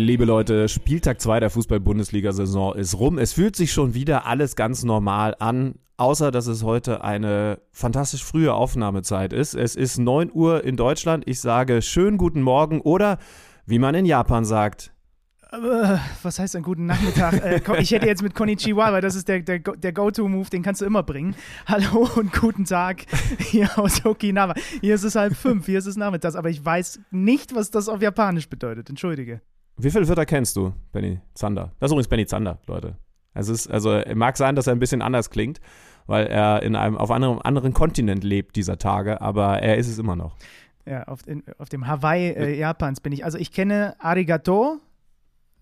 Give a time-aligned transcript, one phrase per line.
[0.00, 3.18] Liebe Leute, Spieltag 2 der Fußball-Bundesliga-Saison ist rum.
[3.18, 8.24] Es fühlt sich schon wieder alles ganz normal an, außer dass es heute eine fantastisch
[8.24, 9.54] frühe Aufnahmezeit ist.
[9.54, 11.24] Es ist 9 Uhr in Deutschland.
[11.28, 13.18] Ich sage schönen guten Morgen oder
[13.66, 14.90] wie man in Japan sagt,
[15.52, 17.34] äh, was heißt ein guten Nachmittag?
[17.44, 20.80] Äh, ich hätte jetzt mit Konnichiwa, weil das ist der, der, der Go-To-Move, den kannst
[20.80, 21.34] du immer bringen.
[21.66, 23.04] Hallo und guten Tag
[23.38, 24.54] hier aus Okinawa.
[24.80, 27.90] Hier ist es halb fünf, hier ist es nachmittags, aber ich weiß nicht, was das
[27.90, 28.88] auf Japanisch bedeutet.
[28.88, 29.42] Entschuldige.
[29.82, 31.72] Wie viele Wörter kennst du, Benny Zander?
[31.80, 32.96] Das ist übrigens Benny Zander, Leute.
[33.34, 35.60] Es ist, also mag sein, dass er ein bisschen anders klingt,
[36.06, 39.98] weil er in einem auf einem anderen Kontinent lebt dieser Tage, aber er ist es
[39.98, 40.36] immer noch.
[40.86, 43.24] Ja, auf, in, auf dem Hawaii äh, Japans bin ich.
[43.24, 44.78] Also ich kenne Arigato,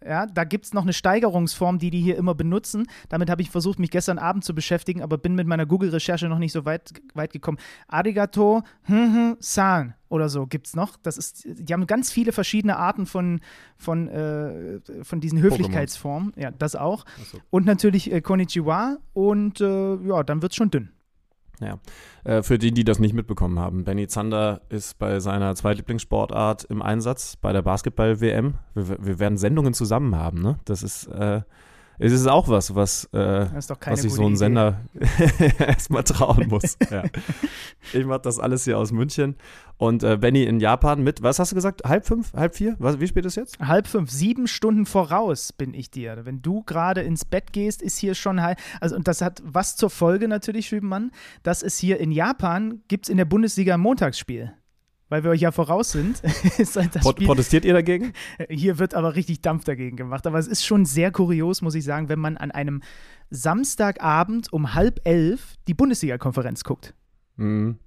[0.04, 2.86] ja, da gibt es noch eine Steigerungsform, die die hier immer benutzen.
[3.08, 6.38] Damit habe ich versucht, mich gestern Abend zu beschäftigen, aber bin mit meiner Google-Recherche noch
[6.38, 7.58] nicht so weit, weit gekommen.
[7.88, 10.96] Arigato hm, hm, san oder so gibt es noch.
[11.02, 13.40] Das ist, die haben ganz viele verschiedene Arten von,
[13.76, 16.32] von, äh, von diesen Höflichkeitsformen.
[16.36, 17.04] Ja, das auch.
[17.30, 17.38] So.
[17.50, 20.90] Und natürlich äh, Konnichiwa und äh, ja, dann wird es schon dünn.
[21.60, 21.78] Ja,
[22.24, 26.82] äh, für die, die das nicht mitbekommen haben, Benny Zander ist bei seiner Zweitlieblingssportart im
[26.82, 28.54] Einsatz bei der Basketball-WM.
[28.74, 30.58] Wir, wir, werden Sendungen zusammen haben, ne?
[30.64, 31.42] Das ist äh,
[31.98, 34.80] es ist auch was, was, äh, was sich so ein Sender
[35.58, 36.76] erstmal trauen muss.
[36.90, 37.04] ja.
[37.92, 39.36] Ich mache das alles hier aus München.
[39.78, 41.82] Und äh, Benny in Japan mit, was hast du gesagt?
[41.84, 42.32] Halb fünf?
[42.34, 42.76] Halb vier?
[42.78, 43.58] Was, wie spät ist jetzt?
[43.58, 44.10] Halb fünf.
[44.10, 46.24] Sieben Stunden voraus bin ich dir.
[46.24, 48.58] Wenn du gerade ins Bett gehst, ist hier schon halb.
[48.80, 51.10] Also, und das hat was zur Folge natürlich, Schübenmann,
[51.42, 54.52] dass es hier in Japan gibt es in der Bundesliga ein Montagsspiel
[55.08, 56.22] weil wir euch ja voraus sind.
[56.58, 56.92] halt
[57.24, 58.12] Protestiert ihr dagegen?
[58.48, 60.26] Hier wird aber richtig Dampf dagegen gemacht.
[60.26, 62.82] Aber es ist schon sehr kurios, muss ich sagen, wenn man an einem
[63.30, 66.94] Samstagabend um halb elf die Bundesliga-Konferenz guckt.
[67.36, 67.78] Mhm.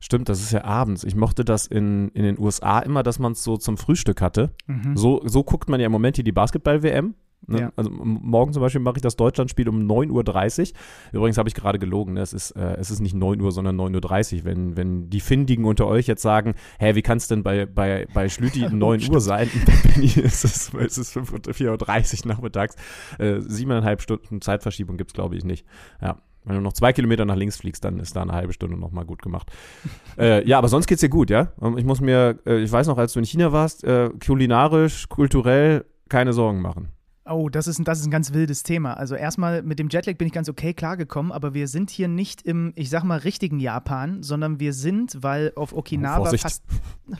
[0.00, 1.02] Stimmt, das ist ja abends.
[1.04, 4.50] Ich mochte das in, in den USA immer, dass man es so zum Frühstück hatte.
[4.66, 4.96] Mhm.
[4.96, 7.14] So, so guckt man ja im Moment hier die Basketball-WM.
[7.46, 7.60] Ne?
[7.60, 7.72] Ja.
[7.76, 10.78] Also morgen zum Beispiel mache ich das Deutschlandspiel um 9.30 Uhr.
[11.12, 12.20] Übrigens habe ich gerade gelogen, ne?
[12.20, 14.44] es, ist, äh, es ist nicht 9 Uhr, sondern 9.30 Uhr.
[14.44, 18.06] Wenn, wenn die Findigen unter euch jetzt sagen, hä, wie kann es denn bei, bei,
[18.12, 19.48] bei Schlüti um 9 Uhr sein?
[19.82, 22.76] Benny ist es, es ist 4.30 Uhr nachmittags.
[23.18, 25.66] Äh, siebeneinhalb Stunden Zeitverschiebung gibt es, glaube ich, nicht.
[26.00, 26.18] Ja.
[26.44, 29.06] Wenn du noch zwei Kilometer nach links fliegst, dann ist da eine halbe Stunde nochmal
[29.06, 29.50] gut gemacht.
[30.18, 31.52] äh, ja, aber sonst geht's dir gut, ja?
[31.76, 35.86] Ich muss mir, äh, ich weiß noch, als du in China warst, äh, kulinarisch, kulturell
[36.08, 36.90] keine Sorgen machen.
[37.26, 38.94] Oh, das ist, ein, das ist ein ganz wildes Thema.
[38.94, 42.42] Also erstmal mit dem Jetlag bin ich ganz okay klargekommen, aber wir sind hier nicht
[42.42, 46.64] im, ich sag mal, richtigen Japan, sondern wir sind, weil auf Okinawa oh, fast,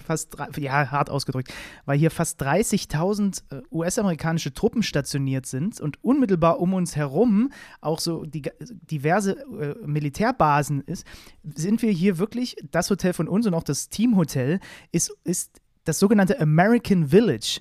[0.05, 1.55] fast, ja, hart ausgedrückt,
[1.87, 7.51] weil hier fast 30.000 äh, US-amerikanische Truppen stationiert sind und unmittelbar um uns herum
[7.81, 11.07] auch so die, diverse äh, Militärbasen ist,
[11.45, 14.61] sind wir hier wirklich, das Hotel von uns und auch das Teamhotel
[14.93, 17.61] ist, ist das sogenannte American Village.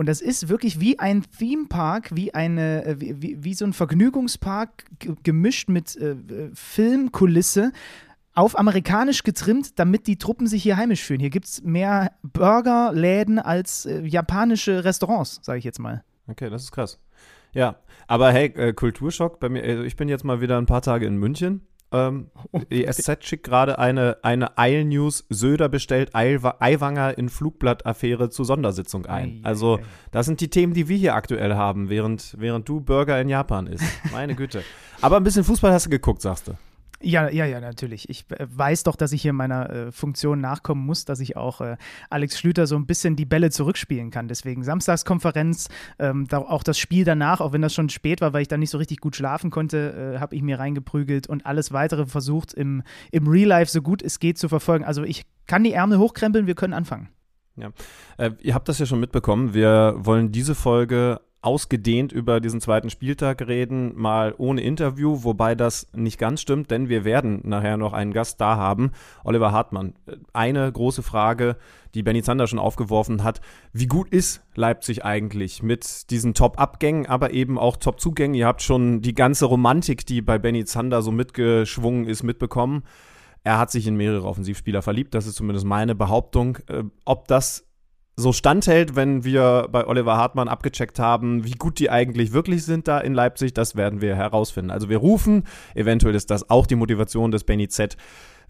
[0.00, 3.74] Und das ist wirklich wie ein Theme Park, wie, eine, äh, wie, wie so ein
[3.74, 4.86] Vergnügungspark
[5.22, 6.16] gemischt mit äh,
[6.54, 7.70] Filmkulisse
[8.32, 11.20] auf amerikanisch getrimmt, damit die Truppen sich hier heimisch fühlen.
[11.20, 16.02] Hier gibt es mehr Burgerläden als äh, japanische Restaurants, sage ich jetzt mal.
[16.28, 16.98] Okay, das ist krass.
[17.52, 19.62] Ja, aber hey, äh, Kulturschock bei mir.
[19.62, 23.24] Also ich bin jetzt mal wieder ein paar Tage in München ähm, oh, die SZ
[23.24, 29.40] schickt gerade eine, eine Eil-News, Söder bestellt Eiwanger in Flugblatt-Affäre zur Sondersitzung ein.
[29.42, 29.80] also,
[30.10, 33.66] das sind die Themen, die wir hier aktuell haben, während, während du Burger in Japan
[33.66, 33.84] isst.
[34.12, 34.62] Meine Güte.
[35.00, 36.52] Aber ein bisschen Fußball hast du geguckt, sagst du.
[37.02, 38.10] Ja, ja, ja, natürlich.
[38.10, 41.62] Ich äh, weiß doch, dass ich hier meiner äh, Funktion nachkommen muss, dass ich auch
[41.62, 41.76] äh,
[42.10, 44.28] Alex Schlüter so ein bisschen die Bälle zurückspielen kann.
[44.28, 45.68] Deswegen Samstagskonferenz,
[45.98, 48.60] ähm, da, auch das Spiel danach, auch wenn das schon spät war, weil ich dann
[48.60, 52.52] nicht so richtig gut schlafen konnte, äh, habe ich mir reingeprügelt und alles weitere versucht
[52.52, 54.84] im, im Real Life so gut es geht zu verfolgen.
[54.84, 57.08] Also ich kann die Ärmel hochkrempeln, wir können anfangen.
[57.56, 57.70] Ja,
[58.18, 59.54] äh, ihr habt das ja schon mitbekommen.
[59.54, 65.86] Wir wollen diese Folge ausgedehnt über diesen zweiten Spieltag reden, mal ohne Interview, wobei das
[65.94, 68.92] nicht ganz stimmt, denn wir werden nachher noch einen Gast da haben,
[69.24, 69.94] Oliver Hartmann.
[70.34, 71.56] Eine große Frage,
[71.94, 73.40] die Benny Zander schon aufgeworfen hat,
[73.72, 78.34] wie gut ist Leipzig eigentlich mit diesen Top-Abgängen, aber eben auch Top-Zugängen?
[78.34, 82.84] Ihr habt schon die ganze Romantik, die bei Benny Zander so mitgeschwungen ist, mitbekommen.
[83.44, 86.58] Er hat sich in mehrere Offensivspieler verliebt, das ist zumindest meine Behauptung.
[86.68, 87.69] Äh, ob das
[88.20, 92.86] so standhält, wenn wir bei Oliver Hartmann abgecheckt haben, wie gut die eigentlich wirklich sind
[92.86, 94.70] da in Leipzig, das werden wir herausfinden.
[94.70, 95.44] Also wir rufen,
[95.74, 97.96] eventuell ist das auch die Motivation des Benny Z,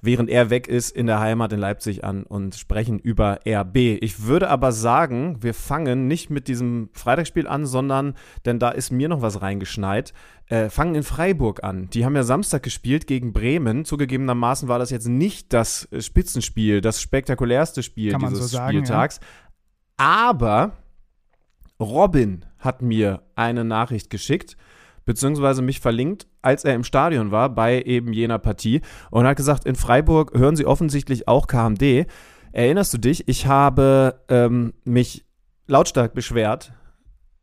[0.02, 3.76] während er weg ist in der Heimat in Leipzig an und sprechen über RB.
[4.00, 8.14] Ich würde aber sagen, wir fangen nicht mit diesem Freitagsspiel an, sondern,
[8.44, 10.12] denn da ist mir noch was reingeschneit,
[10.46, 11.88] äh, fangen in Freiburg an.
[11.90, 13.84] Die haben ja Samstag gespielt gegen Bremen.
[13.84, 19.20] Zugegebenermaßen war das jetzt nicht das Spitzenspiel, das spektakulärste Spiel dieses so sagen, Spieltags.
[19.20, 19.49] Ja.
[20.00, 20.78] Aber
[21.78, 24.56] Robin hat mir eine Nachricht geschickt
[25.04, 28.80] beziehungsweise mich verlinkt, als er im Stadion war bei eben jener Partie
[29.10, 32.06] und hat gesagt, in Freiburg hören sie offensichtlich auch KMD.
[32.52, 33.28] Erinnerst du dich?
[33.28, 35.26] Ich habe ähm, mich
[35.66, 36.72] lautstark beschwert,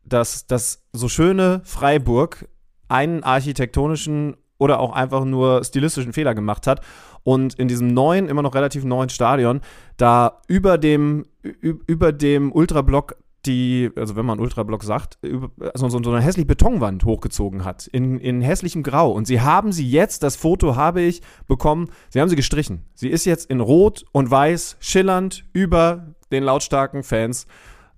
[0.04, 2.48] dass das so schöne Freiburg
[2.88, 6.80] einen architektonischen oder auch einfach nur stilistischen Fehler gemacht hat
[7.24, 9.60] und in diesem neuen, immer noch relativ neuen Stadion
[9.96, 13.16] da über dem, über dem Ultrablock
[13.46, 18.18] die, also wenn man Ultrablock sagt, also so, so eine hässliche Betonwand hochgezogen hat, in,
[18.18, 19.10] in hässlichem Grau.
[19.12, 22.84] Und sie haben sie jetzt, das Foto habe ich bekommen, sie haben sie gestrichen.
[22.94, 27.46] Sie ist jetzt in Rot und Weiß, schillernd über den lautstarken Fans.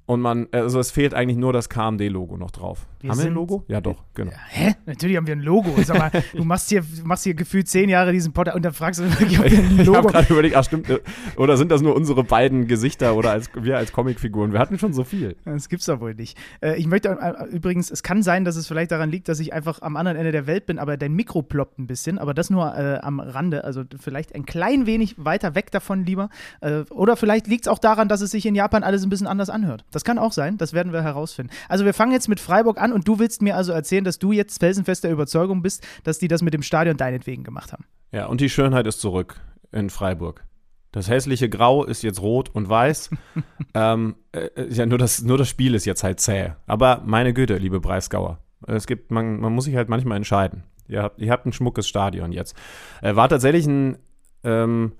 [0.06, 2.86] Und man, also es fehlt eigentlich nur das KMD-Logo noch drauf.
[3.00, 3.64] Wir haben wir ein Logo?
[3.68, 4.32] Ja, doch, genau.
[4.48, 4.74] Hä?
[4.84, 5.74] Natürlich haben wir ein Logo.
[5.82, 9.00] Sag mal, du machst hier, machst hier gefühlt zehn Jahre diesen Podcast und dann fragst
[9.00, 10.88] du, ob wir ein Logo Ich habe gerade überlegt, ach stimmt,
[11.36, 14.52] oder sind das nur unsere beiden Gesichter oder als, wir als Comicfiguren?
[14.52, 15.36] Wir hatten schon so viel.
[15.46, 16.36] Das gibt's doch wohl nicht.
[16.60, 19.52] Äh, ich möchte äh, übrigens, es kann sein, dass es vielleicht daran liegt, dass ich
[19.54, 22.50] einfach am anderen Ende der Welt bin, aber dein Mikro ploppt ein bisschen, aber das
[22.50, 26.28] nur äh, am Rande, also vielleicht ein klein wenig weiter weg davon lieber.
[26.60, 29.26] Äh, oder vielleicht liegt es auch daran, dass es sich in Japan alles ein bisschen
[29.26, 29.84] anders anhört.
[29.90, 31.50] Das kann auch sein, das werden wir herausfinden.
[31.68, 34.32] Also wir fangen jetzt mit Freiburg an und du willst mir also erzählen, dass du
[34.32, 37.84] jetzt felsenfest der Überzeugung bist, dass die das mit dem Stadion deinetwegen gemacht haben.
[38.12, 39.40] Ja, und die Schönheit ist zurück
[39.72, 40.44] in Freiburg.
[40.92, 43.10] Das hässliche Grau ist jetzt rot und weiß.
[43.74, 46.52] ähm, äh, ja, nur das, nur das Spiel ist jetzt halt zäh.
[46.66, 48.40] Aber meine Güte, liebe Breisgauer.
[48.66, 50.64] Es gibt, man, man muss sich halt manchmal entscheiden.
[50.88, 52.56] Ihr habt, ihr habt ein schmuckes Stadion jetzt.
[53.00, 53.98] Äh, war tatsächlich ein,
[54.42, 54.92] ähm,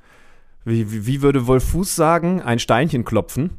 [0.64, 3.58] wie, wie würde Wolfuß sagen, ein Steinchen klopfen.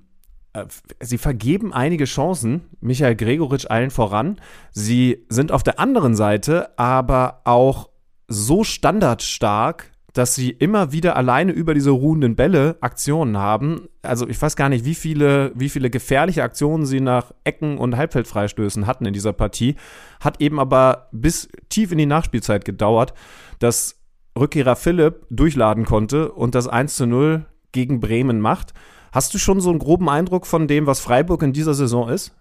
[0.53, 0.65] Äh,
[1.00, 4.39] sie vergeben einige Chancen, Michael Gregoritsch allen voran.
[4.71, 7.89] Sie sind auf der anderen Seite aber auch
[8.27, 13.88] so standardstark, dass sie immer wieder alleine über diese ruhenden Bälle Aktionen haben.
[14.01, 17.95] Also ich weiß gar nicht, wie viele, wie viele gefährliche Aktionen sie nach Ecken und
[17.95, 19.75] Halbfeldfreistößen hatten in dieser Partie.
[20.19, 23.13] Hat eben aber bis tief in die Nachspielzeit gedauert,
[23.59, 23.97] dass
[24.38, 28.74] Rückkehrer Philipp durchladen konnte und das 1 zu 0 gegen Bremen macht.
[29.12, 32.34] Hast du schon so einen groben Eindruck von dem, was Freiburg in dieser Saison ist?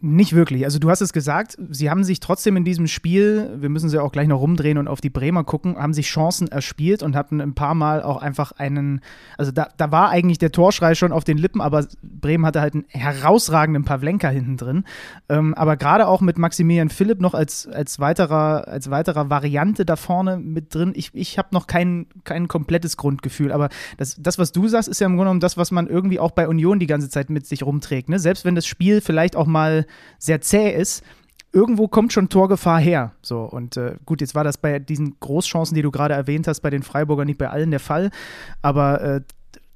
[0.00, 0.64] Nicht wirklich.
[0.64, 4.00] Also du hast es gesagt, sie haben sich trotzdem in diesem Spiel, wir müssen sie
[4.00, 7.40] auch gleich noch rumdrehen und auf die Bremer gucken, haben sich Chancen erspielt und hatten
[7.40, 9.00] ein paar Mal auch einfach einen,
[9.36, 12.74] also da, da war eigentlich der Torschrei schon auf den Lippen, aber Bremen hatte halt
[12.74, 14.84] einen herausragenden Pavlenka hinten drin.
[15.28, 19.96] Ähm, aber gerade auch mit Maximilian Philipp noch als, als, weiterer, als weiterer Variante da
[19.96, 24.52] vorne mit drin, ich, ich habe noch kein, kein komplettes Grundgefühl, aber das, das, was
[24.52, 26.86] du sagst, ist ja im Grunde genommen das, was man irgendwie auch bei Union die
[26.86, 28.08] ganze Zeit mit sich rumträgt.
[28.08, 28.18] Ne?
[28.18, 29.73] Selbst wenn das Spiel vielleicht auch mal
[30.18, 31.02] sehr zäh ist,
[31.52, 33.12] irgendwo kommt schon Torgefahr her.
[33.22, 36.60] So, und äh, gut, jetzt war das bei diesen Großchancen, die du gerade erwähnt hast,
[36.60, 38.10] bei den Freiburgern nicht bei allen der Fall.
[38.60, 39.20] Aber äh,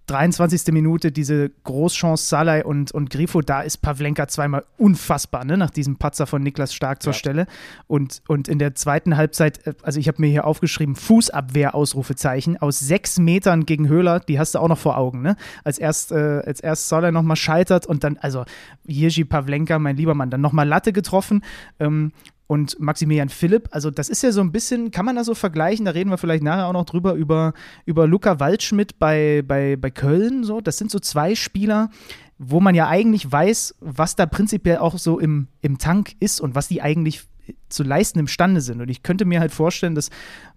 [0.09, 0.73] 23.
[0.73, 5.97] Minute diese Großchance Salai und, und Grifo, da ist Pavlenka zweimal unfassbar, ne, nach diesem
[5.97, 7.19] Patzer von Niklas Stark zur ja.
[7.19, 7.47] Stelle.
[7.87, 12.57] Und, und in der zweiten Halbzeit, äh, also ich habe mir hier aufgeschrieben, Fußabwehr, Ausrufezeichen,
[12.57, 15.37] aus sechs Metern gegen Höhler, die hast du auch noch vor Augen, ne?
[15.63, 18.45] Als erst, äh, als erst Salai nochmal scheitert und dann, also
[18.87, 21.43] Jirgi Pavlenka, mein lieber Mann, dann nochmal Latte getroffen.
[21.79, 22.13] Ähm,
[22.49, 25.85] und Maximilian Philipp, also das ist ja so ein bisschen, kann man das so vergleichen,
[25.85, 27.53] da reden wir vielleicht nachher auch noch drüber, über,
[27.85, 31.91] über Luca Waldschmidt bei, bei, bei Köln, so, das sind so zwei Spieler,
[32.39, 36.55] wo man ja eigentlich weiß, was da prinzipiell auch so im, im Tank ist und
[36.55, 37.29] was die eigentlich
[37.69, 38.81] zu leisten imstande sind.
[38.81, 40.11] Und ich könnte mir halt vorstellen, dass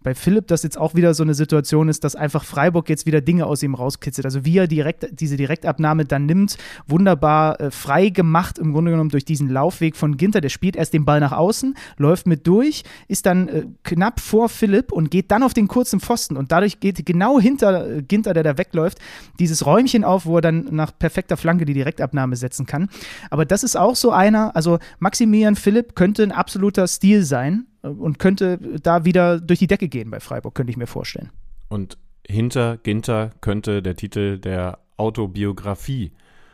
[0.03, 3.21] bei Philipp das jetzt auch wieder so eine Situation ist, dass einfach Freiburg jetzt wieder
[3.21, 4.25] Dinge aus ihm rauskitzelt.
[4.25, 9.09] Also wie er direkt diese Direktabnahme dann nimmt, wunderbar äh, frei gemacht im Grunde genommen
[9.09, 10.41] durch diesen Laufweg von Ginter.
[10.41, 14.49] Der spielt erst den Ball nach außen, läuft mit durch, ist dann äh, knapp vor
[14.49, 16.37] Philipp und geht dann auf den kurzen Pfosten.
[16.37, 18.97] Und dadurch geht genau hinter äh, Ginter, der da wegläuft,
[19.39, 22.89] dieses Räumchen auf, wo er dann nach perfekter Flanke die Direktabnahme setzen kann.
[23.29, 27.88] Aber das ist auch so einer, also Maximilian Philipp könnte ein absoluter Stil sein äh,
[27.88, 31.31] und könnte da wieder durch die Decke gehen bei Freiburg, könnte ich mir vorstellen.
[31.67, 36.12] Und hinter Ginter könnte der Titel der Autobiografie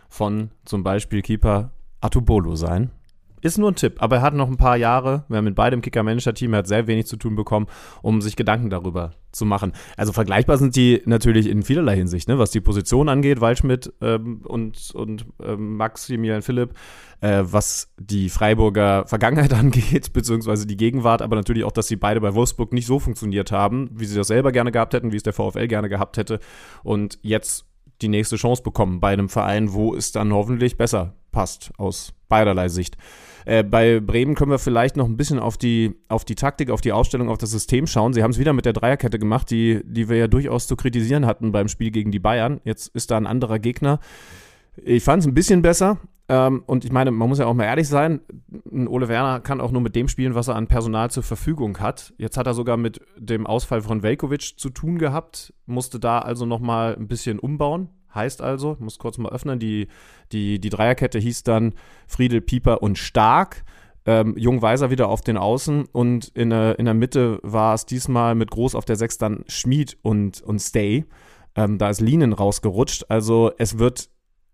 [0.07, 2.91] von zum Beispiel Keeper Atubolo sein.
[3.41, 5.81] Ist nur ein Tipp, aber er hat noch ein paar Jahre, wir haben mit beidem
[5.81, 7.67] Kicker-Manager-Team, er hat sehr wenig zu tun bekommen,
[8.01, 9.73] um sich Gedanken darüber zu machen.
[9.95, 12.39] Also vergleichbar sind die natürlich in vielerlei Hinsicht, ne?
[12.39, 16.73] was die Position angeht, Waldschmidt ähm, und, und ähm, Maximilian Philipp,
[17.21, 22.19] äh, was die Freiburger Vergangenheit angeht, beziehungsweise die Gegenwart, aber natürlich auch, dass sie beide
[22.19, 25.23] bei Wolfsburg nicht so funktioniert haben, wie sie das selber gerne gehabt hätten, wie es
[25.23, 26.39] der VfL gerne gehabt hätte
[26.83, 27.65] und jetzt
[28.01, 32.69] die nächste Chance bekommen bei einem Verein, wo es dann hoffentlich besser passt aus beiderlei
[32.69, 32.97] Sicht.
[33.47, 36.81] Äh, bei Bremen können wir vielleicht noch ein bisschen auf die, auf die Taktik, auf
[36.81, 38.11] die Ausstellung, auf das System schauen.
[38.11, 41.25] Sie haben es wieder mit der Dreierkette gemacht, die, die wir ja durchaus zu kritisieren
[41.25, 42.59] hatten beim Spiel gegen die Bayern.
[42.65, 44.01] Jetzt ist da ein anderer Gegner.
[44.83, 45.97] Ich fand es ein bisschen besser.
[46.27, 48.19] Ähm, und ich meine, man muss ja auch mal ehrlich sein,
[48.69, 52.13] Ole Werner kann auch nur mit dem spielen, was er an Personal zur Verfügung hat.
[52.17, 56.45] Jetzt hat er sogar mit dem Ausfall von Velkovic zu tun gehabt, musste da also
[56.45, 57.87] nochmal ein bisschen umbauen.
[58.17, 59.87] Heißt also, ich muss kurz mal öffnen, die,
[60.33, 61.73] die, die Dreierkette hieß dann
[62.07, 63.63] Friedel, Pieper und Stark.
[64.05, 67.85] Ähm, Jung Weiser wieder auf den Außen und in der, in der Mitte war es
[67.85, 71.05] diesmal mit Groß auf der Sechs dann Schmied und, und Stay.
[71.55, 73.05] Ähm, da ist Linen rausgerutscht.
[73.09, 74.09] Also es wird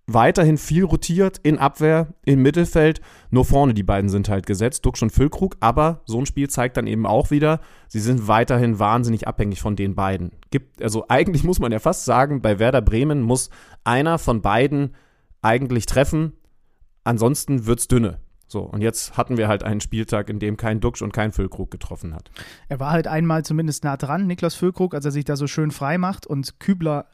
[0.06, 3.02] weiterhin viel rotiert in Abwehr, im Mittelfeld.
[3.30, 5.56] Nur vorne die beiden sind halt gesetzt, Duxch und Füllkrug.
[5.60, 9.76] Aber so ein Spiel zeigt dann eben auch wieder, sie sind weiterhin wahnsinnig abhängig von
[9.76, 10.32] den beiden.
[10.52, 13.50] Gibt, also eigentlich muss man ja fast sagen, bei Werder Bremen muss
[13.84, 14.96] einer von beiden
[15.42, 16.34] eigentlich treffen.
[17.04, 18.20] Ansonsten wird's dünne.
[18.48, 21.72] So, und jetzt hatten wir halt einen Spieltag, in dem kein Duxch und kein Füllkrug
[21.72, 22.30] getroffen hat.
[22.68, 25.72] Er war halt einmal zumindest nah dran, Niklas Füllkrug, als er sich da so schön
[25.72, 27.08] frei macht und Kübler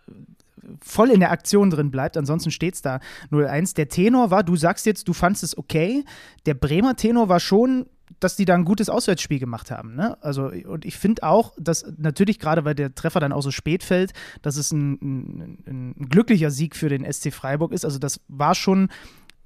[0.81, 2.17] voll in der Aktion drin bleibt.
[2.17, 2.99] Ansonsten steht es da
[3.31, 3.75] 0-1.
[3.75, 6.03] Der Tenor war, du sagst jetzt, du fandest es okay.
[6.45, 7.85] Der Bremer Tenor war schon
[8.19, 9.95] dass die da ein gutes Auswärtsspiel gemacht haben.
[9.95, 10.17] Ne?
[10.21, 13.83] Also, und ich finde auch, dass natürlich gerade, weil der Treffer dann auch so spät
[13.83, 17.85] fällt, dass es ein, ein, ein, glücklicher Sieg für den SC Freiburg ist.
[17.85, 18.89] Also, das war schon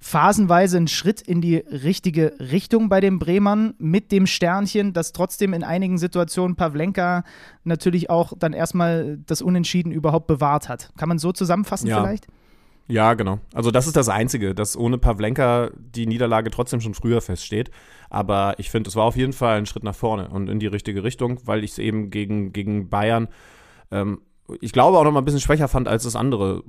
[0.03, 5.53] phasenweise ein Schritt in die richtige Richtung bei den Bremern mit dem Sternchen, dass trotzdem
[5.53, 7.23] in einigen Situationen Pavlenka
[7.63, 10.91] natürlich auch dann erstmal das Unentschieden überhaupt bewahrt hat.
[10.97, 12.01] Kann man so zusammenfassen ja.
[12.01, 12.27] vielleicht?
[12.89, 13.39] Ja, genau.
[13.53, 17.71] Also das ist das Einzige, dass ohne Pavlenka die Niederlage trotzdem schon früher feststeht.
[18.09, 20.67] Aber ich finde, es war auf jeden Fall ein Schritt nach vorne und in die
[20.67, 23.29] richtige Richtung, weil ich es eben gegen, gegen Bayern,
[23.89, 24.19] ähm,
[24.59, 26.61] ich glaube auch noch mal ein bisschen schwächer fand, als es andere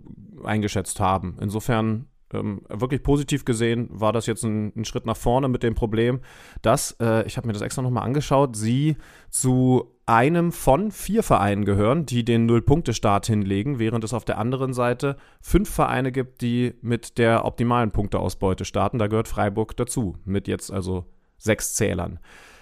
[0.45, 1.37] eingeschätzt haben.
[1.41, 5.75] Insofern ähm, wirklich positiv gesehen war das jetzt ein, ein, Schritt nach vorne mit dem
[5.75, 6.21] Problem,
[6.63, 8.97] dass, äh, ich habe mir das extra nochmal angeschaut, sie
[9.31, 14.75] zu einem von vier Vereinen gehören, die den Null-Punkte-Start hinlegen, während es auf der anderen
[14.75, 18.99] Seite fünf Vereine gibt, die mit der optimalen Punkteausbeute starten.
[18.99, 21.07] Da gehört Freiburg dazu, mit jetzt also
[21.39, 22.19] sechs Zählern.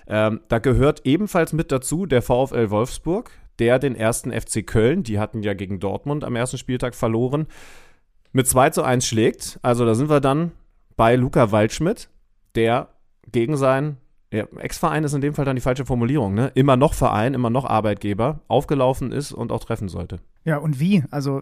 [0.07, 5.19] Ähm, da gehört ebenfalls mit dazu der VfL Wolfsburg, der den ersten FC Köln, die
[5.19, 7.47] hatten ja gegen Dortmund am ersten Spieltag verloren,
[8.33, 9.59] mit 2 zu 1 schlägt.
[9.62, 10.53] Also da sind wir dann
[10.97, 12.09] bei Luca Waldschmidt,
[12.55, 12.89] der
[13.31, 13.99] gegen seinen
[14.33, 16.51] ja, Ex-Verein ist in dem Fall dann die falsche Formulierung, ne?
[16.55, 20.21] Immer noch Verein, immer noch Arbeitgeber, aufgelaufen ist und auch treffen sollte.
[20.45, 21.05] Ja, und wie?
[21.11, 21.41] Also,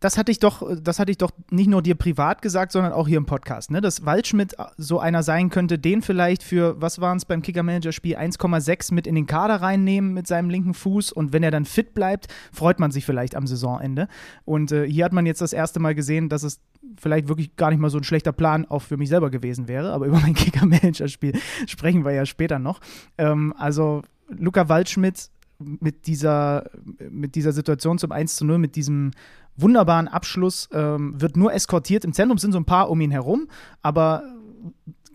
[0.00, 3.06] das hatte ich doch, das hatte ich doch nicht nur dir privat gesagt, sondern auch
[3.06, 3.80] hier im Podcast, ne?
[3.80, 8.92] Dass Waldschmidt so einer sein könnte, den vielleicht für, was waren es beim Kicker-Manager-Spiel, 1,6
[8.92, 12.26] mit in den Kader reinnehmen mit seinem linken Fuß und wenn er dann fit bleibt,
[12.52, 14.08] freut man sich vielleicht am Saisonende.
[14.44, 16.58] Und äh, hier hat man jetzt das erste Mal gesehen, dass es
[17.00, 19.92] vielleicht wirklich gar nicht mal so ein schlechter Plan auch für mich selber gewesen wäre,
[19.92, 22.80] aber über mein Kicker-Manager-Spiel sprechen wir ja später noch.
[23.16, 26.70] Ähm, also, Luca Waldschmidt mit dieser,
[27.10, 29.12] mit dieser Situation zum 1 zu 0, mit diesem
[29.56, 32.04] wunderbaren Abschluss, ähm, wird nur eskortiert.
[32.04, 33.48] Im Zentrum sind so ein paar um ihn herum,
[33.82, 34.24] aber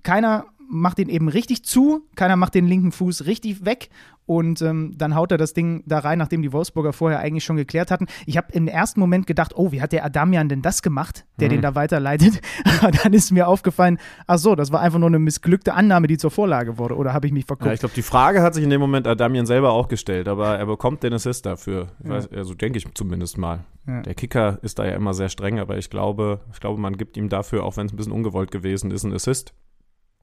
[0.03, 3.89] keiner macht ihn eben richtig zu, keiner macht den linken Fuß richtig weg
[4.29, 7.55] und ähm, dann haut er das Ding da rein, nachdem die Wolfsburger vorher eigentlich schon
[7.55, 8.05] geklärt hatten.
[8.27, 11.47] Ich habe im ersten Moment gedacht, oh, wie hat der Adamian denn das gemacht, der
[11.47, 11.53] mhm.
[11.53, 12.39] den da weiterleitet?
[12.81, 13.97] Aber dann ist mir aufgefallen,
[14.27, 16.95] ach so, das war einfach nur eine missglückte Annahme, die zur Vorlage wurde.
[16.95, 17.65] Oder habe ich mich verguckt?
[17.65, 20.59] Ja, ich glaube, die Frage hat sich in dem Moment Adamian selber auch gestellt, aber
[20.59, 21.87] er bekommt den Assist dafür.
[22.03, 22.11] Ja.
[22.11, 23.65] Weiß, also denke ich zumindest mal.
[23.87, 24.03] Ja.
[24.03, 27.17] Der Kicker ist da ja immer sehr streng, aber ich glaube, ich glaube, man gibt
[27.17, 29.55] ihm dafür, auch wenn es ein bisschen ungewollt gewesen ist, einen Assist.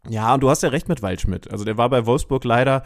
[0.09, 1.51] Ja, und du hast ja recht mit Waldschmidt.
[1.51, 2.83] Also der war bei Wolfsburg leider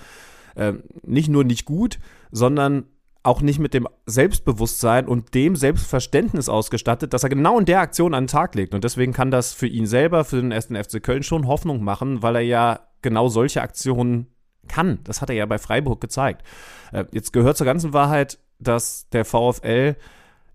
[0.55, 1.99] äh, nicht nur nicht gut,
[2.31, 2.85] sondern
[3.23, 8.15] auch nicht mit dem Selbstbewusstsein und dem Selbstverständnis ausgestattet, dass er genau in der Aktion
[8.15, 8.75] an den Tag legt.
[8.75, 12.23] Und deswegen kann das für ihn selber, für den ersten FC Köln schon Hoffnung machen,
[12.23, 14.29] weil er ja genau solche Aktionen
[14.69, 15.01] kann.
[15.05, 16.47] Das hat er ja bei Freiburg gezeigt.
[16.93, 19.97] Äh, jetzt gehört zur ganzen Wahrheit, dass der VfL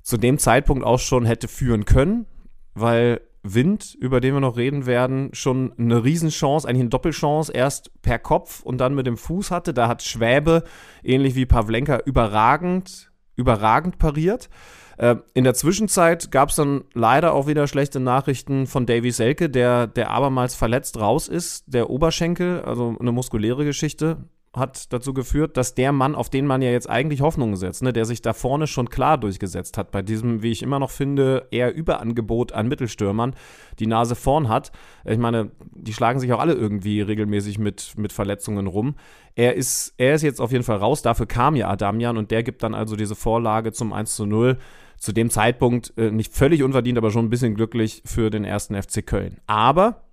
[0.01, 2.25] zu dem Zeitpunkt auch schon hätte führen können,
[2.73, 3.21] weil
[3.53, 8.19] Wind, über den wir noch reden werden, schon eine Riesenchance, eigentlich eine Doppelchance, erst per
[8.19, 9.73] Kopf und dann mit dem Fuß hatte.
[9.73, 10.63] Da hat Schwäbe,
[11.03, 14.49] ähnlich wie Pavlenka, überragend überragend pariert.
[14.97, 19.49] Äh, in der Zwischenzeit gab es dann leider auch wieder schlechte Nachrichten von Davy Selke,
[19.49, 25.57] der, der abermals verletzt raus ist, der Oberschenkel, also eine muskuläre Geschichte hat dazu geführt,
[25.57, 28.33] dass der Mann, auf den man ja jetzt eigentlich Hoffnungen setzt, ne, der sich da
[28.33, 32.67] vorne schon klar durchgesetzt hat, bei diesem, wie ich immer noch finde, eher Überangebot an
[32.67, 33.35] Mittelstürmern,
[33.79, 34.71] die Nase vorn hat.
[35.03, 38.95] Ich meine, die schlagen sich auch alle irgendwie regelmäßig mit, mit Verletzungen rum.
[39.35, 42.43] Er ist, er ist jetzt auf jeden Fall raus, dafür kam ja Adamian und der
[42.43, 44.57] gibt dann also diese Vorlage zum 1 zu 0
[44.97, 48.81] zu dem Zeitpunkt äh, nicht völlig unverdient, aber schon ein bisschen glücklich für den ersten
[48.81, 49.37] FC Köln.
[49.45, 50.04] Aber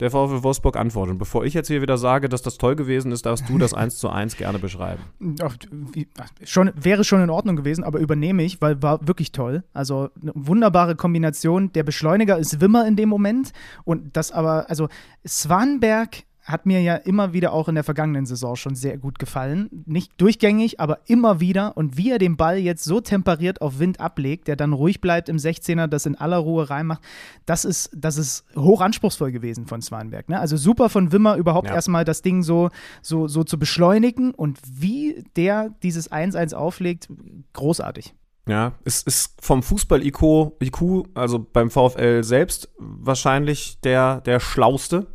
[0.00, 1.18] der VfL Wolfsburg antwortet.
[1.18, 3.98] bevor ich jetzt hier wieder sage, dass das toll gewesen ist, darfst du das 1
[3.98, 5.02] zu 1 gerne beschreiben.
[5.42, 6.08] Ach, wie,
[6.44, 9.64] schon, wäre schon in Ordnung gewesen, aber übernehme ich, weil war wirklich toll.
[9.72, 11.72] Also eine wunderbare Kombination.
[11.72, 13.52] Der Beschleuniger ist Wimmer in dem Moment
[13.84, 14.88] und das aber, also
[15.26, 19.68] Swanberg hat mir ja immer wieder auch in der vergangenen Saison schon sehr gut gefallen.
[19.84, 21.76] Nicht durchgängig, aber immer wieder.
[21.76, 25.28] Und wie er den Ball jetzt so temperiert auf Wind ablegt, der dann ruhig bleibt
[25.28, 27.02] im 16er, das in aller Ruhe reinmacht,
[27.44, 30.30] das ist, das ist hoch anspruchsvoll gewesen von Swanberg.
[30.30, 30.40] Ne?
[30.40, 31.74] Also super von Wimmer überhaupt ja.
[31.74, 32.70] erstmal das Ding so,
[33.02, 37.08] so, so zu beschleunigen und wie der dieses 1-1 auflegt,
[37.52, 38.14] großartig.
[38.48, 45.06] Ja, es ist vom Fußball-IQ, also beim VfL selbst, wahrscheinlich der, der schlauste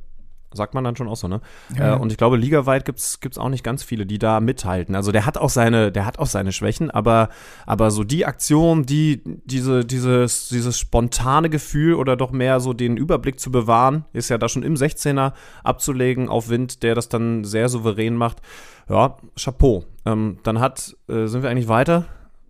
[0.54, 1.42] sagt man dann schon auch so, ne?
[1.78, 1.96] Ja.
[1.96, 4.96] Äh, und ich glaube, ligaweit gibt's gibt's auch nicht ganz viele, die da mithalten.
[4.96, 7.30] Also der hat auch seine, der hat auch seine Schwächen, aber,
[7.66, 12.98] aber so die Aktion, die, diese, dieses, dieses spontane Gefühl oder doch mehr so den
[12.98, 15.34] Überblick zu bewahren, ist ja da schon im 16er
[15.64, 18.42] abzulegen auf Wind, der das dann sehr souverän macht.
[18.90, 19.86] Ja, Chapeau.
[20.06, 22.06] Ähm, dann hat, äh, sind wir eigentlich weiter?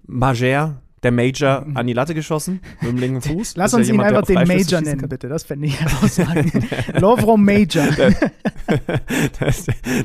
[0.06, 3.56] Mager der Major an die Latte geschossen mit dem linken Fuß.
[3.58, 5.10] Lass uns ja jemand, ihn einfach den Major nennen, kann.
[5.10, 5.28] bitte.
[5.28, 6.54] Das fände ich herausragend.
[7.00, 7.86] Lovrom Major.
[7.86, 8.14] Der,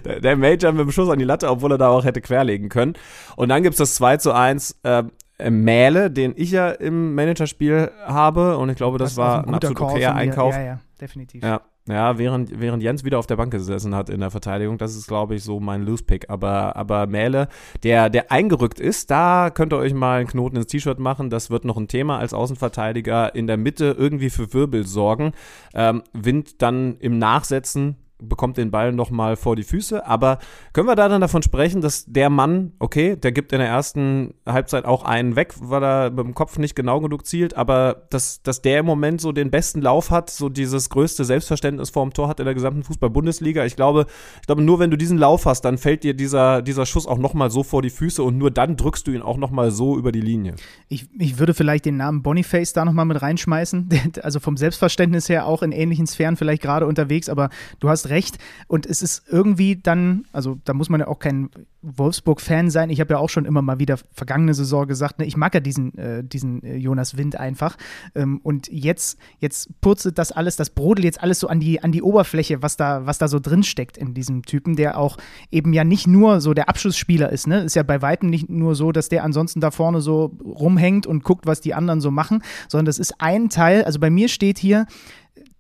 [0.04, 2.68] der, der, Major mit dem Schuss an die Latte, obwohl er da auch hätte querlegen
[2.68, 2.94] können.
[3.36, 5.04] Und dann gibt es das 2 zu 1 äh,
[5.50, 8.58] Mähle, den ich ja im Managerspiel habe.
[8.58, 10.54] Und ich glaube, das, das war ein, ein absolut okayer Einkauf.
[10.54, 11.42] Ja, ja, definitiv.
[11.42, 14.94] Ja, ja, während, während Jens wieder auf der Bank gesessen hat in der Verteidigung, das
[14.94, 16.28] ist, glaube ich, so mein Loose-Pick.
[16.28, 17.48] Aber, aber Mähle,
[17.82, 21.30] der, der eingerückt ist, da könnt ihr euch mal einen Knoten ins T-Shirt machen.
[21.30, 25.32] Das wird noch ein Thema als Außenverteidiger in der Mitte irgendwie für Wirbel sorgen.
[25.74, 30.06] Ähm, Wind dann im Nachsetzen bekommt den Ball nochmal vor die Füße.
[30.06, 30.38] Aber
[30.72, 34.34] können wir da dann davon sprechen, dass der Mann, okay, der gibt in der ersten
[34.46, 38.42] Halbzeit auch einen weg, weil er mit dem Kopf nicht genau genug zielt, aber dass,
[38.42, 42.28] dass der im Moment so den besten Lauf hat, so dieses größte Selbstverständnis vorm Tor
[42.28, 43.64] hat in der gesamten Fußball-Bundesliga.
[43.64, 44.06] Ich glaube,
[44.40, 47.18] ich glaube, nur wenn du diesen Lauf hast, dann fällt dir dieser, dieser Schuss auch
[47.18, 50.12] nochmal so vor die Füße und nur dann drückst du ihn auch nochmal so über
[50.12, 50.56] die Linie.
[50.88, 53.88] Ich, ich würde vielleicht den Namen Boniface da nochmal mit reinschmeißen.
[54.22, 58.38] Also vom Selbstverständnis her auch in ähnlichen Sphären vielleicht gerade unterwegs, aber du hast recht.
[58.66, 62.90] Und es ist irgendwie dann, also da muss man ja auch kein Wolfsburg-Fan sein.
[62.90, 65.60] Ich habe ja auch schon immer mal wieder vergangene Saison gesagt, ne, ich mag ja
[65.60, 67.76] diesen, äh, diesen äh, Jonas Wind einfach.
[68.14, 71.92] Ähm, und jetzt, jetzt purzelt das alles, das brodelt jetzt alles so an die, an
[71.92, 75.18] die Oberfläche, was da, was da so drin steckt in diesem Typen, der auch
[75.52, 77.46] eben ja nicht nur so der Abschlussspieler ist.
[77.46, 77.60] Ne?
[77.60, 81.22] Ist ja bei weitem nicht nur so, dass der ansonsten da vorne so rumhängt und
[81.22, 83.84] guckt, was die anderen so machen, sondern das ist ein Teil.
[83.84, 84.86] Also bei mir steht hier,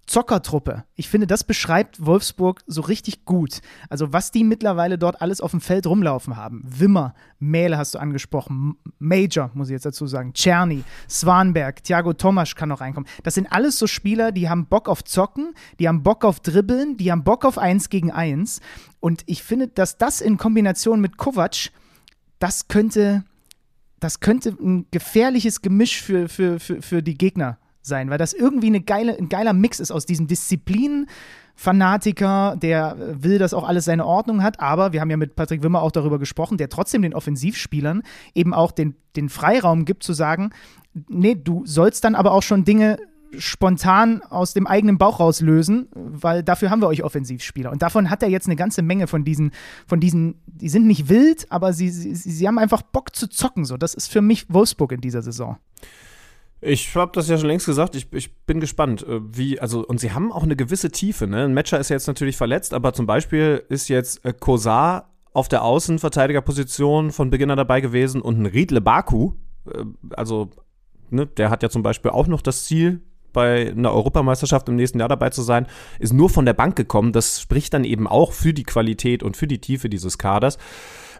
[0.08, 0.84] Zockertruppe.
[0.96, 3.60] Ich finde, das beschreibt Wolfsburg so richtig gut.
[3.88, 6.62] Also, was die mittlerweile dort alles auf dem Feld rumlaufen haben.
[6.64, 12.54] Wimmer, Mähle hast du angesprochen, Major, muss ich jetzt dazu sagen, Czerny, Swanberg, Thiago Tomasch
[12.54, 13.08] kann noch reinkommen.
[13.22, 16.96] Das sind alles so Spieler, die haben Bock auf Zocken, die haben Bock auf Dribbeln,
[16.96, 18.60] die haben Bock auf Eins gegen Eins.
[19.00, 21.70] Und ich finde, dass das in Kombination mit Kovac,
[22.38, 23.24] das könnte,
[24.00, 28.68] das könnte ein gefährliches Gemisch für, für, für, für die Gegner sein, weil das irgendwie
[28.68, 31.06] eine geile, ein geiler Mix ist aus diesen Disziplinen.
[31.56, 35.64] Fanatiker, der will, dass auch alles seine Ordnung hat, aber wir haben ja mit Patrick
[35.64, 40.12] Wimmer auch darüber gesprochen, der trotzdem den Offensivspielern eben auch den, den Freiraum gibt zu
[40.12, 40.50] sagen,
[41.08, 42.98] nee, du sollst dann aber auch schon Dinge
[43.36, 47.70] spontan aus dem eigenen Bauch rauslösen, weil dafür haben wir euch Offensivspieler.
[47.70, 49.50] Und davon hat er jetzt eine ganze Menge von diesen,
[49.86, 53.64] von diesen, die sind nicht wild, aber sie, sie, sie haben einfach Bock zu zocken.
[53.64, 55.58] So, das ist für mich Wolfsburg in dieser Saison.
[56.60, 57.94] Ich habe das ja schon längst gesagt.
[57.94, 61.26] Ich, ich bin gespannt, äh, wie, also, und sie haben auch eine gewisse Tiefe.
[61.26, 61.44] Ne?
[61.44, 65.62] Ein Matcher ist jetzt natürlich verletzt, aber zum Beispiel ist jetzt äh, Kosar auf der
[65.62, 69.32] Außenverteidigerposition von Beginn an dabei gewesen und ein Riedle Baku,
[69.66, 70.50] äh, also,
[71.10, 74.98] ne, der hat ja zum Beispiel auch noch das Ziel, bei einer Europameisterschaft im nächsten
[74.98, 75.66] Jahr dabei zu sein,
[75.98, 77.12] ist nur von der Bank gekommen.
[77.12, 80.58] Das spricht dann eben auch für die Qualität und für die Tiefe dieses Kaders.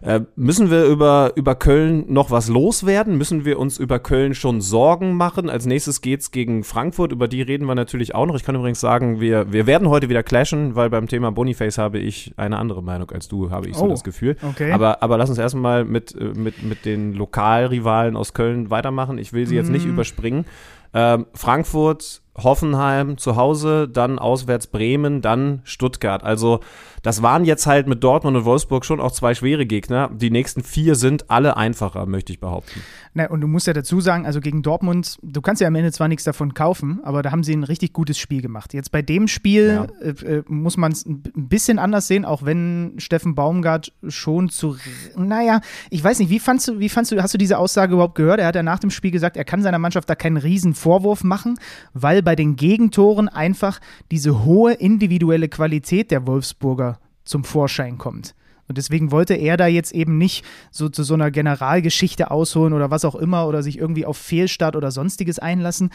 [0.01, 3.17] Äh, müssen wir über, über Köln noch was loswerden?
[3.17, 5.49] Müssen wir uns über Köln schon Sorgen machen?
[5.49, 7.11] Als nächstes geht's gegen Frankfurt.
[7.11, 8.35] Über die reden wir natürlich auch noch.
[8.35, 11.99] Ich kann übrigens sagen, wir, wir werden heute wieder clashen, weil beim Thema Boniface habe
[11.99, 14.37] ich eine andere Meinung als du, habe ich so oh, das Gefühl.
[14.41, 14.71] Okay.
[14.71, 19.17] Aber, aber lass uns erstmal mit, äh, mit, mit den Lokalrivalen aus Köln weitermachen.
[19.17, 19.93] Ich will sie jetzt nicht mhm.
[19.93, 20.45] überspringen.
[20.93, 26.23] Ähm, Frankfurt, Hoffenheim zu Hause, dann auswärts Bremen, dann Stuttgart.
[26.23, 26.59] Also
[27.03, 30.09] das waren jetzt halt mit Dortmund und Wolfsburg schon auch zwei schwere Gegner.
[30.13, 32.81] Die nächsten vier sind alle einfacher, möchte ich behaupten.
[33.13, 35.91] Na, und du musst ja dazu sagen, also gegen Dortmund, du kannst ja am Ende
[35.91, 38.73] zwar nichts davon kaufen, aber da haben sie ein richtig gutes Spiel gemacht.
[38.73, 40.05] Jetzt bei dem Spiel ja.
[40.05, 44.75] äh, äh muss man es ein bisschen anders sehen, auch wenn Steffen Baumgart schon zu,
[45.15, 48.15] naja, ich weiß nicht, wie fandst du, wie fandst du, hast du diese Aussage überhaupt
[48.15, 48.39] gehört?
[48.39, 51.23] Er hat ja nach dem Spiel gesagt, er kann seiner Mannschaft da keinen riesen Vorwurf
[51.23, 51.57] machen,
[51.93, 53.79] weil bei den Gegentoren einfach
[54.11, 58.35] diese hohe individuelle Qualität der Wolfsburger zum Vorschein kommt.
[58.67, 62.91] Und deswegen wollte er da jetzt eben nicht so zu so einer Generalgeschichte ausholen oder
[62.91, 65.89] was auch immer oder sich irgendwie auf Fehlstart oder sonstiges einlassen.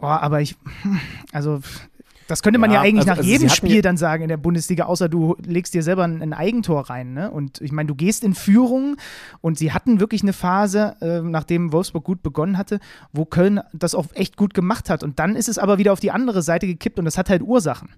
[0.00, 0.56] Oh, aber ich,
[1.32, 1.60] also
[2.26, 4.36] das könnte man ja, ja eigentlich also, nach also jedem Spiel dann sagen in der
[4.36, 7.12] Bundesliga, außer du legst dir selber ein, ein Eigentor rein.
[7.12, 7.30] Ne?
[7.30, 8.96] Und ich meine, du gehst in Führung
[9.40, 12.80] und sie hatten wirklich eine Phase, äh, nachdem Wolfsburg gut begonnen hatte,
[13.12, 15.02] wo Köln das auch echt gut gemacht hat.
[15.02, 17.42] Und dann ist es aber wieder auf die andere Seite gekippt und das hat halt
[17.42, 17.90] Ursachen.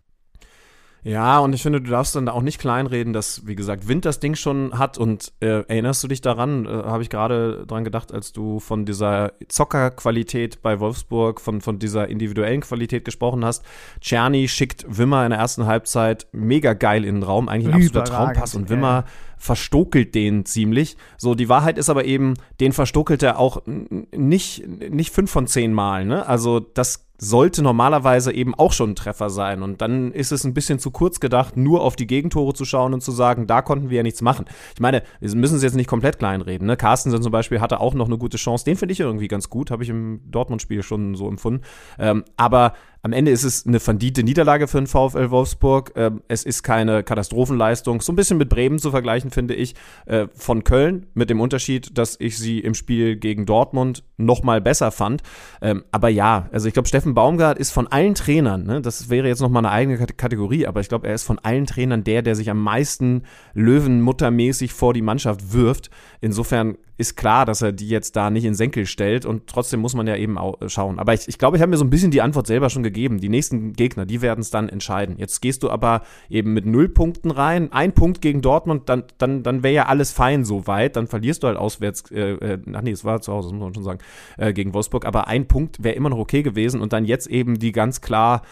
[1.07, 4.19] Ja, und ich finde, du darfst dann auch nicht kleinreden, dass, wie gesagt, Wind das
[4.19, 4.99] Ding schon hat.
[4.99, 8.85] Und äh, erinnerst du dich daran, äh, habe ich gerade dran gedacht, als du von
[8.85, 13.65] dieser Zockerqualität bei Wolfsburg, von, von dieser individuellen Qualität gesprochen hast.
[14.01, 18.03] Czerny schickt Wimmer in der ersten Halbzeit mega geil in den Raum, eigentlich ein absoluter
[18.05, 18.57] Traumpass.
[18.57, 19.05] Und Wimmer ja.
[19.37, 20.97] verstokelt den ziemlich.
[21.19, 25.73] So, die Wahrheit ist aber eben, den verstokelt er auch nicht, nicht fünf von zehn
[25.73, 26.05] Mal.
[26.05, 26.27] Ne?
[26.27, 29.63] Also, das sollte normalerweise eben auch schon ein Treffer sein.
[29.63, 32.95] Und dann ist es ein bisschen zu kurz gedacht, nur auf die Gegentore zu schauen
[32.95, 34.47] und zu sagen, da konnten wir ja nichts machen.
[34.75, 36.67] Ich meine, wir müssen es jetzt nicht komplett kleinreden.
[36.67, 36.77] Ne?
[36.77, 38.65] Carstensen zum Beispiel hatte auch noch eine gute Chance.
[38.65, 41.63] Den finde ich irgendwie ganz gut, habe ich im Dortmund-Spiel schon so empfunden.
[41.99, 42.75] Ähm, aber
[43.07, 45.93] am Ende ist es eine verdiente Niederlage für den VfL Wolfsburg.
[45.95, 48.01] Ähm, es ist keine Katastrophenleistung.
[48.01, 49.77] So ein bisschen mit Bremen zu vergleichen, finde ich,
[50.07, 54.61] äh, von Köln, mit dem Unterschied, dass ich sie im Spiel gegen Dortmund noch mal
[54.61, 55.23] besser fand.
[55.63, 59.29] Ähm, aber ja, also ich glaube, Steffen Baumgart ist von allen Trainern, ne, das wäre
[59.29, 62.23] jetzt noch mal eine eigene Kategorie, aber ich glaube, er ist von allen Trainern der,
[62.23, 63.23] der sich am meisten
[63.55, 65.91] Löwenmuttermäßig vor die Mannschaft wirft.
[66.21, 69.95] Insofern ist klar, dass er die jetzt da nicht in Senkel stellt und trotzdem muss
[69.95, 70.99] man ja eben auch äh, schauen.
[70.99, 73.19] Aber ich, ich glaube, ich habe mir so ein bisschen die Antwort selber schon gegeben.
[73.19, 75.17] Die nächsten Gegner, die werden es dann entscheiden.
[75.19, 79.43] Jetzt gehst du aber eben mit null Punkten rein, ein Punkt gegen Dortmund, dann, dann,
[79.43, 80.97] dann wäre ja alles fein so weit.
[80.97, 83.65] Dann verlierst du halt auswärts, äh, äh, ach nee, es war zu Hause, das muss
[83.65, 83.99] man schon sagen,
[84.39, 85.05] äh, gegen Wolfsburg.
[85.05, 88.43] Aber ein Punkt wäre immer noch okay gewesen und dann jetzt eben die ganz klar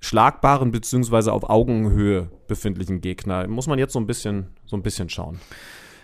[0.00, 3.46] schlagbaren beziehungsweise auf Augenhöhe befindlichen Gegner.
[3.46, 5.38] Muss man jetzt so ein bisschen, so ein bisschen schauen.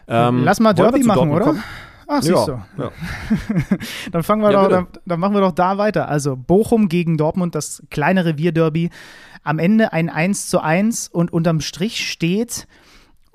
[0.08, 1.44] Ähm, Lass mal Derby machen, oder?
[1.44, 1.62] Kommen?
[2.08, 2.82] Ach, siehst ja, du.
[2.82, 2.90] Ja.
[4.12, 6.08] dann fangen wir ja, doch, dann, dann, machen wir doch da weiter.
[6.08, 8.90] Also Bochum gegen Dortmund, das kleine Revierderby.
[9.42, 12.68] Am Ende ein 1 zu 1 und unterm Strich steht,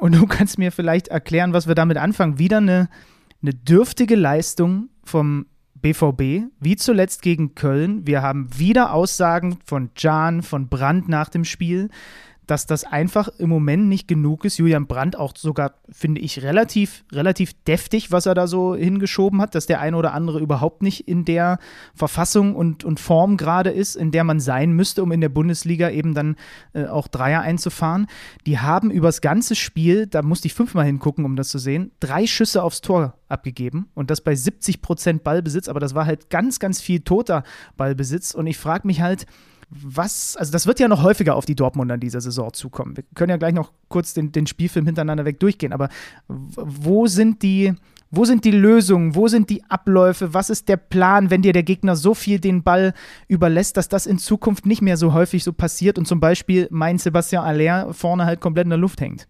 [0.02, 2.90] und du kannst mir vielleicht erklären, was wir damit anfangen, wieder eine,
[3.44, 8.08] eine dürftige Leistung vom BVB, wie zuletzt gegen Köln.
[8.08, 11.90] Wir haben wieder Aussagen von Jan, von Brandt nach dem Spiel
[12.48, 14.58] dass das einfach im Moment nicht genug ist.
[14.58, 19.56] Julian Brandt auch sogar, finde ich, relativ, relativ deftig, was er da so hingeschoben hat,
[19.56, 21.60] dass der eine oder andere überhaupt nicht in der
[21.94, 25.90] Verfassung und, und Form gerade ist, in der man sein müsste, um in der Bundesliga
[25.90, 26.36] eben dann
[26.74, 28.08] äh, auch Dreier einzufahren.
[28.46, 32.28] Die haben übers ganze Spiel, da musste ich fünfmal hingucken, um das zu sehen, drei
[32.28, 36.60] Schüsse aufs Tor abgegeben und das bei 70 Prozent Ballbesitz, aber das war halt ganz,
[36.60, 37.44] ganz viel toter
[37.78, 39.26] Ballbesitz und ich frage mich halt,
[39.72, 42.98] was, also das wird ja noch häufiger auf die Dortmunder in dieser Saison zukommen.
[42.98, 45.88] Wir können ja gleich noch kurz den, den Spielfilm hintereinander weg durchgehen, aber
[46.28, 47.74] wo sind die,
[48.10, 49.16] wo sind die Lösungen?
[49.16, 50.34] Wo sind die Abläufe?
[50.34, 52.94] Was ist der Plan, wenn dir der Gegner so viel den Ball
[53.30, 56.98] überlässt, dass das in Zukunft nicht mehr so häufig so passiert und zum Beispiel mein
[56.98, 59.28] Sebastian Aller vorne halt komplett in der Luft hängt?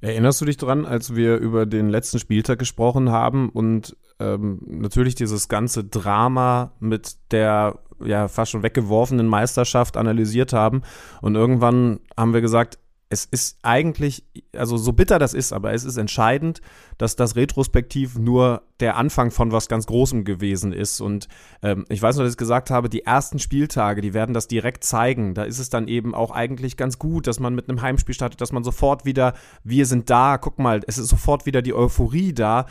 [0.00, 5.14] Erinnerst du dich dran, als wir über den letzten Spieltag gesprochen haben und ähm, natürlich
[5.14, 10.82] dieses ganze Drama mit der ja fast schon weggeworfenen Meisterschaft analysiert haben.
[11.20, 12.78] Und irgendwann haben wir gesagt,
[13.12, 14.24] es ist eigentlich,
[14.56, 16.60] also so bitter das ist, aber es ist entscheidend,
[16.96, 21.00] dass das retrospektiv nur der Anfang von was ganz Großem gewesen ist.
[21.00, 21.26] Und
[21.60, 24.84] ähm, ich weiß noch, dass ich gesagt habe, die ersten Spieltage, die werden das direkt
[24.84, 25.34] zeigen.
[25.34, 28.40] Da ist es dann eben auch eigentlich ganz gut, dass man mit einem Heimspiel startet,
[28.40, 32.32] dass man sofort wieder, wir sind da, guck mal, es ist sofort wieder die Euphorie
[32.32, 32.66] da,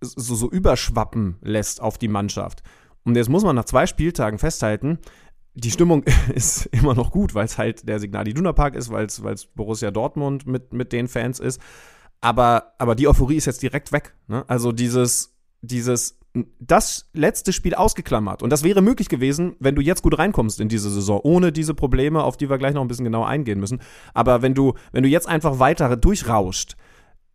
[0.00, 2.62] so, so überschwappen lässt auf die Mannschaft.
[3.04, 4.98] Und jetzt muss man nach zwei Spieltagen festhalten,
[5.58, 9.06] die Stimmung ist immer noch gut, weil es halt der Signal Iduna Park ist, weil
[9.06, 11.60] es Borussia Dortmund mit, mit den Fans ist.
[12.20, 14.14] Aber, aber die Euphorie ist jetzt direkt weg.
[14.26, 14.44] Ne?
[14.48, 16.18] Also dieses, dieses,
[16.58, 18.42] das letzte Spiel ausgeklammert.
[18.42, 21.74] Und das wäre möglich gewesen, wenn du jetzt gut reinkommst in diese Saison, ohne diese
[21.74, 23.80] Probleme, auf die wir gleich noch ein bisschen genauer eingehen müssen.
[24.14, 26.76] Aber wenn du, wenn du jetzt einfach weiter durchrauscht,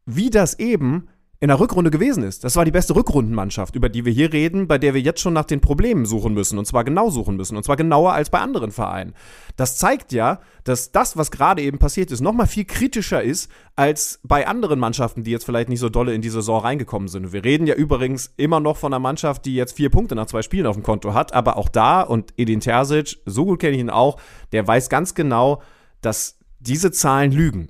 [0.05, 1.07] wie das eben
[1.43, 2.45] in der Rückrunde gewesen ist.
[2.45, 5.33] Das war die beste Rückrundenmannschaft, über die wir hier reden, bei der wir jetzt schon
[5.33, 6.57] nach den Problemen suchen müssen.
[6.57, 7.57] Und zwar genau suchen müssen.
[7.57, 9.13] Und zwar genauer als bei anderen Vereinen.
[9.57, 14.21] Das zeigt ja, dass das, was gerade eben passiert ist, nochmal viel kritischer ist als
[14.23, 17.33] bei anderen Mannschaften, die jetzt vielleicht nicht so dolle in die Saison reingekommen sind.
[17.33, 20.43] Wir reden ja übrigens immer noch von einer Mannschaft, die jetzt vier Punkte nach zwei
[20.43, 21.33] Spielen auf dem Konto hat.
[21.33, 24.17] Aber auch da, und Edin Terzic, so gut kenne ich ihn auch,
[24.53, 25.61] der weiß ganz genau,
[25.99, 27.67] dass diese Zahlen lügen.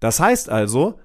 [0.00, 0.98] Das heißt also,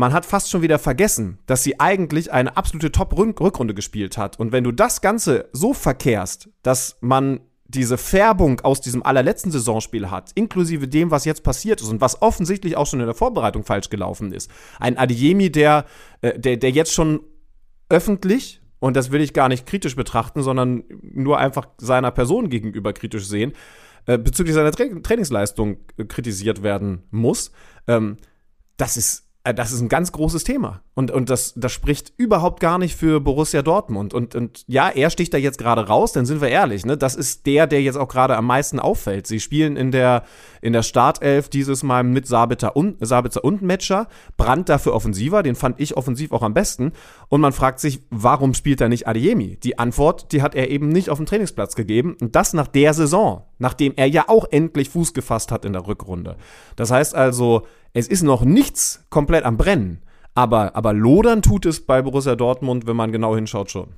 [0.00, 4.40] man hat fast schon wieder vergessen, dass sie eigentlich eine absolute Top-Rückrunde gespielt hat.
[4.40, 10.10] Und wenn du das Ganze so verkehrst, dass man diese Färbung aus diesem allerletzten Saisonspiel
[10.10, 13.62] hat, inklusive dem, was jetzt passiert ist und was offensichtlich auch schon in der Vorbereitung
[13.62, 14.50] falsch gelaufen ist.
[14.80, 15.84] Ein Adiemi, der,
[16.22, 17.20] äh, der, der jetzt schon
[17.90, 22.94] öffentlich, und das will ich gar nicht kritisch betrachten, sondern nur einfach seiner Person gegenüber
[22.94, 23.52] kritisch sehen,
[24.06, 27.52] äh, bezüglich seiner Tra Trainingsleistung äh, kritisiert werden muss.
[27.86, 28.16] Ähm,
[28.78, 30.82] das ist das ist ein ganz großes Thema.
[30.94, 34.12] Und, und das, das spricht überhaupt gar nicht für Borussia Dortmund.
[34.12, 36.98] Und, und ja, er sticht da jetzt gerade raus, dann sind wir ehrlich, ne?
[36.98, 39.26] Das ist der, der jetzt auch gerade am meisten auffällt.
[39.26, 40.24] Sie spielen in der,
[40.60, 44.08] in der Startelf dieses Mal mit Sabitzer und, Sabitzer und Metscher.
[44.36, 46.92] Brandt dafür offensiver, den fand ich offensiv auch am besten.
[47.28, 49.56] Und man fragt sich, warum spielt er nicht Adiemi?
[49.56, 52.14] Die Antwort, die hat er eben nicht auf dem Trainingsplatz gegeben.
[52.20, 55.86] Und das nach der Saison, nachdem er ja auch endlich Fuß gefasst hat in der
[55.86, 56.36] Rückrunde.
[56.74, 60.02] Das heißt also, es ist noch nichts komplett am Brennen.
[60.34, 63.88] Aber, aber lodern tut es bei Borussia Dortmund, wenn man genau hinschaut, schon.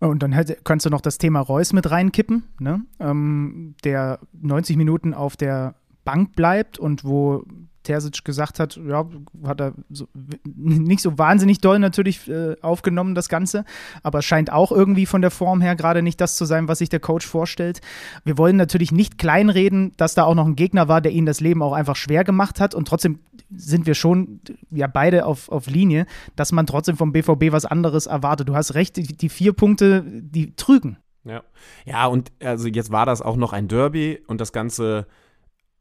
[0.00, 2.82] Und dann hätte, kannst du noch das Thema Reus mit reinkippen, ne?
[3.00, 7.44] ähm, der 90 Minuten auf der Bank bleibt und wo
[7.88, 9.06] Terzic gesagt hat, ja,
[9.44, 10.06] hat er so,
[10.44, 13.64] nicht so wahnsinnig doll natürlich äh, aufgenommen, das Ganze,
[14.02, 16.90] aber scheint auch irgendwie von der Form her gerade nicht das zu sein, was sich
[16.90, 17.80] der Coach vorstellt.
[18.24, 21.40] Wir wollen natürlich nicht kleinreden, dass da auch noch ein Gegner war, der ihnen das
[21.40, 23.20] Leben auch einfach schwer gemacht hat und trotzdem
[23.50, 26.04] sind wir schon ja beide auf, auf Linie,
[26.36, 28.48] dass man trotzdem vom BVB was anderes erwartet.
[28.48, 30.98] Du hast recht, die, vier Punkte, die trügen.
[31.24, 31.42] Ja.
[31.86, 35.06] ja, und also jetzt war das auch noch ein Derby und das Ganze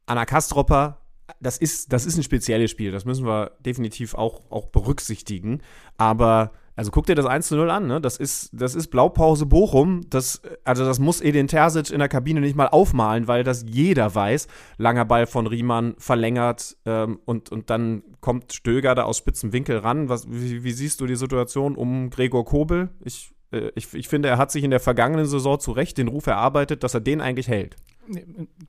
[0.05, 1.01] Anna Kastropper
[1.39, 5.61] das ist, das ist ein spezielles Spiel, das müssen wir definitiv auch, auch berücksichtigen.
[5.97, 8.01] Aber, also guck dir das 1 zu 0 an, ne?
[8.01, 10.01] Das ist, das ist Blaupause Bochum.
[10.09, 14.13] Das, also das muss Edin Terzic in der Kabine nicht mal aufmalen, weil das jeder
[14.13, 14.47] weiß.
[14.77, 19.77] Langer Ball von Riemann verlängert ähm, und, und dann kommt Stöger da aus spitzen Winkel
[19.79, 20.09] ran.
[20.09, 22.89] Was, wie, wie siehst du die Situation um Gregor Kobel?
[23.03, 26.07] Ich, äh, ich, ich finde, er hat sich in der vergangenen Saison zu Recht den
[26.07, 27.75] Ruf erarbeitet, dass er den eigentlich hält.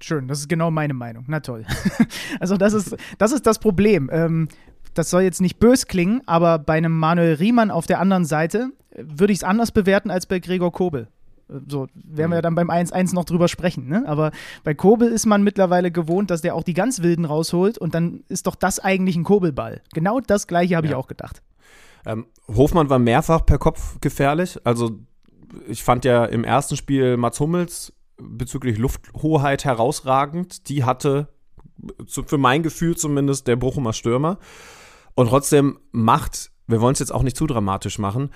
[0.01, 1.24] Schön, das ist genau meine Meinung.
[1.29, 1.64] Na toll.
[2.40, 4.11] also das ist das, ist das Problem.
[4.12, 4.48] Ähm,
[4.94, 8.70] das soll jetzt nicht bös klingen, aber bei einem Manuel Riemann auf der anderen Seite
[8.90, 11.09] äh, würde ich es anders bewerten als bei Gregor Kobel.
[11.48, 13.88] Äh, so werden wir ja dann beim 1-1 noch drüber sprechen.
[13.88, 14.05] Ne?
[14.07, 14.33] Aber
[14.64, 18.24] bei Kobel ist man mittlerweile gewohnt, dass der auch die ganz Wilden rausholt und dann
[18.29, 19.83] ist doch das eigentlich ein Kobelball.
[19.94, 20.92] Genau das gleiche habe ja.
[20.92, 21.42] ich auch gedacht.
[22.07, 24.59] Ähm, Hofmann war mehrfach per Kopf gefährlich.
[24.64, 24.98] Also
[25.68, 30.69] ich fand ja im ersten Spiel Mats Hummels bezüglich Lufthoheit herausragend.
[30.69, 31.29] Die hatte
[32.07, 34.39] für mein Gefühl zumindest der Bochumer Stürmer.
[35.15, 38.31] Und trotzdem macht, wir wollen es jetzt auch nicht zu dramatisch machen,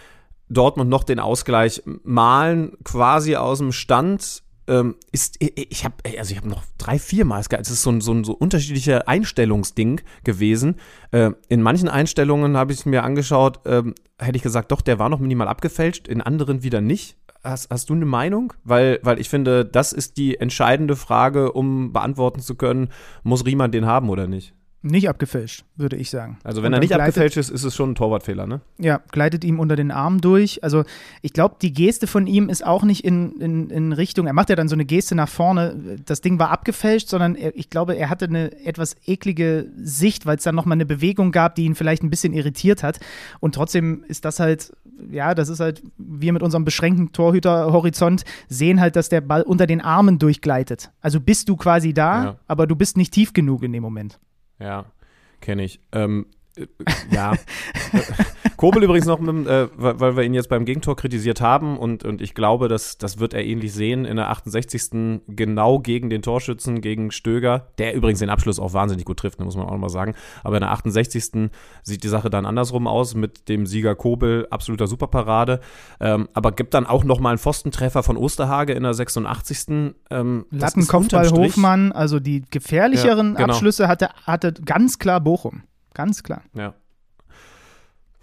[0.48, 4.42] Dortmund noch den Ausgleich malen quasi aus dem Stand.
[4.68, 8.12] Ähm, ist, ich habe also ich noch drei, vier Mal, es ist so ein, so
[8.12, 10.76] ein so unterschiedlicher Einstellungsding gewesen.
[11.10, 15.00] Äh, in manchen Einstellungen habe ich es mir angeschaut, ähm, hätte ich gesagt, doch, der
[15.00, 17.16] war noch minimal abgefälscht, in anderen wieder nicht.
[17.44, 18.52] Hast, hast du eine Meinung?
[18.64, 22.88] Weil, weil ich finde, das ist die entscheidende Frage, um beantworten zu können,
[23.22, 24.54] muss Riemann den haben oder nicht?
[24.84, 26.38] Nicht abgefälscht, würde ich sagen.
[26.42, 28.62] Also wenn er nicht gleitet, abgefälscht ist, ist es schon ein Torwartfehler, ne?
[28.78, 30.64] Ja, gleitet ihm unter den Arm durch.
[30.64, 30.82] Also
[31.20, 34.50] ich glaube, die Geste von ihm ist auch nicht in, in, in Richtung, er macht
[34.50, 37.94] ja dann so eine Geste nach vorne, das Ding war abgefälscht, sondern er, ich glaube,
[37.94, 41.76] er hatte eine etwas eklige Sicht, weil es dann nochmal eine Bewegung gab, die ihn
[41.76, 42.98] vielleicht ein bisschen irritiert hat.
[43.38, 44.72] Und trotzdem ist das halt,
[45.10, 49.66] ja, das ist halt, wir mit unserem beschränkten Torhüterhorizont sehen halt, dass der Ball unter
[49.66, 50.90] den Armen durchgleitet.
[51.00, 52.36] Also bist du quasi da, ja.
[52.46, 54.18] aber du bist nicht tief genug in dem Moment.
[54.58, 54.86] Ja,
[55.40, 55.80] kenne ich.
[55.92, 56.41] Ähm, äh,
[57.10, 57.32] ja.
[58.56, 62.20] Kobel übrigens noch, mit, äh, weil wir ihn jetzt beim Gegentor kritisiert haben und, und
[62.20, 65.20] ich glaube, dass, das wird er ähnlich sehen in der 68.
[65.26, 69.56] genau gegen den Torschützen, gegen Stöger, der übrigens den Abschluss auch wahnsinnig gut trifft, muss
[69.56, 70.14] man auch nochmal sagen.
[70.44, 71.50] Aber in der 68.
[71.82, 75.60] sieht die Sache dann andersrum aus mit dem Sieger Kobel, absoluter Superparade.
[76.00, 79.94] Ähm, aber gibt dann auch nochmal einen Pfostentreffer von Osterhage in der 86.
[80.10, 83.54] Ähm, Lattenkopfball Hofmann, also die gefährlicheren ja, genau.
[83.54, 85.62] Abschlüsse hatte, hatte ganz klar Bochum.
[85.94, 86.42] Ganz klar.
[86.54, 86.74] Ja.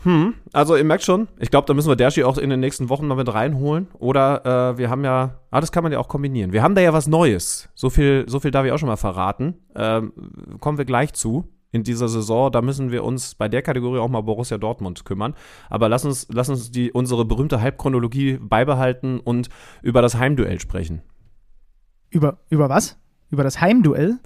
[0.03, 2.87] Hm, also ihr merkt schon, ich glaube, da müssen wir Dershi auch in den nächsten
[2.87, 3.87] Wochen mal mit reinholen.
[3.97, 6.53] Oder äh, wir haben ja, ah, das kann man ja auch kombinieren.
[6.53, 7.69] Wir haben da ja was Neues.
[7.75, 9.55] So viel, so viel darf ich auch schon mal verraten.
[9.75, 10.13] Ähm,
[10.61, 12.49] kommen wir gleich zu in dieser Saison.
[12.49, 15.35] Da müssen wir uns bei der Kategorie auch mal Borussia Dortmund kümmern.
[15.69, 19.49] Aber lass uns, lass uns die, unsere berühmte Halbchronologie beibehalten und
[19.81, 21.01] über das Heimduell sprechen.
[22.09, 22.97] Über, über was?
[23.29, 24.17] Über das Heimduell?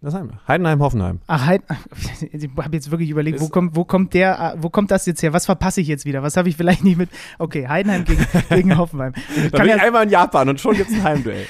[0.00, 0.40] Das haben wir.
[0.46, 1.20] Heidenheim-Hoffenheim.
[1.26, 1.62] Ach, Heid
[2.32, 5.32] ich habe jetzt wirklich überlegt, wo kommt, wo kommt der, wo kommt das jetzt her?
[5.32, 6.22] Was verpasse ich jetzt wieder?
[6.22, 7.10] Was habe ich vielleicht nicht mit?
[7.38, 9.12] Okay, Heidenheim gegen, gegen Hoffenheim.
[9.34, 11.46] Ich Dann bin ja ich einmal in Japan und schon gibt es ein Heimduell.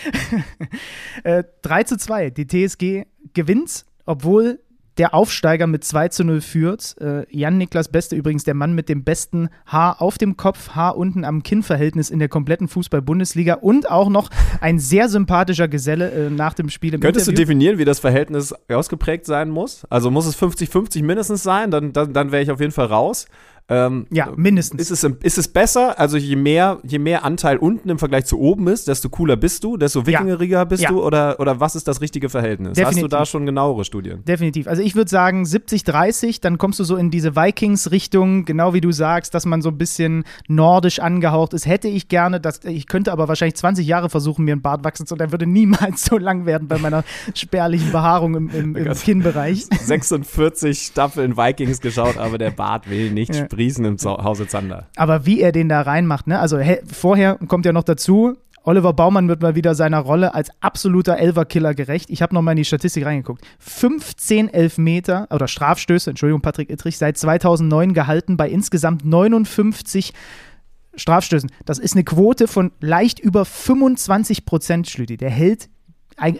[1.25, 2.31] äh, 3 zu 2.
[2.31, 4.61] Die TSG gewinnt, obwohl
[4.99, 6.97] der Aufsteiger mit 2 zu 0 führt.
[7.01, 11.25] Äh, Jan-Niklas Beste übrigens der Mann mit dem besten Haar auf dem Kopf, Haar unten
[11.25, 14.31] am Kinn-Verhältnis in der kompletten Fußball-Bundesliga und auch noch
[14.61, 17.45] ein sehr sympathischer Geselle äh, nach dem Spiel im Könntest Interview.
[17.45, 19.85] du definieren, wie das Verhältnis ausgeprägt sein muss?
[19.89, 23.27] Also muss es 50-50 mindestens sein, dann, dann, dann wäre ich auf jeden Fall raus.
[23.71, 24.91] Ähm, ja, mindestens.
[24.91, 25.99] Ist es, ist es besser?
[25.99, 29.63] Also je mehr, je mehr Anteil unten im Vergleich zu oben ist, desto cooler bist
[29.63, 30.89] du, desto wikingeriger bist ja.
[30.89, 32.75] du oder, oder was ist das richtige Verhältnis?
[32.75, 32.97] Definitiv.
[32.97, 34.25] Hast du da schon genauere Studien?
[34.25, 34.69] Definitiv.
[34.69, 38.91] Also ich würde sagen 70-30, dann kommst du so in diese Vikings-Richtung, genau wie du
[38.91, 41.67] sagst, dass man so ein bisschen nordisch angehaucht ist.
[41.67, 45.07] Hätte ich gerne, dass, ich könnte aber wahrscheinlich 20 Jahre versuchen, mir einen Bart wachsen
[45.07, 47.05] zu, der würde niemals so lang werden bei meiner
[47.35, 49.67] spärlichen Behaarung im, im, im Kinnbereich.
[49.79, 53.47] 46 Staffeln Vikings geschaut, aber der Bart will nicht ja.
[53.59, 54.87] Riesen im Hause Zander.
[54.97, 56.39] Aber wie er den da reinmacht, ne?
[56.39, 56.59] Also
[56.91, 58.37] vorher kommt ja noch dazu,
[58.69, 62.11] Oliver Baumann wird mal wieder seiner Rolle als absoluter Elverkiller gerecht.
[62.11, 63.43] Ich habe nochmal in die Statistik reingeguckt.
[63.61, 70.13] 15 Elfmeter oder Strafstöße, Entschuldigung, Patrick Ittrich, seit 2009 gehalten bei insgesamt 59
[70.97, 71.51] Strafstößen.
[71.65, 75.17] Das ist eine Quote von leicht über 25 Prozent, Schlüti.
[75.17, 75.71] Der hält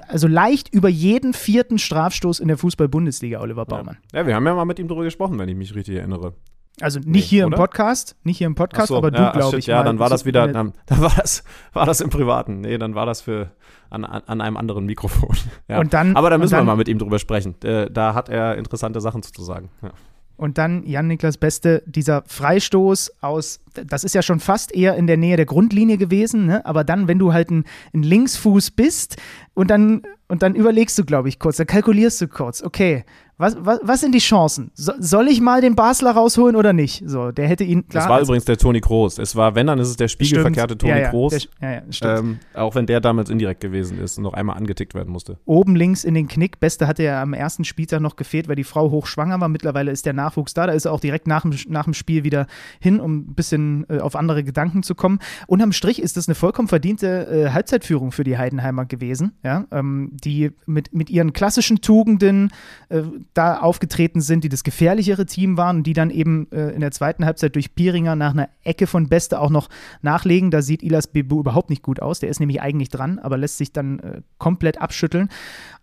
[0.09, 3.99] also leicht über jeden vierten Strafstoß in der Fußball-Bundesliga, Oliver Baumann.
[4.13, 4.21] Ja.
[4.21, 6.35] ja, wir haben ja mal mit ihm darüber gesprochen, wenn ich mich richtig erinnere.
[6.81, 7.57] Also nicht nee, hier oder?
[7.57, 9.67] im Podcast, nicht hier im Podcast, so, aber du, ja, glaube ich.
[9.67, 12.61] Ja, dann war das wieder, dann, dann, war das, war das im Privaten.
[12.61, 13.51] Nee, dann war das für
[13.91, 15.37] an, an einem anderen Mikrofon.
[15.69, 15.81] Ja.
[15.81, 17.61] Und dann, aber da müssen dann, wir mal mit ihm drüber sprechen.
[17.63, 19.69] Äh, da hat er interessante Sachen zu sagen.
[19.83, 19.91] Ja.
[20.39, 25.17] Und dann Jan-Niklas Beste, dieser Freistoß aus, das ist ja schon fast eher in der
[25.17, 26.65] Nähe der Grundlinie gewesen, ne?
[26.65, 29.17] aber dann, wenn du halt ein, ein Linksfuß bist
[29.55, 33.05] und dann, und dann überlegst du, glaube ich, kurz, dann kalkulierst du kurz, okay,
[33.39, 34.73] was, was, was sind die Chancen?
[34.75, 37.05] So, soll ich mal den Basler rausholen oder nicht?
[37.07, 37.87] So, der hätte ihn.
[37.89, 39.19] Klar, das war also, übrigens der Toni Kroos.
[39.19, 41.49] Es war, wenn, dann ist es der spiegelverkehrte Toni ja, ja, Kroos.
[41.61, 44.95] Der, ja, ja, ähm, auch wenn der damals indirekt gewesen ist und noch einmal angetickt
[44.95, 45.39] werden musste.
[45.45, 46.59] Oben links in den Knick.
[46.59, 49.49] Beste hatte er am ersten Spieltag noch gefehlt, weil die Frau hochschwanger war.
[49.49, 50.67] Mittlerweile ist der Nachwuchs da.
[50.67, 52.49] Da ist er auch direkt nach dem, nach dem Spiel wieder
[52.81, 55.21] hin, um ein bisschen äh, auf andere Gedanken zu kommen.
[55.47, 60.11] Unterm Strich ist das eine vollkommen verdiente äh, Halbzeitführung für die Heidenheimer gewesen, ja, ähm,
[60.25, 62.51] die mit, mit ihren klassischen Tugenden
[62.89, 63.03] äh,
[63.39, 66.91] da aufgetreten sind, die das gefährlichere Team waren und die dann eben äh, in der
[66.91, 69.69] zweiten Halbzeit durch Pieringer nach einer Ecke von Beste auch noch
[70.03, 70.51] nachlegen.
[70.51, 72.19] Da sieht Ilas Bebu überhaupt nicht gut aus.
[72.19, 75.29] Der ist nämlich eigentlich dran, aber lässt sich dann äh, komplett abschütteln.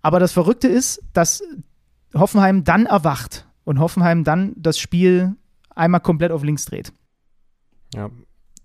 [0.01, 1.41] Aber das Verrückte ist, dass
[2.13, 5.35] Hoffenheim dann erwacht und Hoffenheim dann das Spiel
[5.73, 6.91] einmal komplett auf links dreht.
[7.93, 8.09] Ja.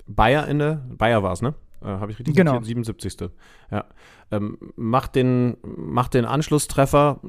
[0.09, 0.59] Bayer in
[0.99, 1.55] Bayer war es, ne?
[1.83, 2.55] Äh, Habe ich richtig genau.
[2.55, 2.67] Notiert?
[2.67, 3.31] 77.
[3.71, 3.85] Ja.
[4.33, 7.21] Ähm, macht, den, macht den Anschlusstreffer,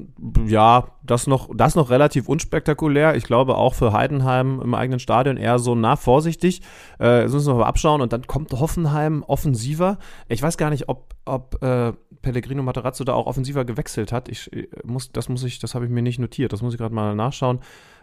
[0.46, 3.16] ja, das noch, das noch relativ unspektakulär.
[3.16, 6.62] Ich glaube auch für Heidenheim im eigenen Stadion eher so nah vorsichtig.
[7.00, 9.98] Äh, jetzt müssen wir mal abschauen und dann kommt Hoffenheim offensiver.
[10.28, 14.28] Ich weiß gar nicht, ob, ob äh, Pellegrino Materazzo da auch offensiver gewechselt hat.
[14.28, 16.52] Ich äh, muss, das muss ich, das habe ich mir nicht notiert.
[16.52, 17.60] Das muss ich gerade mal nachschauen.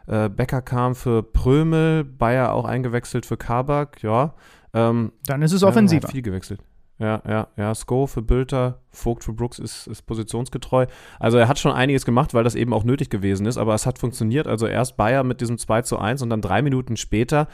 [0.07, 4.33] Äh, Becker kam für Prömel, Bayer auch eingewechselt für Kabak, ja.
[4.73, 6.07] Ähm, Dann ist es offensiver.
[6.07, 6.61] Ja, viel gewechselt.
[6.99, 7.73] Ja, ja, ja.
[7.73, 10.85] Sko für Bülter, Vogt für Brooks ist, ist positionsgetreu.
[11.17, 13.85] Also er hat schon einiges gemacht, weil das eben auch nötig gewesen ist, aber es
[13.85, 14.47] hat funktioniert.
[14.47, 17.47] Also erst Bayer mit diesem 2 zu 1 und dann drei Minuten später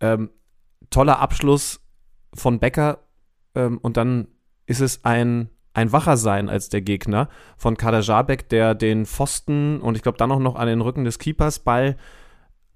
[0.00, 0.30] ähm,
[0.90, 1.80] toller Abschluss
[2.34, 3.00] von Becker
[3.56, 4.28] ähm, und dann
[4.66, 9.80] ist es ein, ein wacher sein als der Gegner von Kader Jabek, der den Pfosten
[9.80, 11.96] und ich glaube dann auch noch an den Rücken des Keepers Ball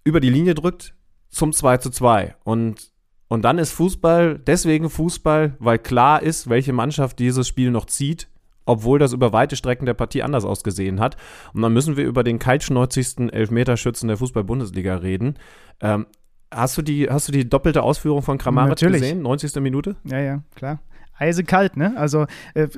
[0.03, 0.95] über die Linie drückt
[1.29, 2.35] zum 2 zu 2.
[2.43, 2.91] Und
[3.29, 8.29] und dann ist Fußball deswegen Fußball, weil klar ist, welche Mannschaft dieses Spiel noch zieht.
[8.71, 11.17] obwohl das über weite Strecken der Partie anders ausgesehen hat.
[11.55, 15.39] Und dann müssen wir über den kaltschnäuzigsten Elfmeterschützen der Fußball-Bundesliga reden.
[15.81, 16.05] Ähm,
[16.53, 19.23] hast, du die, hast du die doppelte Ausführung von Kramaric gesehen?
[19.23, 19.55] 90.
[19.63, 19.97] Minute?
[20.05, 20.81] Ja, ja, klar.
[21.17, 21.95] Eisekalt, ne?
[21.97, 22.69] Also äh,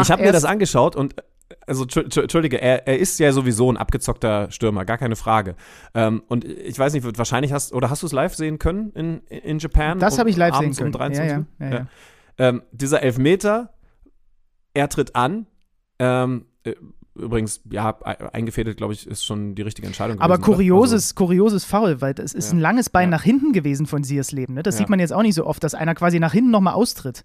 [0.00, 1.14] Ich habe mir das angeschaut und
[1.66, 5.56] also entschuldige, er, er ist ja sowieso ein abgezockter Stürmer, gar keine Frage.
[5.94, 9.18] Ähm, und ich weiß nicht, wahrscheinlich hast oder hast du es live sehen können in,
[9.28, 9.98] in Japan?
[9.98, 10.88] Das habe ich live sehen können.
[10.88, 11.86] Um 23 ja, ja, ja,
[12.38, 13.74] ähm, dieser Elfmeter,
[14.74, 15.46] er tritt an.
[15.98, 16.74] Ähm, äh,
[17.14, 17.98] übrigens, ja,
[18.32, 20.20] eingefädelt, glaube ich, ist schon die richtige Entscheidung.
[20.20, 23.86] Aber gewesen, kurioses, also, kurioses Foul, weil es ist ein langes Bein nach hinten gewesen
[23.86, 24.54] von Sears Leben.
[24.54, 24.62] Ne?
[24.62, 27.24] Das sieht man jetzt auch nicht so oft, dass einer quasi nach hinten nochmal austritt.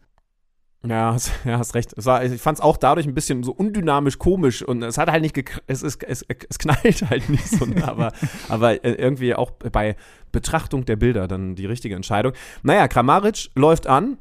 [0.86, 1.94] Ja, hast, ja, hast recht.
[2.04, 5.22] War, ich fand es auch dadurch ein bisschen so undynamisch komisch und es hat halt
[5.22, 8.12] nicht, es, ist, es, es knallt halt nicht so, aber,
[8.50, 9.96] aber äh, irgendwie auch bei
[10.32, 12.34] Betrachtung der Bilder dann die richtige Entscheidung.
[12.64, 14.18] Naja, Kramaric läuft an,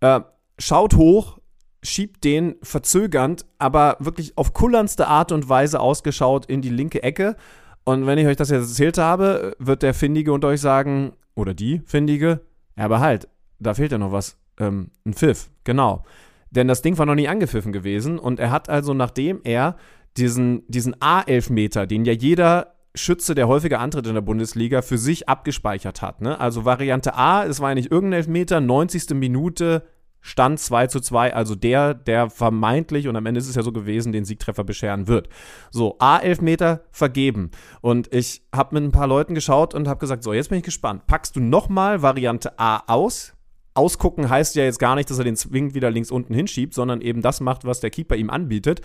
[0.00, 0.20] äh,
[0.58, 1.38] schaut hoch,
[1.82, 7.36] schiebt den verzögernd, aber wirklich auf kullerndste Art und Weise ausgeschaut in die linke Ecke.
[7.84, 11.52] Und wenn ich euch das jetzt erzählt habe, wird der Findige unter euch sagen, oder
[11.52, 12.40] die Findige,
[12.74, 16.04] aber halt, da fehlt ja noch was ähm, ein Pfiff, genau.
[16.50, 19.76] Denn das Ding war noch nie angepfiffen gewesen und er hat also, nachdem er
[20.16, 25.28] diesen, diesen A-Elfmeter, den ja jeder Schütze, der häufiger antritt in der Bundesliga, für sich
[25.28, 26.22] abgespeichert hat.
[26.22, 26.40] Ne?
[26.40, 29.10] Also Variante A, es war nicht irgendein Elfmeter, 90.
[29.10, 29.82] Minute,
[30.22, 33.70] Stand 2 zu 2, also der, der vermeintlich, und am Ende ist es ja so
[33.70, 35.28] gewesen, den Siegtreffer bescheren wird.
[35.70, 37.52] So, A-Elfmeter vergeben.
[37.80, 40.64] Und ich habe mit ein paar Leuten geschaut und habe gesagt, so, jetzt bin ich
[40.64, 41.06] gespannt.
[41.06, 43.35] Packst du nochmal Variante A aus?
[43.76, 47.00] Ausgucken heißt ja jetzt gar nicht, dass er den zwingend wieder links unten hinschiebt, sondern
[47.00, 48.80] eben das macht, was der Keeper ihm anbietet.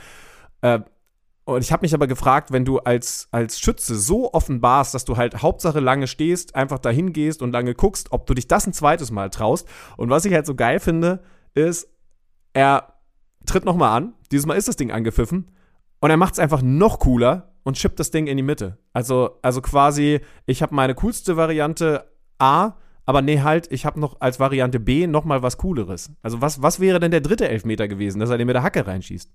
[0.62, 0.80] Äh,
[1.44, 5.18] und ich habe mich aber gefragt, wenn du als, als Schütze so offenbarst, dass du
[5.18, 8.74] halt Hauptsache lange stehst, einfach dahin gehst und lange guckst, ob du dich das ein
[8.74, 9.68] zweites Mal traust.
[9.98, 11.24] Und was ich halt so geil finde,
[11.54, 11.90] ist,
[12.54, 12.94] er
[13.46, 14.14] tritt nochmal an.
[14.32, 15.50] Dieses Mal ist das Ding angepfiffen.
[16.00, 18.78] Und er macht es einfach noch cooler und schippt das Ding in die Mitte.
[18.94, 22.74] Also, also quasi, ich habe meine coolste Variante A
[23.12, 26.14] aber nee, halt, ich habe noch als Variante B noch mal was Cooleres.
[26.22, 28.88] Also was, was wäre denn der dritte Elfmeter gewesen, dass er den mit der Hacke
[28.88, 29.30] reinschießt?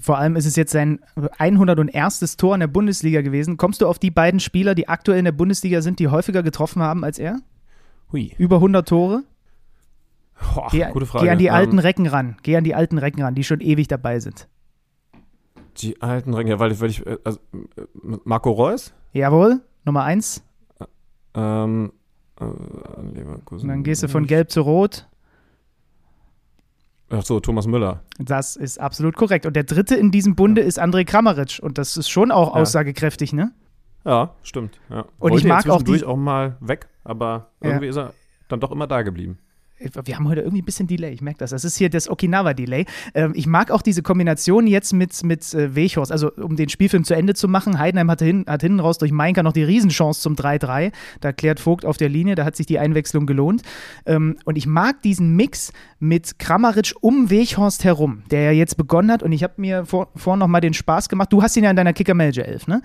[0.00, 1.00] Vor allem ist es jetzt sein
[1.38, 2.36] 101.
[2.36, 3.56] Tor in der Bundesliga gewesen.
[3.56, 6.80] Kommst du auf die beiden Spieler, die aktuell in der Bundesliga sind, die häufiger getroffen
[6.80, 7.40] haben als er?
[8.12, 8.32] Hui.
[8.38, 9.24] Über 100 Tore?
[10.54, 11.24] Boah, geh, gute Frage.
[11.24, 12.36] Geh an die alten ähm, Recken ran.
[12.44, 14.46] Geh an die alten Recken ran, die schon ewig dabei sind.
[15.78, 17.82] Die alten Recken, ja, weil ich, weil ich äh, also, äh,
[18.22, 18.94] Marco Reus?
[19.12, 20.44] Jawohl, Nummer 1.
[21.34, 21.92] Ähm,
[22.40, 22.44] äh,
[23.14, 23.64] Leverkusen.
[23.64, 25.08] Und dann gehst du von gelb zu rot.
[27.10, 28.02] Ach so, Thomas Müller.
[28.18, 29.46] Das ist absolut korrekt.
[29.46, 30.66] Und der dritte in diesem Bunde ja.
[30.66, 31.60] ist André Kramaric.
[31.62, 32.62] Und das ist schon auch ja.
[32.62, 33.52] aussagekräftig, ne?
[34.04, 34.80] Ja, stimmt.
[34.90, 35.02] Ja.
[35.18, 38.12] Und Wollte ich mag auch die auch mal weg, aber irgendwie ist er
[38.48, 39.38] dann doch immer da geblieben
[40.04, 41.50] wir haben heute irgendwie ein bisschen Delay, ich merke das.
[41.50, 42.86] Das ist hier das Okinawa-Delay.
[43.14, 47.04] Ähm, ich mag auch diese Kombination jetzt mit, mit äh, Wechhorst, also um den Spielfilm
[47.04, 47.78] zu Ende zu machen.
[47.78, 50.92] Heidenheim hatte hin, hat hinten raus durch Mainka noch die Riesenchance zum 3-3.
[51.20, 53.62] Da klärt Vogt auf der Linie, da hat sich die Einwechslung gelohnt.
[54.06, 59.10] Ähm, und ich mag diesen Mix mit Kramaric um Wechhorst herum, der ja jetzt begonnen
[59.10, 59.22] hat.
[59.22, 61.32] Und ich habe mir vor, vorhin noch mal den Spaß gemacht.
[61.32, 62.82] Du hast ihn ja in deiner Kicker-Manager 11, ne?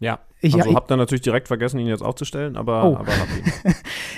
[0.00, 0.18] Ja.
[0.40, 2.96] Ich, also habe dann natürlich direkt vergessen, ihn jetzt aufzustellen, aber, oh.
[2.96, 3.12] aber.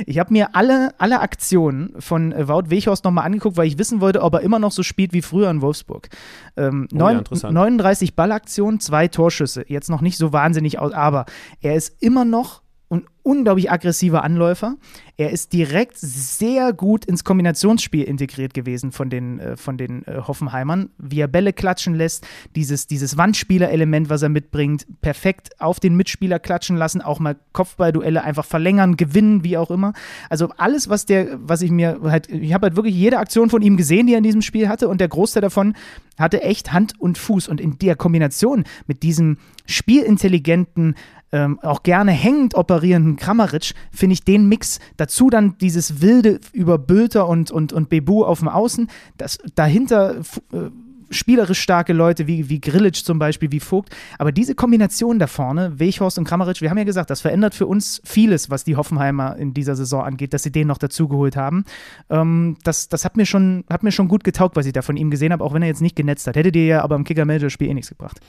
[0.05, 4.01] ich habe mir alle, alle Aktionen von äh, Wout Weghorst nochmal angeguckt, weil ich wissen
[4.01, 6.09] wollte, ob er immer noch so spielt wie früher in Wolfsburg.
[6.57, 9.65] Ähm, oh, neun, ja, 39 Ballaktionen, zwei Torschüsse.
[9.69, 11.27] Jetzt noch nicht so wahnsinnig aus, aber
[11.61, 14.77] er ist immer noch ein unglaublich aggressiver Anläufer.
[15.17, 20.21] Er ist direkt sehr gut ins Kombinationsspiel integriert gewesen von den, äh, von den äh,
[20.27, 25.97] Hoffenheimern, wie er Bälle klatschen lässt, dieses, dieses Wandspieler-Element, was er mitbringt, perfekt auf den
[25.97, 29.93] Mitspieler klatschen lassen, auch mal Kopfballduelle einfach verlängern, gewinnen, wie auch immer.
[30.31, 33.63] Also alles, was der, was ich mir halt, ich habe halt wirklich jede Aktion von
[33.63, 35.75] ihm gesehen, die er in diesem Spiel hatte und der Großteil davon
[36.19, 40.95] hatte echt Hand und Fuß und in der Kombination mit diesem spielintelligenten,
[41.33, 46.79] ähm, auch gerne hängend operierenden Kramaric, finde ich den Mix, dazu dann dieses wilde über
[46.79, 50.17] Bülter und, und, und Bebu auf dem Außen, das dahinter
[50.53, 50.71] äh,
[51.11, 53.95] spielerisch starke Leute wie, wie Grillitsch zum Beispiel, wie Vogt.
[54.19, 57.67] Aber diese Kombination da vorne, Weghorst und Kramaric, wir haben ja gesagt, das verändert für
[57.67, 61.65] uns vieles, was die Hoffenheimer in dieser Saison angeht, dass sie den noch dazugeholt haben.
[62.11, 64.97] Ähm, das das hat, mir schon, hat mir schon gut getaugt, was ich da von
[64.97, 66.37] ihm gesehen habe, auch wenn er jetzt nicht genetzt hat.
[66.37, 68.21] Hätte dir ja aber im Kicker-Manager-Spiel eh nichts gebracht.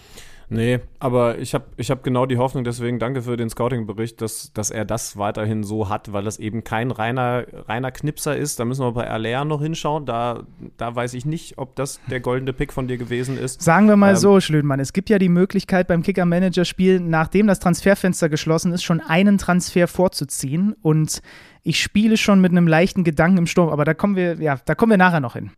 [0.49, 4.53] Nee, aber ich habe ich hab genau die Hoffnung, deswegen danke für den Scouting-Bericht, dass,
[4.53, 8.57] dass er das weiterhin so hat, weil das eben kein reiner, reiner Knipser ist.
[8.57, 10.05] Da müssen wir bei Alea noch hinschauen.
[10.05, 10.43] Da,
[10.77, 13.61] da weiß ich nicht, ob das der goldene Pick von dir gewesen ist.
[13.61, 17.59] Sagen wir mal ähm, so, Schlödmann, es gibt ja die Möglichkeit beim Kicker-Manager-Spiel, nachdem das
[17.59, 20.73] Transferfenster geschlossen ist, schon einen Transfer vorzuziehen.
[20.81, 21.21] Und
[21.63, 24.75] ich spiele schon mit einem leichten Gedanken im Sturm, aber da kommen wir, ja, da
[24.75, 25.51] kommen wir nachher noch hin.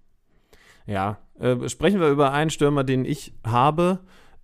[0.88, 4.00] Ja, Äh, sprechen wir über einen Stürmer, den ich habe,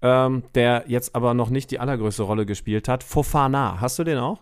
[0.05, 3.03] ähm, der jetzt aber noch nicht die allergrößte Rolle gespielt hat.
[3.03, 4.39] Fofana, hast du den auch?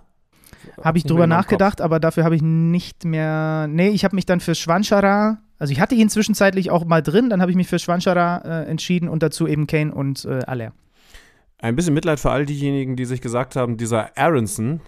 [0.81, 3.67] Habe ich drüber nachgedacht, aber dafür habe ich nicht mehr.
[3.69, 7.29] Nee, ich habe mich dann für Schwanschara, also ich hatte ihn zwischenzeitlich auch mal drin,
[7.29, 10.73] dann habe ich mich für Schwanschara äh, entschieden und dazu eben Kane und äh, Aller.
[11.59, 14.81] Ein bisschen Mitleid für all diejenigen, die sich gesagt haben, dieser Aronson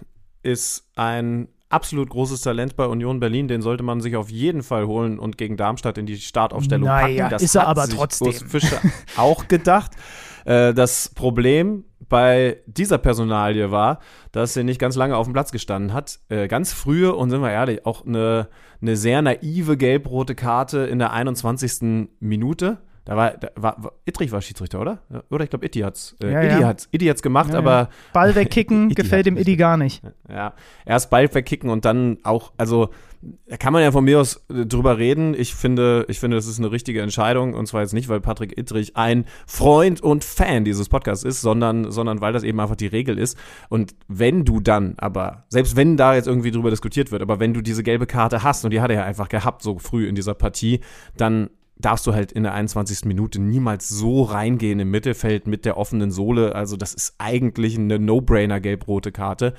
[0.44, 4.88] ist ein absolut großes Talent bei Union Berlin, den sollte man sich auf jeden Fall
[4.88, 7.32] holen und gegen Darmstadt in die Startaufstellung naja, packen.
[7.32, 8.28] Das ist er aber trotzdem.
[8.28, 8.82] Urs Fischer
[9.16, 9.92] auch gedacht.
[10.46, 14.00] Äh, das Problem bei dieser Personalie war,
[14.32, 16.20] dass sie nicht ganz lange auf dem Platz gestanden hat.
[16.30, 18.48] Äh, ganz frühe und sind wir ehrlich, auch eine,
[18.82, 22.10] eine sehr naive gelb-rote Karte in der 21.
[22.20, 22.78] Minute.
[23.06, 25.00] Da war, da war, war Ittrich war Schiedsrichter, oder?
[25.30, 26.16] Oder ich glaube, Itti hat's.
[26.24, 26.68] Äh, ja, Idi ja.
[26.68, 27.90] hat's, gemacht, ja, aber.
[28.14, 30.02] Ball wegkicken gefällt dem Idi gar nicht.
[30.28, 30.54] Ja,
[30.86, 32.90] erst Ball wegkicken und dann auch, also
[33.48, 35.34] da kann man ja von mir aus äh, drüber reden.
[35.34, 37.54] Ich finde, ich finde, das ist eine richtige Entscheidung.
[37.54, 41.92] Und zwar jetzt nicht, weil Patrick Ittrich ein Freund und Fan dieses Podcasts ist, sondern,
[41.92, 43.38] sondern weil das eben einfach die Regel ist.
[43.70, 47.54] Und wenn du dann, aber selbst wenn da jetzt irgendwie drüber diskutiert wird, aber wenn
[47.54, 50.16] du diese gelbe Karte hast, und die hat er ja einfach gehabt, so früh in
[50.16, 50.82] dieser Partie,
[51.18, 53.06] dann darfst du halt in der 21.
[53.06, 56.56] Minute niemals so reingehen im Mittelfeld mit der offenen Sohle.
[56.56, 59.54] Also das ist eigentlich eine No-Brainer gelb-rote Karte.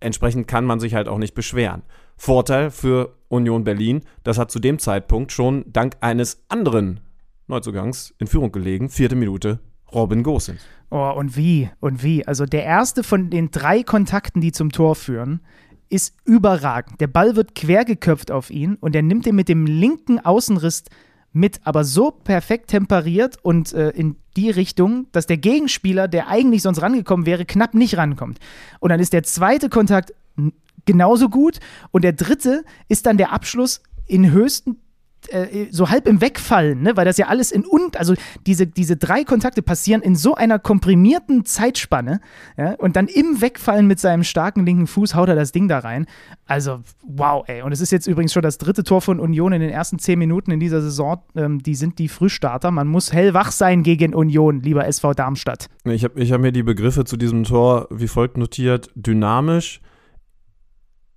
[0.00, 1.82] Entsprechend kann man sich halt auch nicht beschweren.
[2.18, 7.00] Vorteil für Union Berlin, das hat zu dem Zeitpunkt schon dank eines anderen
[7.46, 8.90] Neuzugangs in Führung gelegen.
[8.90, 9.60] Vierte Minute,
[9.94, 10.60] Robin Gosens.
[10.90, 12.26] Oh, und wie, und wie.
[12.26, 15.40] Also der erste von den drei Kontakten, die zum Tor führen,
[15.88, 17.00] ist überragend.
[17.00, 20.84] Der Ball wird quergeköpft auf ihn und er nimmt ihn mit dem linken Außenriss
[21.32, 26.62] mit, aber so perfekt temperiert und äh, in die Richtung, dass der Gegenspieler, der eigentlich
[26.62, 28.38] sonst rangekommen wäre, knapp nicht rankommt.
[28.80, 30.12] Und dann ist der zweite Kontakt
[30.88, 31.60] genauso gut
[31.92, 34.78] und der dritte ist dann der Abschluss in höchsten
[35.28, 36.96] äh, so halb im Wegfallen, ne?
[36.96, 38.14] weil das ja alles in und, also
[38.46, 42.20] diese, diese drei Kontakte passieren in so einer komprimierten Zeitspanne
[42.56, 42.74] ja?
[42.74, 46.06] und dann im Wegfallen mit seinem starken linken Fuß haut er das Ding da rein.
[46.46, 47.62] Also, wow, ey.
[47.62, 50.18] Und es ist jetzt übrigens schon das dritte Tor von Union in den ersten zehn
[50.18, 51.20] Minuten in dieser Saison.
[51.34, 52.70] Ähm, die sind die Frühstarter.
[52.70, 55.68] Man muss hellwach sein gegen Union, lieber SV Darmstadt.
[55.84, 59.82] Ich habe ich hab mir die Begriffe zu diesem Tor wie folgt notiert: dynamisch,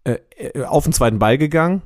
[0.03, 1.81] äh, äh auf den zweiten Ball gegangen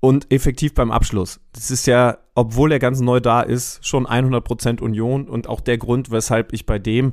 [0.00, 1.40] und effektiv beim Abschluss.
[1.52, 5.78] Das ist ja, obwohl er ganz neu da ist, schon 100% Union und auch der
[5.78, 7.12] Grund, weshalb ich bei dem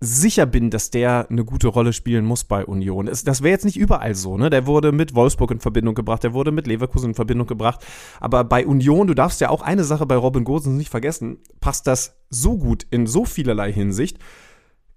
[0.00, 3.06] sicher bin, dass der eine gute Rolle spielen muss bei Union.
[3.06, 4.50] Das wäre jetzt nicht überall so, ne?
[4.50, 7.84] Der wurde mit Wolfsburg in Verbindung gebracht, der wurde mit Leverkusen in Verbindung gebracht.
[8.20, 11.86] Aber bei Union, du darfst ja auch eine Sache bei Robin Gosens nicht vergessen, passt
[11.86, 14.18] das so gut in so vielerlei Hinsicht.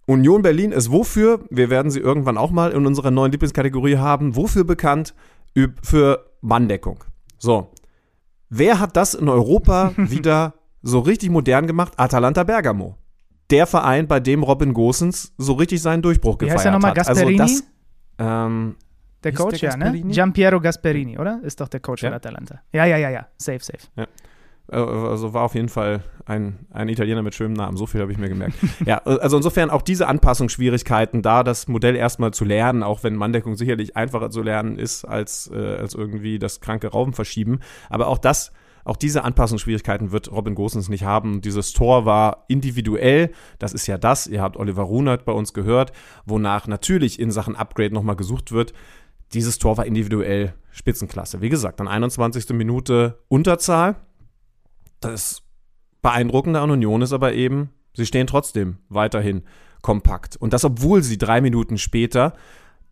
[0.10, 4.36] Union Berlin ist wofür, wir werden sie irgendwann auch mal in unserer neuen Lieblingskategorie haben,
[4.36, 5.14] wofür bekannt?
[5.84, 7.04] Für Manndeckung.
[7.38, 7.72] So.
[8.50, 11.94] Wer hat das in Europa wieder so richtig modern gemacht?
[11.98, 12.98] Atalanta Bergamo.
[13.52, 16.94] Der Verein, bei dem Robin Gosens so richtig seinen Durchbruch Wie gefeiert heißt er nochmal,
[16.94, 17.42] Gasperini?
[17.42, 17.64] Also das,
[18.18, 18.76] ähm,
[19.24, 20.02] der Coach, der ja, ne?
[20.02, 21.40] Giampiero Gasperini, oder?
[21.44, 22.10] Ist doch der Coach ja.
[22.10, 22.62] von Atalanta.
[22.72, 23.28] Ja, ja, ja, ja.
[23.38, 23.88] Safe, safe.
[23.96, 24.08] Ja.
[24.72, 28.12] Äh, also war auf jeden Fall ein, ein Italiener mit schönem Namen, so viel habe
[28.12, 28.56] ich mir gemerkt.
[28.86, 33.56] ja, also insofern auch diese Anpassungsschwierigkeiten da, das Modell erstmal zu lernen, auch wenn Manndeckung
[33.56, 37.60] sicherlich einfacher zu lernen ist, als, äh, als irgendwie das kranke Raum verschieben.
[37.90, 38.52] Aber auch das,
[38.86, 41.42] auch diese Anpassungsschwierigkeiten wird Robin Gosens nicht haben.
[41.42, 45.92] Dieses Tor war individuell, das ist ja das, ihr habt Oliver Runert bei uns gehört,
[46.26, 48.74] wonach natürlich in Sachen Upgrade nochmal gesucht wird.
[49.34, 51.42] Dieses Tor war individuell Spitzenklasse.
[51.42, 52.50] Wie gesagt, dann 21.
[52.50, 53.96] Minute Unterzahl,
[55.00, 55.44] das
[56.02, 59.44] Beeindruckende an Union ist aber eben, sie stehen trotzdem weiterhin
[59.82, 60.36] kompakt.
[60.38, 62.34] Und das, obwohl sie drei Minuten später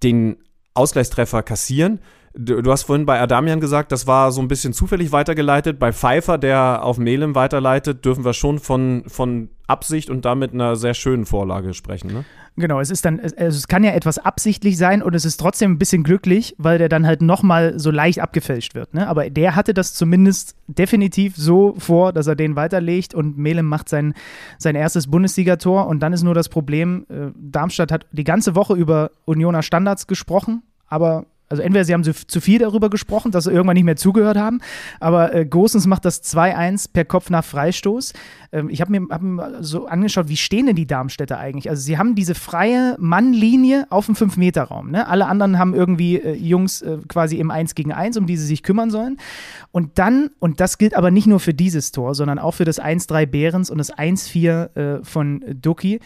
[0.03, 0.37] den
[0.73, 1.99] Ausgleichstreffer kassieren.
[2.39, 5.79] Du, du, hast vorhin bei Adamian gesagt, das war so ein bisschen zufällig weitergeleitet.
[5.79, 10.75] Bei Pfeiffer, der auf Melem weiterleitet, dürfen wir schon von, von Absicht und damit einer
[10.75, 12.13] sehr schönen Vorlage sprechen.
[12.13, 12.25] Ne?
[12.55, 15.71] Genau, es ist dann, es, es kann ja etwas absichtlich sein und es ist trotzdem
[15.71, 18.93] ein bisschen glücklich, weil der dann halt nochmal so leicht abgefälscht wird.
[18.93, 19.07] Ne?
[19.07, 23.89] Aber der hatte das zumindest definitiv so vor, dass er den weiterlegt und Melem macht
[23.89, 24.13] sein,
[24.59, 28.75] sein erstes Bundesligator und dann ist nur das Problem, äh, Darmstadt hat die ganze Woche
[28.75, 33.51] über Unioner Standards gesprochen, aber also entweder sie haben zu viel darüber gesprochen, dass sie
[33.51, 34.59] irgendwann nicht mehr zugehört haben,
[34.99, 38.13] aber äh, Gosens macht das 2-1 per Kopf nach Freistoß.
[38.51, 41.69] Ähm, ich habe mir, hab mir so angeschaut, wie stehen denn die Darmstädter eigentlich?
[41.69, 44.91] Also sie haben diese freie Mannlinie auf dem 5-Meter-Raum.
[44.91, 45.07] Ne?
[45.07, 48.45] Alle anderen haben irgendwie äh, Jungs äh, quasi im 1 gegen 1, um die sie
[48.45, 49.17] sich kümmern sollen.
[49.71, 52.81] Und dann, und das gilt aber nicht nur für dieses Tor, sondern auch für das
[52.81, 55.99] 1-3 Behrens und das 1-4 äh, von Doki,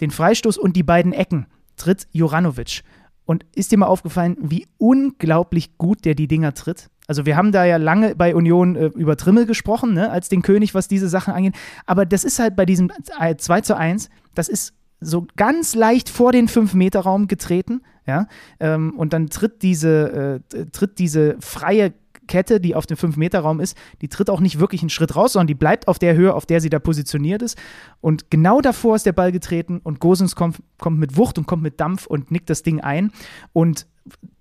[0.00, 2.82] den Freistoß und die beiden Ecken tritt Juranovic.
[3.26, 6.90] Und ist dir mal aufgefallen, wie unglaublich gut der die Dinger tritt?
[7.06, 10.42] Also wir haben da ja lange bei Union äh, über Trimmel gesprochen, ne, als den
[10.42, 11.54] König, was diese Sachen angeht.
[11.86, 12.90] Aber das ist halt bei diesem
[13.36, 18.26] 2 zu 1, das ist so ganz leicht vor den 5-Meter-Raum getreten, ja,
[18.60, 21.92] ähm, und dann tritt diese, äh, tritt diese freie
[22.26, 25.46] Kette, die auf dem 5-Meter-Raum ist, die tritt auch nicht wirklich einen Schritt raus, sondern
[25.46, 27.58] die bleibt auf der Höhe, auf der sie da positioniert ist.
[28.00, 31.62] Und genau davor ist der Ball getreten und Gosens kommt, kommt mit Wucht und kommt
[31.62, 33.12] mit Dampf und nickt das Ding ein.
[33.52, 33.86] Und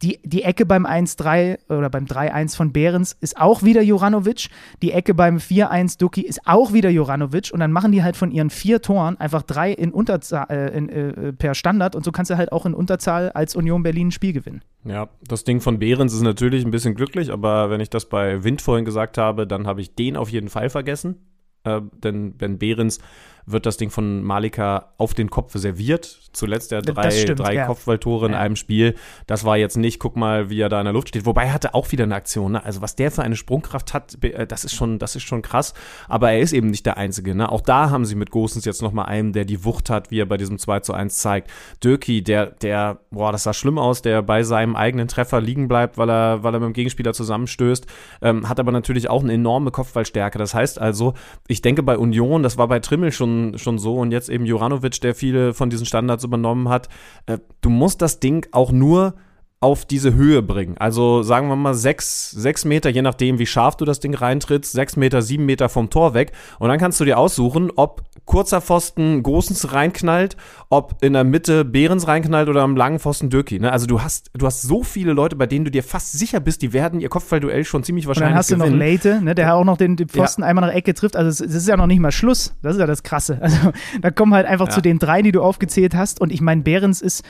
[0.01, 4.49] die, die Ecke beim 1-3 oder beim 3-1 von Behrens ist auch wieder Juranovic.
[4.82, 7.51] Die Ecke beim 4-1 Duki ist auch wieder Juranovic.
[7.53, 10.89] Und dann machen die halt von ihren vier Toren einfach drei in Unterzahl, äh, in,
[10.89, 11.95] äh, per Standard.
[11.95, 14.61] Und so kannst du halt auch in Unterzahl als Union Berlin ein Spiel gewinnen.
[14.84, 17.32] Ja, das Ding von Behrens ist natürlich ein bisschen glücklich.
[17.32, 20.49] Aber wenn ich das bei Wind vorhin gesagt habe, dann habe ich den auf jeden
[20.49, 21.16] Fall vergessen.
[21.64, 22.99] Äh, denn Ben Behrens
[23.45, 26.19] wird das Ding von Malika auf den Kopf serviert.
[26.33, 27.65] Zuletzt der drei, stimmt, drei ja.
[27.67, 28.39] Kopfballtore in ja.
[28.39, 28.95] einem Spiel.
[29.27, 31.25] Das war jetzt nicht, guck mal, wie er da in der Luft steht.
[31.25, 32.53] Wobei er hatte auch wieder eine Aktion.
[32.53, 32.63] Ne?
[32.63, 35.73] Also was der für eine Sprungkraft hat, äh, das ist schon, das ist schon krass.
[36.07, 37.35] Aber er ist eben nicht der Einzige.
[37.35, 37.51] Ne?
[37.51, 40.25] Auch da haben sie mit Gosens jetzt nochmal einen, der die Wucht hat, wie er
[40.25, 41.51] bei diesem 2 zu 1 zeigt.
[41.83, 45.97] Döki, der, der, boah, das sah schlimm aus, der bei seinem eigenen Treffer liegen bleibt,
[45.97, 47.85] weil er, weil er mit dem Gegenspieler zusammenstößt,
[48.21, 50.39] ähm, hat aber natürlich auch eine enorme Kopfballstärke.
[50.39, 51.13] Das heißt also,
[51.47, 55.01] ich denke bei Union, das war bei Trimmel schon schon, so und jetzt eben Juranovic,
[55.01, 56.89] der viele von diesen Standards übernommen hat.
[57.25, 59.15] Äh, du musst das Ding auch nur
[59.64, 60.76] auf diese Höhe bringen.
[60.78, 64.74] Also sagen wir mal sechs, sechs Meter, je nachdem, wie scharf du das Ding reintrittst,
[64.74, 66.34] sechs Meter, sieben Meter vom Tor weg.
[66.59, 70.36] Und dann kannst du dir aussuchen, ob kurzer Pfosten Gosens reinknallt,
[70.70, 73.57] ob in der Mitte Behrens reinknallt oder am langen Pfosten Dürki.
[73.57, 73.72] Ne?
[73.72, 76.61] Also du hast, du hast so viele Leute, bei denen du dir fast sicher bist,
[76.61, 78.66] die werden ihr Kopfballduell schon ziemlich wahrscheinlich Und dann hast gewinnen.
[78.66, 80.49] du noch Leite, ne, der auch noch den, den Pfosten ja.
[80.49, 81.16] einmal nach Ecke trifft.
[81.16, 82.53] Also es ist ja noch nicht mal Schluss.
[82.61, 83.39] Das ist ja das Krasse.
[83.53, 84.74] Also da kommen halt einfach ja.
[84.74, 86.20] zu den drei, die du aufgezählt hast.
[86.20, 87.24] Und ich meine, Behrens ist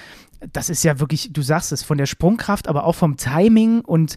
[0.52, 4.16] das ist ja wirklich, du sagst es, von der Sprungkraft, aber auch vom Timing und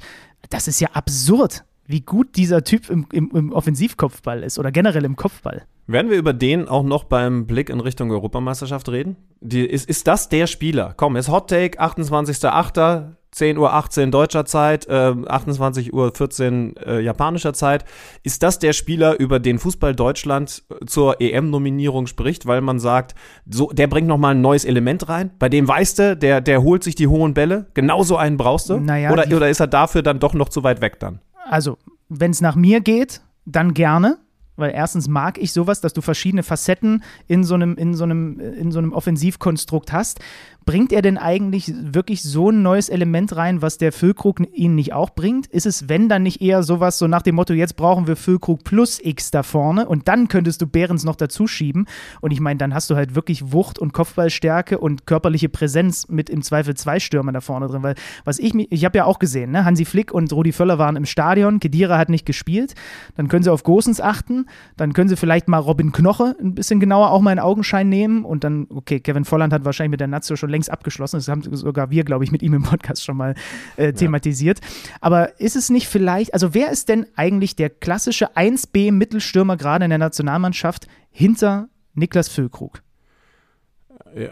[0.51, 5.05] das ist ja absurd, wie gut dieser Typ im, im, im Offensivkopfball ist oder generell
[5.05, 5.67] im Kopfball.
[5.87, 9.17] Werden wir über den auch noch beim Blick in Richtung Europameisterschaft reden?
[9.41, 10.95] Die, ist, ist das der Spieler?
[10.97, 17.85] Komm, ist Hot Take, 28.08., 10.18 Uhr deutscher Zeit, äh, 28.14 Uhr äh, japanischer Zeit.
[18.23, 23.15] Ist das der Spieler, über den Fußball Deutschland äh, zur EM-Nominierung spricht, weil man sagt,
[23.49, 25.33] so, der bringt nochmal ein neues Element rein?
[25.39, 27.67] Bei dem weißt du, der, der holt sich die hohen Bälle?
[27.75, 28.79] Genauso einen brauchst du?
[28.79, 31.21] Naja, oder, oder ist er dafür dann doch noch zu weit weg dann?
[31.49, 31.77] Also,
[32.09, 34.17] wenn es nach mir geht, dann gerne
[34.57, 38.41] weil erstens mag ich sowas, dass du verschiedene Facetten in so einem, in so einem,
[38.41, 40.21] in so einem Offensivkonstrukt hast
[40.67, 44.93] bringt er denn eigentlich wirklich so ein neues Element rein, was der Füllkrug ihnen nicht
[44.93, 45.47] auch bringt?
[45.47, 48.65] Ist es, wenn dann nicht eher sowas so nach dem Motto, jetzt brauchen wir Füllkrug
[48.65, 51.87] plus X da vorne und dann könntest du Behrens noch dazu schieben?
[52.21, 56.29] Und ich meine, dann hast du halt wirklich Wucht und Kopfballstärke und körperliche Präsenz mit
[56.29, 57.95] im Zweifel zwei Stürmer da vorne drin, weil
[58.25, 59.65] was ich ich habe ja auch gesehen, ne?
[59.65, 62.75] Hansi Flick und Rudi Völler waren im Stadion, Kedira hat nicht gespielt,
[63.17, 64.47] dann können sie auf Gosens achten,
[64.77, 68.25] dann können sie vielleicht mal Robin Knoche ein bisschen genauer auch mal in Augenschein nehmen
[68.25, 71.17] und dann, okay, Kevin Volland hat wahrscheinlich mit der Nazio schon längst abgeschlossen.
[71.17, 73.35] Das haben sogar wir, glaube ich, mit ihm im Podcast schon mal
[73.77, 74.61] äh, thematisiert.
[74.61, 74.97] Ja.
[75.03, 79.91] Aber ist es nicht vielleicht, also wer ist denn eigentlich der klassische 1B-Mittelstürmer gerade in
[79.91, 82.83] der Nationalmannschaft hinter Niklas Füllkrug?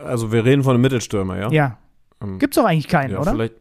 [0.04, 1.50] Also wir reden von einem Mittelstürmer, ja?
[1.50, 1.78] Ja.
[2.22, 3.32] Ähm, Gibt es doch eigentlich keinen, ja, oder?
[3.32, 3.54] Vielleicht,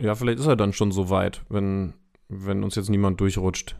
[0.00, 1.94] ja, vielleicht ist er dann schon so weit, wenn,
[2.28, 3.76] wenn uns jetzt niemand durchrutscht.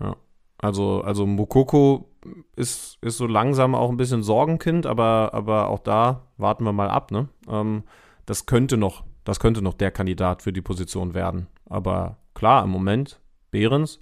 [0.00, 0.16] Ja.
[0.58, 2.09] Also, also Mokoko
[2.56, 6.90] ist, ist so langsam auch ein bisschen Sorgenkind, aber, aber auch da warten wir mal
[6.90, 7.10] ab.
[7.10, 7.28] Ne?
[7.48, 7.84] Ähm,
[8.26, 11.46] das könnte noch, das könnte noch der Kandidat für die Position werden.
[11.66, 14.00] Aber klar, im Moment Behrens.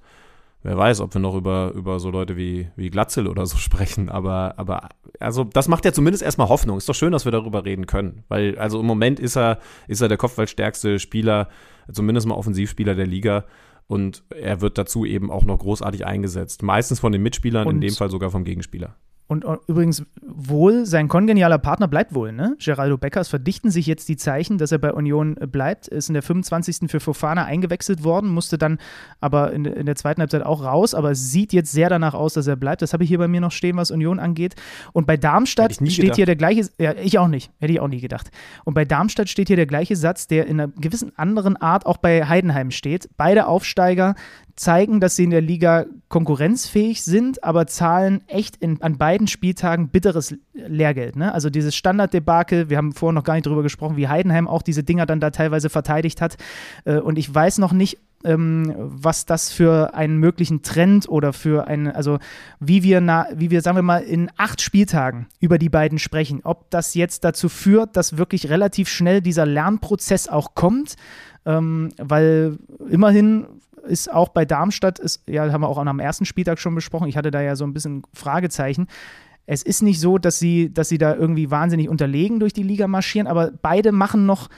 [0.64, 4.08] Wer weiß, ob wir noch über, über so Leute wie, wie Glatzel oder so sprechen.
[4.08, 4.88] Aber, aber
[5.20, 6.78] also das macht ja zumindest erstmal Hoffnung.
[6.78, 8.24] Ist doch schön, dass wir darüber reden können.
[8.28, 11.48] Weil, also im Moment ist er, ist er der kopfballstärkste Spieler,
[11.92, 13.44] zumindest mal Offensivspieler der Liga.
[13.88, 16.62] Und er wird dazu eben auch noch großartig eingesetzt.
[16.62, 18.94] Meistens von den Mitspielern, und in dem Fall sogar vom Gegenspieler.
[19.28, 22.56] Und übrigens, wohl, sein kongenialer Partner bleibt wohl, ne?
[22.58, 25.86] Geraldo Beckers verdichten sich jetzt die Zeichen, dass er bei Union äh, bleibt.
[25.86, 26.90] Ist in der 25.
[26.90, 28.78] für Fofana eingewechselt worden, musste dann
[29.20, 30.94] aber in, in der zweiten Halbzeit auch raus.
[30.94, 32.80] Aber es sieht jetzt sehr danach aus, dass er bleibt.
[32.80, 34.54] Das habe ich hier bei mir noch stehen, was Union angeht.
[34.94, 36.16] Und bei Darmstadt steht gedacht.
[36.16, 38.30] hier der gleiche, ja, ich auch nicht, hätte ich auch nie gedacht.
[38.64, 41.98] Und bei Darmstadt steht hier der gleiche Satz, der in einer gewissen anderen Art auch
[41.98, 43.10] bei Heidenheim steht.
[43.18, 44.14] Beide Aufsteiger
[44.58, 49.88] zeigen, dass sie in der Liga konkurrenzfähig sind, aber zahlen echt in, an beiden Spieltagen
[49.88, 51.16] bitteres Lehrgeld.
[51.16, 51.32] Ne?
[51.32, 54.82] Also dieses Standarddebakel, wir haben vorher noch gar nicht drüber gesprochen, wie Heidenheim auch diese
[54.82, 56.36] Dinger dann da teilweise verteidigt hat.
[56.84, 61.68] Äh, und ich weiß noch nicht, ähm, was das für einen möglichen Trend oder für
[61.68, 62.18] einen, also
[62.58, 66.40] wie wir, na, wie wir, sagen wir mal, in acht Spieltagen über die beiden sprechen.
[66.42, 70.96] Ob das jetzt dazu führt, dass wirklich relativ schnell dieser Lernprozess auch kommt,
[71.46, 72.58] ähm, weil
[72.90, 73.46] immerhin
[73.88, 77.08] ist auch bei Darmstadt, ist, ja, haben wir auch am ersten Spieltag schon besprochen.
[77.08, 78.86] Ich hatte da ja so ein bisschen Fragezeichen.
[79.46, 82.86] Es ist nicht so, dass sie, dass sie da irgendwie wahnsinnig unterlegen durch die Liga
[82.86, 84.48] marschieren, aber beide machen noch,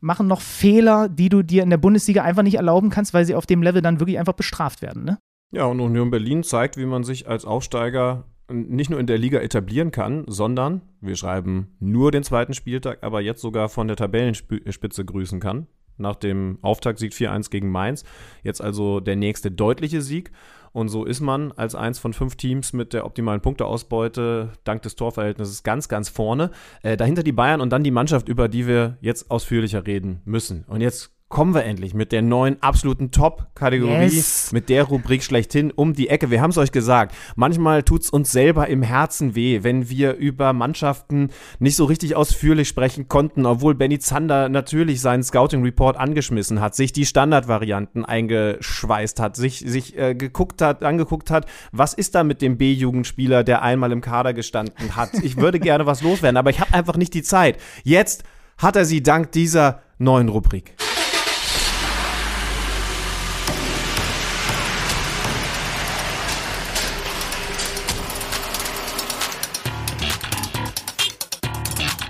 [0.00, 3.34] machen noch Fehler, die du dir in der Bundesliga einfach nicht erlauben kannst, weil sie
[3.34, 5.04] auf dem Level dann wirklich einfach bestraft werden.
[5.04, 5.18] Ne?
[5.50, 9.40] Ja, und Union Berlin zeigt, wie man sich als Aufsteiger nicht nur in der Liga
[9.40, 15.04] etablieren kann, sondern, wir schreiben nur den zweiten Spieltag, aber jetzt sogar von der Tabellenspitze
[15.04, 15.66] grüßen kann.
[15.98, 18.04] Nach dem Auftaktsieg 4-1 gegen Mainz.
[18.42, 20.32] Jetzt also der nächste deutliche Sieg.
[20.72, 24.96] Und so ist man als eins von fünf Teams mit der optimalen Punkteausbeute dank des
[24.96, 26.50] Torverhältnisses ganz, ganz vorne.
[26.82, 30.64] Äh, dahinter die Bayern und dann die Mannschaft, über die wir jetzt ausführlicher reden müssen.
[30.68, 34.50] Und jetzt kommen wir endlich mit der neuen absoluten Top-Kategorie, yes.
[34.52, 36.30] mit der Rubrik schlechthin um die Ecke.
[36.30, 40.14] Wir haben es euch gesagt, manchmal tut es uns selber im Herzen weh, wenn wir
[40.14, 46.62] über Mannschaften nicht so richtig ausführlich sprechen konnten, obwohl Benny Zander natürlich seinen Scouting-Report angeschmissen
[46.62, 52.14] hat, sich die Standardvarianten eingeschweißt hat, sich, sich äh, geguckt hat, angeguckt hat, was ist
[52.14, 55.10] da mit dem B-Jugendspieler, der einmal im Kader gestanden hat.
[55.22, 57.58] Ich würde gerne was loswerden, aber ich habe einfach nicht die Zeit.
[57.84, 58.24] Jetzt
[58.56, 60.74] hat er sie dank dieser neuen Rubrik.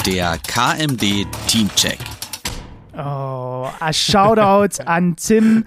[0.09, 2.18] Der KMD Teamcheck.
[2.99, 5.65] Oh, a Shoutout an Tim,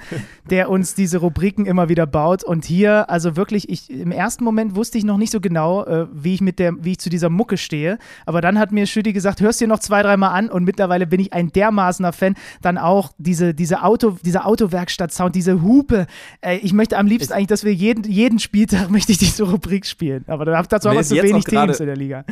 [0.49, 2.43] der uns diese Rubriken immer wieder baut.
[2.43, 6.07] Und hier, also wirklich, ich im ersten Moment wusste ich noch nicht so genau, äh,
[6.11, 7.99] wie ich mit der, wie ich zu dieser Mucke stehe.
[8.25, 11.21] Aber dann hat mir Schütti gesagt, hörst dir noch zwei, dreimal an und mittlerweile bin
[11.21, 12.35] ich ein dermaßener Fan.
[12.61, 16.07] Dann auch diese, diese Auto, dieser Autowerkstatt-Sound, diese Hupe.
[16.41, 19.43] Äh, ich möchte am liebsten ich eigentlich, dass wir jeden, jeden Spieltag möchte ich diese
[19.43, 20.25] Rubrik spielen.
[20.27, 22.25] Aber dazu haben wir zu wenig Teams in der Liga.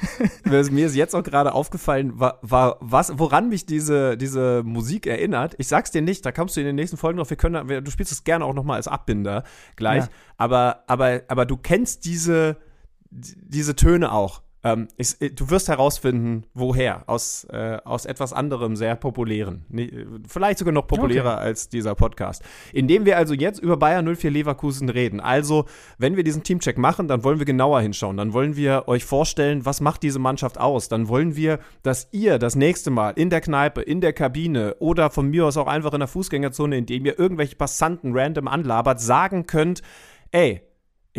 [0.44, 5.54] mir ist jetzt auch gerade aufgefallen, war, war, was, woran mich diese, diese Musik erinnert.
[5.58, 7.90] Ich sag's dir nicht, da kommst du in den nächsten Folgen noch, wir können du
[7.90, 9.44] spielst es gerne auch nochmal als Abbinder
[9.76, 10.10] gleich, ja.
[10.36, 12.56] aber, aber, aber du kennst diese,
[13.10, 14.42] diese Töne auch.
[14.72, 17.04] Ähm, ich, du wirst herausfinden, woher.
[17.06, 19.64] Aus, äh, aus etwas anderem, sehr populären.
[19.68, 19.90] Nee,
[20.26, 21.44] vielleicht sogar noch populärer okay.
[21.44, 22.42] als dieser Podcast.
[22.72, 25.20] Indem wir also jetzt über Bayern 04 Leverkusen reden.
[25.20, 25.66] Also,
[25.98, 28.16] wenn wir diesen Teamcheck machen, dann wollen wir genauer hinschauen.
[28.16, 30.88] Dann wollen wir euch vorstellen, was macht diese Mannschaft aus.
[30.88, 35.10] Dann wollen wir, dass ihr das nächste Mal in der Kneipe, in der Kabine oder
[35.10, 39.46] von mir aus auch einfach in der Fußgängerzone, indem ihr irgendwelche Passanten random anlabert, sagen
[39.46, 39.82] könnt,
[40.30, 40.67] ey,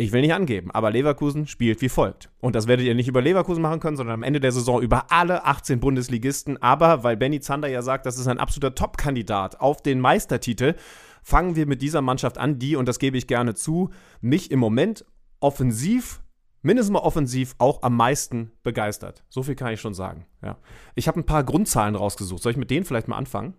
[0.00, 2.30] ich will nicht angeben, aber Leverkusen spielt wie folgt.
[2.40, 5.10] Und das werdet ihr nicht über Leverkusen machen können, sondern am Ende der Saison über
[5.10, 6.60] alle 18 Bundesligisten.
[6.62, 10.74] Aber weil Benny Zander ja sagt, das ist ein absoluter Top-Kandidat auf den Meistertitel,
[11.22, 13.90] fangen wir mit dieser Mannschaft an, die, und das gebe ich gerne zu,
[14.20, 15.04] mich im Moment
[15.40, 16.22] offensiv,
[16.62, 19.24] mindestens mal offensiv, auch am meisten begeistert.
[19.28, 20.26] So viel kann ich schon sagen.
[20.42, 20.56] Ja.
[20.94, 22.42] Ich habe ein paar Grundzahlen rausgesucht.
[22.42, 23.54] Soll ich mit denen vielleicht mal anfangen?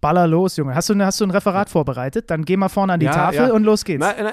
[0.00, 0.74] Baller los, Junge.
[0.74, 2.30] Hast du, hast du ein Referat vorbereitet?
[2.30, 3.52] Dann geh mal vorne an die ja, Tafel ja.
[3.52, 4.00] und los geht's.
[4.00, 4.32] Na, na,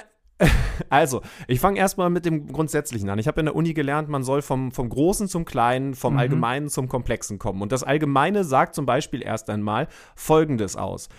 [0.89, 3.19] Also, ich fange erstmal mit dem Grundsätzlichen an.
[3.19, 6.19] Ich habe in der Uni gelernt, man soll vom, vom Großen zum Kleinen, vom mhm.
[6.19, 7.61] Allgemeinen zum Komplexen kommen.
[7.61, 11.09] Und das Allgemeine sagt zum Beispiel erst einmal Folgendes aus.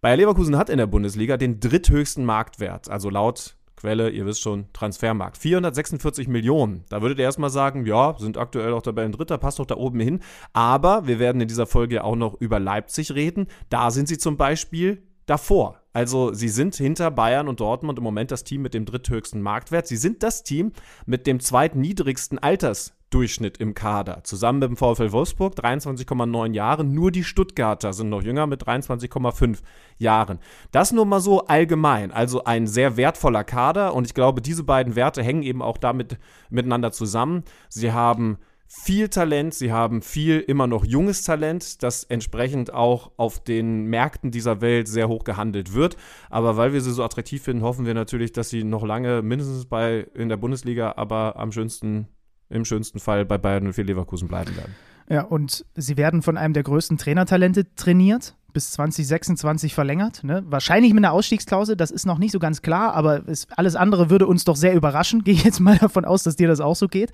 [0.00, 4.66] Bayer Leverkusen hat in der Bundesliga den dritthöchsten Marktwert, also laut Quelle, ihr wisst schon,
[4.74, 5.38] Transfermarkt.
[5.38, 6.84] 446 Millionen.
[6.90, 9.76] Da würdet ihr erstmal sagen, ja, sind aktuell auch dabei ein Dritter, passt doch da
[9.76, 10.20] oben hin.
[10.52, 13.46] Aber wir werden in dieser Folge auch noch über Leipzig reden.
[13.70, 15.79] Da sind sie zum Beispiel davor.
[15.92, 19.88] Also sie sind hinter Bayern und Dortmund im Moment das Team mit dem dritthöchsten Marktwert.
[19.88, 20.72] Sie sind das Team
[21.04, 24.22] mit dem zweitniedrigsten Altersdurchschnitt im Kader.
[24.22, 26.84] Zusammen mit dem VfL Wolfsburg 23,9 Jahre.
[26.84, 29.58] Nur die Stuttgarter sind noch jünger mit 23,5
[29.98, 30.38] Jahren.
[30.70, 32.12] Das nur mal so allgemein.
[32.12, 36.18] Also ein sehr wertvoller Kader und ich glaube, diese beiden Werte hängen eben auch damit
[36.50, 37.42] miteinander zusammen.
[37.68, 38.38] Sie haben
[38.72, 44.30] viel Talent, sie haben viel immer noch junges Talent, das entsprechend auch auf den Märkten
[44.30, 45.96] dieser Welt sehr hoch gehandelt wird.
[46.30, 49.66] Aber weil wir sie so attraktiv finden, hoffen wir natürlich, dass sie noch lange mindestens
[49.66, 52.06] bei in der Bundesliga, aber am schönsten,
[52.48, 54.76] im schönsten Fall bei Bayern und für Leverkusen bleiben werden.
[55.08, 60.24] Ja, und sie werden von einem der größten Trainertalente trainiert bis 2026 verlängert.
[60.24, 60.42] Ne?
[60.46, 64.10] Wahrscheinlich mit einer Ausstiegsklausel, das ist noch nicht so ganz klar, aber es, alles andere
[64.10, 65.24] würde uns doch sehr überraschen.
[65.24, 67.12] Gehe ich jetzt mal davon aus, dass dir das auch so geht.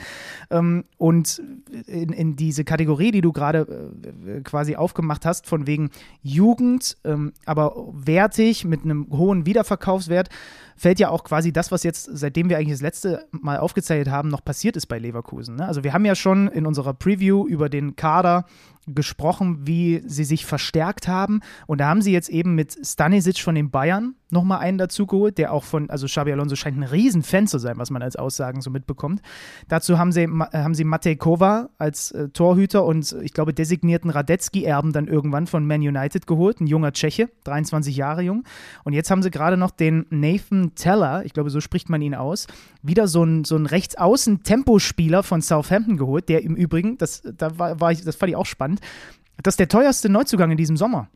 [0.51, 1.43] Ähm, und
[1.87, 3.93] in, in, diese Kategorie, die du gerade
[4.27, 5.91] äh, quasi aufgemacht hast, von wegen
[6.23, 10.29] Jugend, ähm, aber wertig mit einem hohen Wiederverkaufswert,
[10.77, 14.29] fällt ja auch quasi das, was jetzt, seitdem wir eigentlich das letzte Mal aufgezeichnet haben,
[14.29, 15.57] noch passiert ist bei Leverkusen.
[15.57, 15.67] Ne?
[15.67, 18.45] Also wir haben ja schon in unserer Preview über den Kader
[18.87, 21.41] gesprochen, wie sie sich verstärkt haben.
[21.67, 25.53] Und da haben sie jetzt eben mit Stanisic von den Bayern nochmal einen dazugeholt, der
[25.53, 28.71] auch von, also Xabi Alonso scheint ein Riesenfan zu sein, was man als Aussagen so
[28.71, 29.23] mitbekommt.
[29.69, 34.11] Dazu haben sie, äh, haben sie Matej Kova als äh, Torhüter und ich glaube designierten
[34.11, 38.45] Radetzky-Erben dann irgendwann von Man United geholt, ein junger Tscheche, 23 Jahre jung.
[38.85, 42.15] Und jetzt haben sie gerade noch den Nathan Teller, ich glaube so spricht man ihn
[42.15, 42.47] aus,
[42.83, 47.81] wieder so ein, so ein Rechtsaußen-Tempospieler von Southampton geholt, der im Übrigen, das, da war,
[47.81, 48.81] war ich, das fand ich auch spannend,
[49.43, 51.09] das ist der teuerste Neuzugang in diesem Sommer.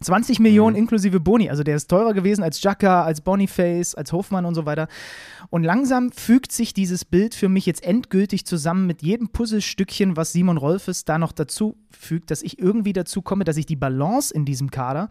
[0.00, 0.82] 20 Millionen mhm.
[0.82, 1.48] inklusive Boni.
[1.50, 4.88] Also der ist teurer gewesen als Jacka, als Boniface, als Hofmann und so weiter.
[5.50, 10.32] Und langsam fügt sich dieses Bild für mich jetzt endgültig zusammen mit jedem Puzzlestückchen, was
[10.32, 14.34] Simon Rolfes da noch dazu fügt, dass ich irgendwie dazu komme, dass ich die Balance
[14.34, 15.08] in diesem Kader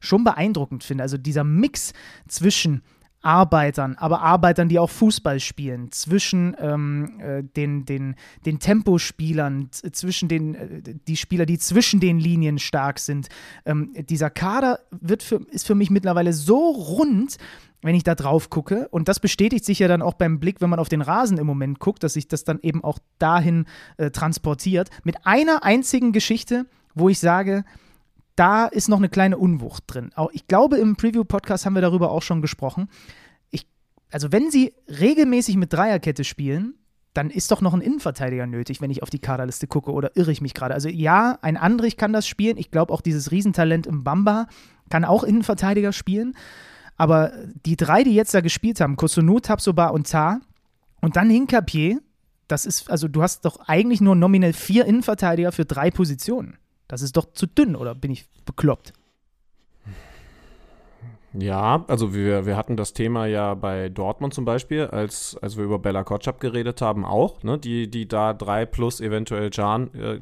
[0.00, 1.02] schon beeindruckend finde.
[1.02, 1.92] Also dieser Mix
[2.26, 2.82] zwischen
[3.22, 10.28] Arbeitern, aber Arbeitern, die auch Fußball spielen, zwischen ähm, äh, den, den, den Tempospielern, zwischen
[10.28, 13.28] den äh, die Spieler, die zwischen den Linien stark sind.
[13.64, 17.36] Ähm, dieser Kader wird für, ist für mich mittlerweile so rund,
[17.82, 18.88] wenn ich da drauf gucke.
[18.90, 21.46] Und das bestätigt sich ja dann auch beim Blick, wenn man auf den Rasen im
[21.46, 23.66] Moment guckt, dass sich das dann eben auch dahin
[23.96, 24.90] äh, transportiert.
[25.04, 27.64] Mit einer einzigen Geschichte, wo ich sage,
[28.36, 30.10] da ist noch eine kleine Unwucht drin.
[30.32, 32.88] Ich glaube, im Preview-Podcast haben wir darüber auch schon gesprochen.
[33.50, 33.66] Ich,
[34.10, 36.74] also, wenn sie regelmäßig mit Dreierkette spielen,
[37.14, 40.32] dann ist doch noch ein Innenverteidiger nötig, wenn ich auf die Kaderliste gucke, oder irre
[40.32, 40.74] ich mich gerade?
[40.74, 42.56] Also, ja, ein Andrich kann das spielen.
[42.56, 44.46] Ich glaube, auch dieses Riesentalent im Bamba
[44.88, 46.34] kann auch Innenverteidiger spielen.
[46.96, 47.32] Aber
[47.66, 50.40] die drei, die jetzt da gespielt haben, Kosunu, Tabsoba und Ta,
[51.00, 52.00] und dann Hinkapier,
[52.48, 56.56] das ist, also du hast doch eigentlich nur nominell vier Innenverteidiger für drei Positionen.
[56.92, 58.92] Das ist doch zu dünn, oder bin ich bekloppt?
[61.32, 65.64] Ja, also wir, wir hatten das Thema ja bei Dortmund zum Beispiel, als, als wir
[65.64, 70.20] über Bella Kotschap geredet haben, auch, ne, die, die da drei plus eventuell Jan äh,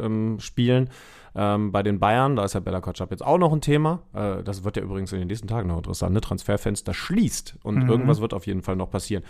[0.00, 0.90] ähm, spielen.
[1.36, 4.02] Ähm, bei den Bayern, da ist ja Bella Kotschap jetzt auch noch ein Thema.
[4.12, 6.12] Äh, das wird ja übrigens in den nächsten Tagen noch interessant.
[6.12, 6.20] Ne?
[6.20, 7.88] Transferfenster schließt und mhm.
[7.88, 9.22] irgendwas wird auf jeden Fall noch passieren.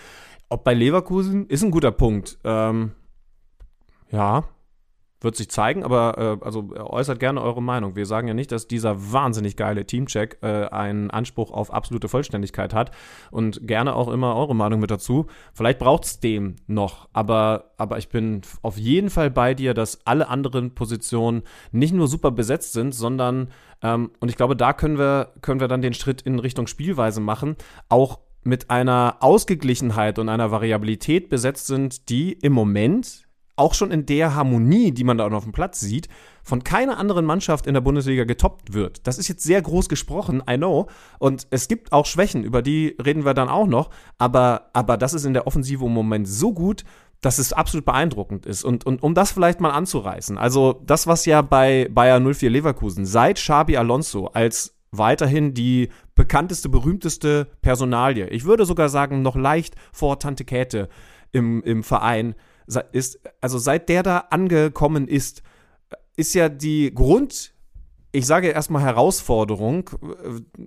[0.48, 2.38] Ob bei Leverkusen ist ein guter Punkt.
[2.44, 2.92] Ähm,
[4.10, 4.44] ja,
[5.20, 7.96] wird sich zeigen, aber äh, also äußert gerne eure Meinung.
[7.96, 12.74] Wir sagen ja nicht, dass dieser wahnsinnig geile Teamcheck äh, einen Anspruch auf absolute Vollständigkeit
[12.74, 12.90] hat
[13.30, 15.26] und gerne auch immer eure Meinung mit dazu.
[15.54, 20.06] Vielleicht braucht es dem noch, aber, aber ich bin auf jeden Fall bei dir, dass
[20.06, 21.42] alle anderen Positionen
[21.72, 23.48] nicht nur super besetzt sind, sondern
[23.82, 27.20] ähm, und ich glaube, da können wir, können wir dann den Schritt in Richtung Spielweise
[27.20, 27.56] machen,
[27.88, 33.25] auch mit einer Ausgeglichenheit und einer Variabilität besetzt sind, die im Moment
[33.56, 36.08] auch schon in der Harmonie, die man da auf dem Platz sieht,
[36.42, 39.06] von keiner anderen Mannschaft in der Bundesliga getoppt wird.
[39.06, 40.88] Das ist jetzt sehr groß gesprochen, I know.
[41.18, 43.90] Und es gibt auch Schwächen, über die reden wir dann auch noch.
[44.18, 46.84] Aber, aber das ist in der Offensive im Moment so gut,
[47.20, 48.62] dass es absolut beeindruckend ist.
[48.62, 53.06] Und, und um das vielleicht mal anzureißen, also das, was ja bei Bayer 04 Leverkusen
[53.06, 59.74] seit Xabi Alonso als weiterhin die bekannteste, berühmteste Personalie, ich würde sogar sagen, noch leicht
[59.92, 60.88] vor Tante Käthe
[61.32, 62.34] im, im Verein,
[62.92, 65.42] ist, also seit der da angekommen ist,
[66.16, 67.52] ist ja die Grund,
[68.12, 69.90] ich sage erstmal Herausforderung,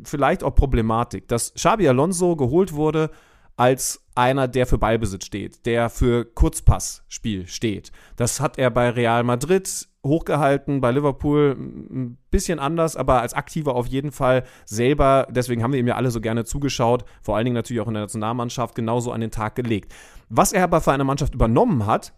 [0.03, 3.09] vielleicht auch Problematik, dass Xabi Alonso geholt wurde
[3.57, 7.91] als einer, der für Ballbesitz steht, der für Kurzpassspiel steht.
[8.15, 13.75] Das hat er bei Real Madrid hochgehalten, bei Liverpool ein bisschen anders, aber als Aktiver
[13.75, 17.45] auf jeden Fall selber, deswegen haben wir ihm ja alle so gerne zugeschaut, vor allen
[17.45, 19.93] Dingen natürlich auch in der Nationalmannschaft, genauso an den Tag gelegt.
[20.29, 22.13] Was er aber für eine Mannschaft übernommen hat,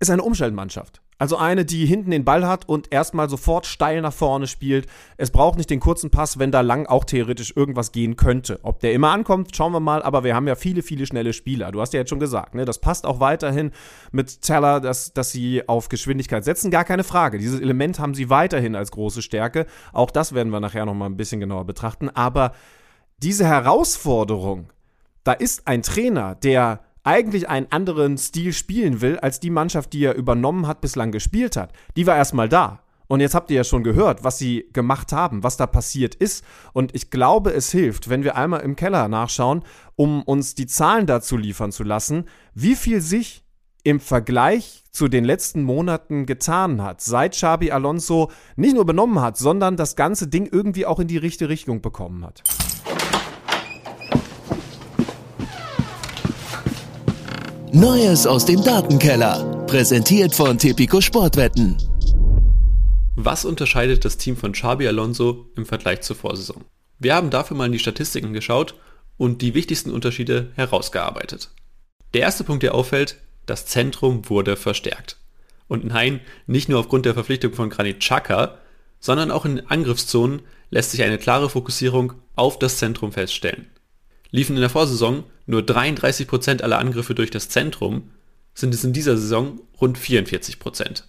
[0.00, 1.02] ist eine Umstellmannschaft.
[1.20, 4.86] Also eine, die hinten den Ball hat und erstmal sofort steil nach vorne spielt.
[5.16, 8.60] Es braucht nicht den kurzen Pass, wenn da lang auch theoretisch irgendwas gehen könnte.
[8.62, 11.72] Ob der immer ankommt, schauen wir mal, aber wir haben ja viele, viele schnelle Spieler.
[11.72, 12.64] Du hast ja jetzt schon gesagt, ne?
[12.64, 13.72] Das passt auch weiterhin
[14.12, 17.38] mit Teller, dass, dass sie auf Geschwindigkeit setzen, gar keine Frage.
[17.38, 19.66] Dieses Element haben sie weiterhin als große Stärke.
[19.92, 22.10] Auch das werden wir nachher nochmal ein bisschen genauer betrachten.
[22.10, 22.52] Aber
[23.18, 24.70] diese Herausforderung,
[25.24, 30.04] da ist ein Trainer, der eigentlich einen anderen Stil spielen will, als die Mannschaft, die
[30.04, 31.72] er übernommen hat, bislang gespielt hat.
[31.96, 32.82] Die war erstmal da.
[33.06, 36.44] Und jetzt habt ihr ja schon gehört, was sie gemacht haben, was da passiert ist.
[36.74, 39.62] Und ich glaube, es hilft, wenn wir einmal im Keller nachschauen,
[39.96, 43.42] um uns die Zahlen dazu liefern zu lassen, wie viel sich
[43.84, 49.38] im Vergleich zu den letzten Monaten getan hat, seit Xabi Alonso nicht nur übernommen hat,
[49.38, 52.42] sondern das ganze Ding irgendwie auch in die richtige Richtung bekommen hat.
[57.80, 59.64] Neues aus dem Datenkeller.
[59.68, 61.76] Präsentiert von Tipico Sportwetten.
[63.14, 66.64] Was unterscheidet das Team von Xabi Alonso im Vergleich zur Vorsaison?
[66.98, 68.74] Wir haben dafür mal in die Statistiken geschaut
[69.16, 71.50] und die wichtigsten Unterschiede herausgearbeitet.
[72.14, 75.16] Der erste Punkt, der auffällt, das Zentrum wurde verstärkt.
[75.68, 76.18] Und nein,
[76.48, 78.58] nicht nur aufgrund der Verpflichtung von Granit Xhaka,
[78.98, 83.68] sondern auch in Angriffszonen lässt sich eine klare Fokussierung auf das Zentrum feststellen.
[84.30, 88.10] Liefen in der Vorsaison nur 33% aller Angriffe durch das Zentrum,
[88.54, 91.04] sind es in dieser Saison rund 44%.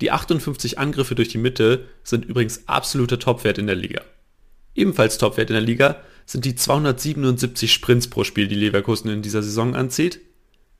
[0.00, 4.02] Die 58 Angriffe durch die Mitte sind übrigens absoluter Topwert in der Liga.
[4.74, 9.42] Ebenfalls Topwert in der Liga sind die 277 Sprints pro Spiel, die Leverkusen in dieser
[9.42, 10.20] Saison anzieht.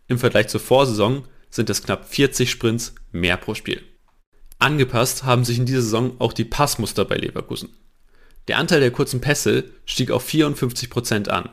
[0.07, 3.83] Im Vergleich zur Vorsaison sind es knapp 40 Sprints mehr pro Spiel.
[4.61, 7.71] Angepasst haben sich in dieser Saison auch die Passmuster bei Leverkusen.
[8.49, 11.51] Der Anteil der kurzen Pässe stieg auf 54% an.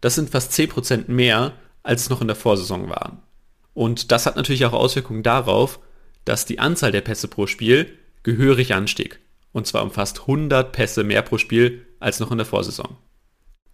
[0.00, 1.52] Das sind fast 10% mehr,
[1.82, 3.22] als es noch in der Vorsaison waren.
[3.74, 5.78] Und das hat natürlich auch Auswirkungen darauf,
[6.24, 7.92] dass die Anzahl der Pässe pro Spiel
[8.24, 9.20] gehörig anstieg.
[9.52, 12.96] Und zwar um fast 100 Pässe mehr pro Spiel als noch in der Vorsaison.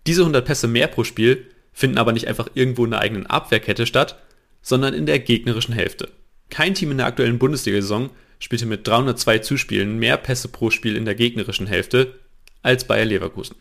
[0.07, 3.87] Diese 100 Pässe mehr pro Spiel finden aber nicht einfach irgendwo in der eigenen Abwehrkette
[3.87, 4.21] statt,
[4.61, 6.11] sondern in der gegnerischen Hälfte.
[6.51, 11.07] Kein Team in der aktuellen Bundesliga-Saison spielte mit 302 Zuspielen mehr Pässe pro Spiel in
[11.07, 12.19] der gegnerischen Hälfte
[12.63, 13.57] als Bayer Leverkusen.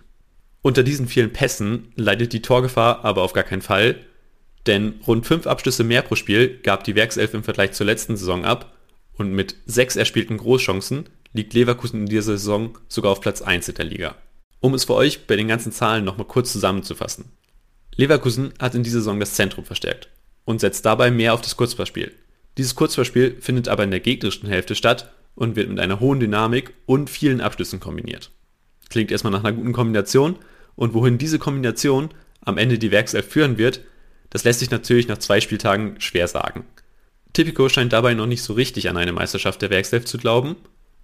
[0.62, 3.96] Unter diesen vielen Pässen leidet die Torgefahr aber auf gar keinen Fall,
[4.68, 8.46] denn rund 5 Abschlüsse mehr pro Spiel gab die Werkself im Vergleich zur letzten Saison
[8.46, 8.78] ab
[9.14, 13.76] und mit 6 erspielten Großchancen liegt Leverkusen in dieser Saison sogar auf Platz 1 in
[13.76, 14.16] der Liga.
[14.60, 17.32] Um es für euch bei den ganzen Zahlen nochmal kurz zusammenzufassen.
[17.96, 20.10] Leverkusen hat in dieser Saison das Zentrum verstärkt
[20.46, 22.14] und setzt dabei mehr auf das Kurzpassspiel.
[22.58, 26.74] Dieses Kurzpassspiel findet aber in der gegnerischen Hälfte statt und wird mit einer hohen Dynamik
[26.86, 28.32] und vielen Abschlüssen kombiniert.
[28.92, 30.36] Klingt erstmal nach einer guten Kombination
[30.76, 32.10] und wohin diese Kombination
[32.42, 33.80] am Ende die Werkself führen wird,
[34.30, 36.66] das lässt sich natürlich nach zwei Spieltagen schwer sagen.
[37.32, 40.58] Tipico scheint dabei noch nicht so richtig an eine Meisterschaft der Werkself zu glauben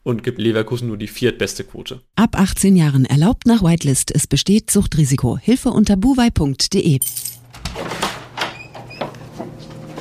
[0.03, 2.01] und gibt Leverkusen nur die viertbeste Quote.
[2.17, 4.13] Ab 18 Jahren erlaubt nach Whitelist.
[4.13, 5.37] Es besteht Suchtrisiko.
[5.37, 6.99] Hilfe unter buwei.de.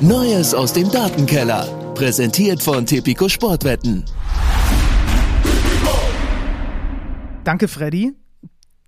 [0.01, 1.93] Neues aus dem Datenkeller.
[1.95, 4.05] Präsentiert von Tipico Sportwetten.
[7.47, 8.13] Danke, Freddy.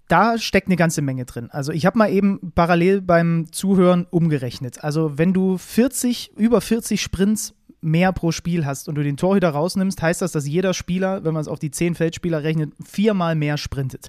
[0.09, 1.49] Da steckt eine ganze Menge drin.
[1.53, 4.83] Also ich habe mal eben parallel beim Zuhören umgerechnet.
[4.83, 9.51] Also wenn du 40, über 40 Sprints mehr pro Spiel hast und du den Torhüter
[9.51, 13.37] rausnimmst, heißt das, dass jeder Spieler, wenn man es auf die 10 Feldspieler rechnet, viermal
[13.37, 14.09] mehr sprintet.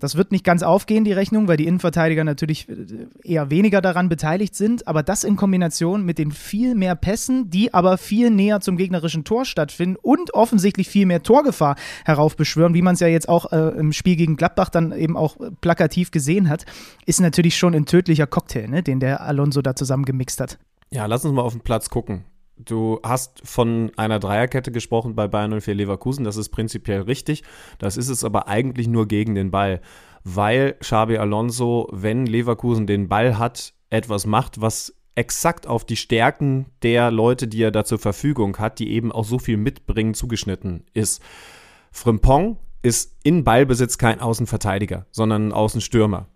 [0.00, 2.74] Das wird nicht ganz aufgehen, die Rechnung, weil die Innenverteidiger natürlich äh,
[3.22, 4.88] eher weniger daran beteiligt sind.
[4.88, 9.24] Aber das in Kombination mit den viel mehr Pässen, die aber viel näher zum gegnerischen
[9.24, 13.78] Tor stattfinden und offensichtlich viel mehr Torgefahr heraufbeschwören, wie man es ja jetzt auch äh,
[13.78, 16.64] im Spiel gegen Gladbach dann eben auch plakativ gesehen hat,
[17.06, 20.58] ist natürlich schon ein tödlicher Cocktail, ne, den der Alonso da zusammen gemixt hat.
[20.90, 22.24] Ja, lass uns mal auf den Platz gucken.
[22.64, 26.24] Du hast von einer Dreierkette gesprochen bei Bayern 04 Leverkusen.
[26.24, 27.42] Das ist prinzipiell richtig.
[27.78, 29.80] Das ist es aber eigentlich nur gegen den Ball,
[30.24, 36.66] weil Xabi Alonso, wenn Leverkusen den Ball hat, etwas macht, was exakt auf die Stärken
[36.82, 40.84] der Leute, die er da zur Verfügung hat, die eben auch so viel mitbringen, zugeschnitten
[40.92, 41.22] ist.
[41.92, 46.28] Frimpong ist in Ballbesitz kein Außenverteidiger, sondern ein Außenstürmer.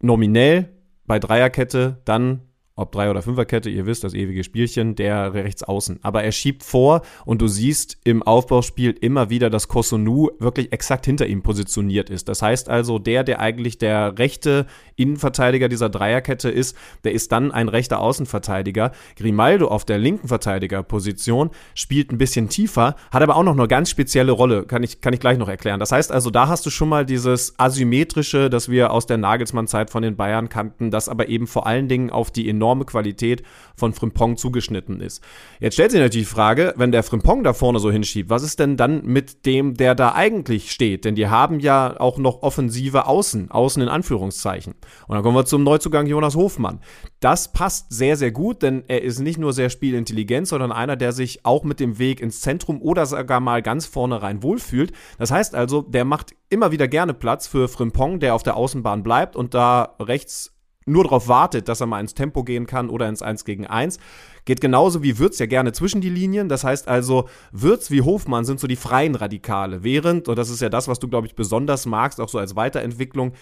[0.00, 0.70] Nominell
[1.06, 2.42] bei Dreierkette dann
[2.76, 6.00] ob Drei- oder Fünferkette, ihr wisst, das ewige Spielchen, der rechts außen.
[6.02, 11.06] Aber er schiebt vor und du siehst im Aufbauspiel immer wieder, dass Kosunu wirklich exakt
[11.06, 12.28] hinter ihm positioniert ist.
[12.28, 17.50] Das heißt also, der, der eigentlich der rechte Innenverteidiger dieser Dreierkette ist, der ist dann
[17.50, 18.92] ein rechter Außenverteidiger.
[19.16, 23.88] Grimaldo auf der linken Verteidigerposition spielt ein bisschen tiefer, hat aber auch noch eine ganz
[23.88, 25.80] spezielle Rolle, kann ich, kann ich gleich noch erklären.
[25.80, 29.88] Das heißt also, da hast du schon mal dieses asymmetrische, das wir aus der Nagelsmann-Zeit
[29.88, 33.42] von den Bayern kannten, das aber eben vor allen Dingen auf die enorme enorme Qualität
[33.76, 35.22] von Frimpong zugeschnitten ist.
[35.60, 38.58] Jetzt stellt sich natürlich die Frage, wenn der Frimpong da vorne so hinschiebt, was ist
[38.58, 41.04] denn dann mit dem, der da eigentlich steht?
[41.04, 44.74] Denn die haben ja auch noch offensive Außen, Außen in Anführungszeichen.
[45.06, 46.80] Und dann kommen wir zum Neuzugang Jonas Hofmann.
[47.20, 51.12] Das passt sehr, sehr gut, denn er ist nicht nur sehr spielintelligent, sondern einer, der
[51.12, 54.92] sich auch mit dem Weg ins Zentrum oder sogar mal ganz vorne rein wohlfühlt.
[55.18, 59.02] Das heißt also, der macht immer wieder gerne Platz für Frimpong, der auf der Außenbahn
[59.02, 60.55] bleibt und da rechts
[60.86, 63.98] nur darauf wartet, dass er mal ins Tempo gehen kann oder ins 1 gegen 1.
[64.44, 66.48] Geht genauso wie Würz ja gerne zwischen die Linien.
[66.48, 69.82] Das heißt also, Würz wie Hofmann sind so die freien Radikale.
[69.82, 72.54] Während, und das ist ja das, was du, glaube ich, besonders magst, auch so als
[72.54, 73.32] Weiterentwicklung,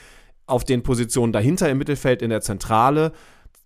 [0.47, 3.13] auf den Positionen dahinter im Mittelfeld in der Zentrale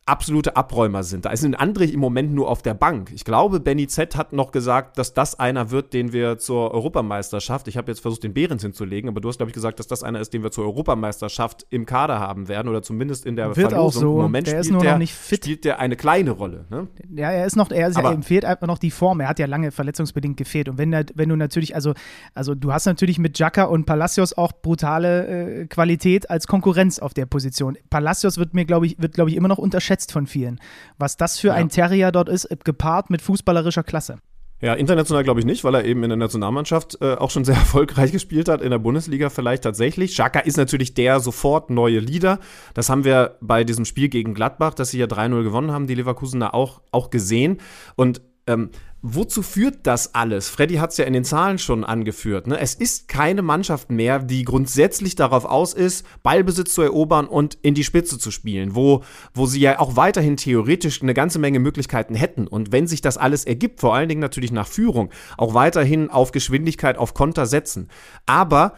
[0.09, 1.25] absolute Abräumer sind.
[1.25, 3.11] Da ist ein Andrich im Moment nur auf der Bank.
[3.15, 7.69] Ich glaube, Benny Z hat noch gesagt, dass das einer wird, den wir zur Europameisterschaft,
[7.69, 10.03] ich habe jetzt versucht, den Behrens hinzulegen, aber du hast, glaube ich, gesagt, dass das
[10.03, 13.71] einer ist, den wir zur Europameisterschaft im Kader haben werden oder zumindest in der wird
[13.71, 13.79] Verlosung.
[13.87, 14.17] Auch so.
[14.17, 16.65] Im Moment der spielt, der, spielt der eine kleine Rolle.
[16.71, 16.89] Ne?
[17.15, 19.21] Ja, er ist noch, er, ist, aber, ihm fehlt einfach noch die Form.
[19.21, 20.69] Er hat ja lange verletzungsbedingt gefehlt.
[20.71, 21.93] Und wenn, wenn du natürlich, also,
[22.35, 27.13] also du hast natürlich mit Jacka und Palacios auch brutale äh, Qualität als Konkurrenz auf
[27.13, 27.77] der Position.
[27.91, 30.61] Palacios wird mir, glaube ich, wird, glaube ich, immer noch unterschätzt unterschätzt von vielen.
[30.99, 31.55] Was das für ja.
[31.55, 34.19] ein Terrier dort ist, gepaart mit fußballerischer Klasse.
[34.61, 37.55] Ja, international glaube ich nicht, weil er eben in der Nationalmannschaft äh, auch schon sehr
[37.55, 40.15] erfolgreich gespielt hat, in der Bundesliga vielleicht tatsächlich.
[40.15, 42.41] Schaka ist natürlich der sofort neue Leader.
[42.75, 45.95] Das haben wir bei diesem Spiel gegen Gladbach, dass sie ja 3-0 gewonnen haben, die
[45.95, 47.59] Leverkusener auch, auch gesehen.
[47.95, 48.71] Und ähm,
[49.03, 50.49] wozu führt das alles?
[50.49, 52.47] Freddy hat es ja in den Zahlen schon angeführt.
[52.47, 52.59] Ne?
[52.59, 57.75] Es ist keine Mannschaft mehr, die grundsätzlich darauf aus ist, Ballbesitz zu erobern und in
[57.75, 62.15] die Spitze zu spielen, wo, wo sie ja auch weiterhin theoretisch eine ganze Menge Möglichkeiten
[62.15, 62.47] hätten.
[62.47, 66.33] Und wenn sich das alles ergibt, vor allen Dingen natürlich nach Führung, auch weiterhin auf
[66.33, 67.89] Geschwindigkeit, auf Konter setzen.
[68.27, 68.75] Aber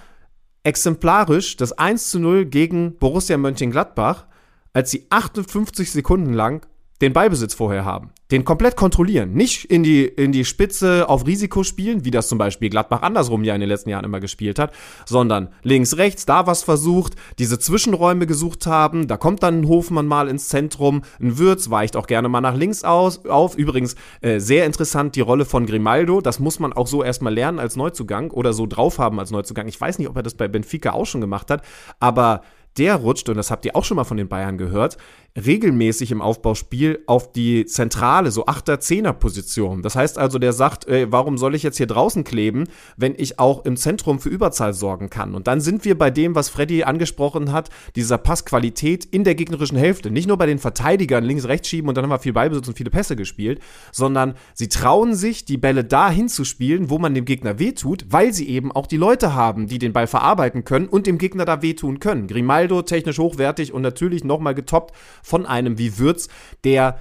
[0.65, 4.27] exemplarisch das 1 zu 0 gegen Borussia Mönchengladbach,
[4.73, 6.67] als sie 58 Sekunden lang
[7.01, 8.11] den Ballbesitz vorher haben.
[8.31, 9.33] Den komplett kontrollieren.
[9.33, 13.43] Nicht in die, in die Spitze auf Risiko spielen, wie das zum Beispiel Gladbach andersrum
[13.43, 14.73] ja in den letzten Jahren immer gespielt hat,
[15.07, 20.07] sondern links, rechts, da was versucht, diese Zwischenräume gesucht haben, da kommt dann ein Hofmann
[20.07, 23.57] mal ins Zentrum, ein Würz weicht auch gerne mal nach links aus, auf.
[23.57, 27.59] Übrigens, äh, sehr interessant die Rolle von Grimaldo, das muss man auch so erstmal lernen
[27.59, 29.67] als Neuzugang oder so drauf haben als Neuzugang.
[29.67, 31.63] Ich weiß nicht, ob er das bei Benfica auch schon gemacht hat,
[31.99, 32.43] aber
[32.79, 34.97] der rutscht, und das habt ihr auch schon mal von den Bayern gehört,
[35.37, 39.83] regelmäßig im Aufbauspiel auf die zentrale, so Achter-, Zehner-Position.
[39.83, 42.65] Das heißt also, der sagt, ey, warum soll ich jetzt hier draußen kleben,
[42.97, 45.35] wenn ich auch im Zentrum für Überzahl sorgen kann?
[45.35, 49.79] Und dann sind wir bei dem, was Freddy angesprochen hat, dieser Passqualität in der gegnerischen
[49.79, 50.11] Hälfte.
[50.11, 52.77] Nicht nur bei den Verteidigern links, rechts schieben und dann haben wir viel Ballbesitz und
[52.77, 53.61] viele Pässe gespielt,
[53.93, 58.33] sondern sie trauen sich, die Bälle dahin zu spielen, wo man dem Gegner wehtut, weil
[58.33, 61.63] sie eben auch die Leute haben, die den Ball verarbeiten können und dem Gegner da
[61.63, 62.27] wehtun können.
[62.27, 64.93] Grimaldo technisch hochwertig und natürlich nochmal getoppt
[65.23, 66.29] von einem wie Würz,
[66.65, 66.99] der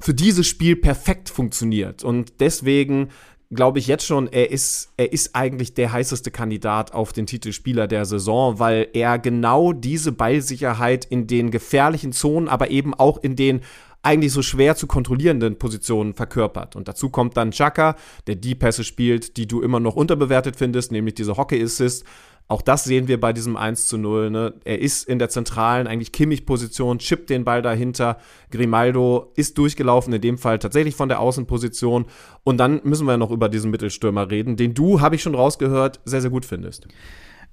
[0.00, 2.02] für dieses Spiel perfekt funktioniert.
[2.02, 3.08] Und deswegen
[3.54, 7.52] glaube ich jetzt schon, er ist, er ist eigentlich der heißeste Kandidat auf den Titel
[7.52, 13.22] Spieler der Saison, weil er genau diese Ballsicherheit in den gefährlichen Zonen, aber eben auch
[13.22, 13.60] in den
[14.02, 16.74] eigentlich so schwer zu kontrollierenden Positionen verkörpert.
[16.74, 17.94] Und dazu kommt dann Chaka,
[18.26, 22.04] der die Pässe spielt, die du immer noch unterbewertet findest, nämlich diese Hockey-Assist
[22.52, 24.30] auch das sehen wir bei diesem 1 zu 0.
[24.30, 24.52] Ne?
[24.64, 28.18] Er ist in der zentralen, eigentlich Kimmich-Position, chippt den Ball dahinter.
[28.50, 32.04] Grimaldo ist durchgelaufen, in dem Fall tatsächlich von der Außenposition.
[32.44, 36.00] Und dann müssen wir noch über diesen Mittelstürmer reden, den du, habe ich schon rausgehört,
[36.04, 36.88] sehr, sehr gut findest.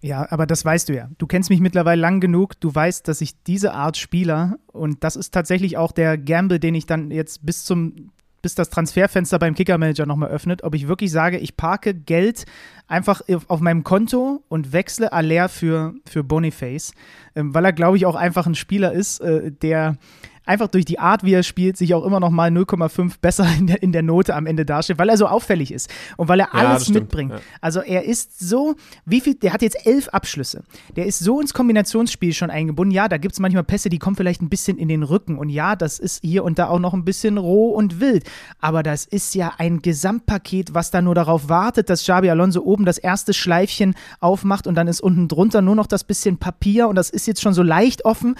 [0.01, 1.09] Ja, aber das weißt du ja.
[1.17, 2.59] Du kennst mich mittlerweile lang genug.
[2.59, 6.75] Du weißt, dass ich diese Art Spieler, und das ist tatsächlich auch der Gamble, den
[6.75, 11.11] ich dann jetzt bis zum bis das Transferfenster beim Kickermanager nochmal öffnet, ob ich wirklich
[11.11, 12.45] sage, ich parke Geld
[12.87, 16.93] einfach auf meinem Konto und wechsle Aller für, für Boniface,
[17.35, 19.97] ähm, weil er, glaube ich, auch einfach ein Spieler ist, äh, der
[20.45, 23.67] einfach durch die Art, wie er spielt, sich auch immer noch mal 0,5 besser in
[23.67, 26.53] der, in der Note am Ende darstellt, weil er so auffällig ist und weil er
[26.53, 27.31] alles ja, mitbringt.
[27.31, 27.39] Ja.
[27.61, 28.75] Also er ist so,
[29.05, 30.63] wie viel, der hat jetzt elf Abschlüsse.
[30.95, 32.91] Der ist so ins Kombinationsspiel schon eingebunden.
[32.91, 35.37] Ja, da gibt es manchmal Pässe, die kommen vielleicht ein bisschen in den Rücken.
[35.37, 38.29] Und ja, das ist hier und da auch noch ein bisschen roh und wild.
[38.59, 42.85] Aber das ist ja ein Gesamtpaket, was da nur darauf wartet, dass Xabi Alonso oben
[42.85, 46.95] das erste Schleifchen aufmacht und dann ist unten drunter nur noch das bisschen Papier und
[46.95, 48.35] das ist jetzt schon so leicht offen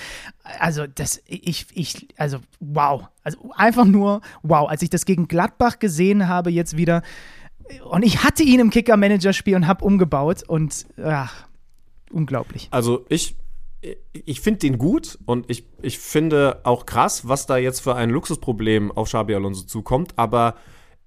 [0.59, 3.07] also das, ich, ich, also wow.
[3.23, 4.69] Also einfach nur wow.
[4.69, 7.03] Als ich das gegen Gladbach gesehen habe, jetzt wieder,
[7.89, 11.47] und ich hatte ihn im Kicker-Manager-Spiel und habe umgebaut und ach,
[12.11, 12.67] unglaublich.
[12.71, 13.35] Also ich,
[14.11, 18.09] ich finde den gut und ich, ich finde auch krass, was da jetzt für ein
[18.09, 20.55] Luxusproblem auf Xabi Alonso zukommt, aber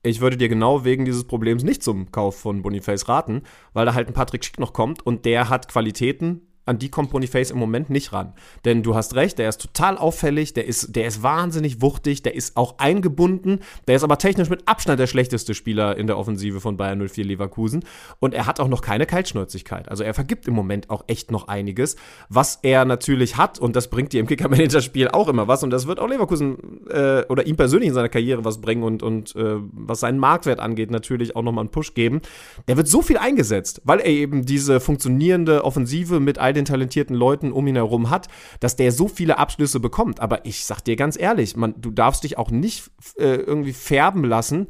[0.02, 3.94] ich würde dir genau wegen dieses Problems nicht zum Kauf von Boniface raten, weil da
[3.94, 7.58] halt ein Patrick Schick noch kommt und der hat Qualitäten, an die kommt Boniface im
[7.58, 8.32] Moment nicht ran.
[8.64, 12.34] Denn du hast recht, der ist total auffällig, der ist, der ist wahnsinnig wuchtig, der
[12.34, 16.60] ist auch eingebunden, der ist aber technisch mit Abstand der schlechteste Spieler in der Offensive
[16.60, 17.84] von Bayern 04 Leverkusen.
[18.20, 19.88] Und er hat auch noch keine Kaltschnäuzigkeit.
[19.88, 21.96] Also er vergibt im Moment auch echt noch einiges,
[22.28, 25.86] was er natürlich hat, und das bringt dir im Kicker-Manager-Spiel auch immer was, und das
[25.86, 29.56] wird auch Leverkusen äh, oder ihm persönlich in seiner Karriere was bringen und, und äh,
[29.72, 32.20] was seinen Marktwert angeht, natürlich auch nochmal einen Push geben.
[32.68, 36.64] Der wird so viel eingesetzt, weil er eben diese funktionierende Offensive mit all all den
[36.66, 38.28] talentierten Leuten um ihn herum hat,
[38.60, 40.20] dass der so viele Abschlüsse bekommt.
[40.20, 44.24] Aber ich sag dir ganz ehrlich, man, du darfst dich auch nicht äh, irgendwie färben
[44.24, 44.68] lassen,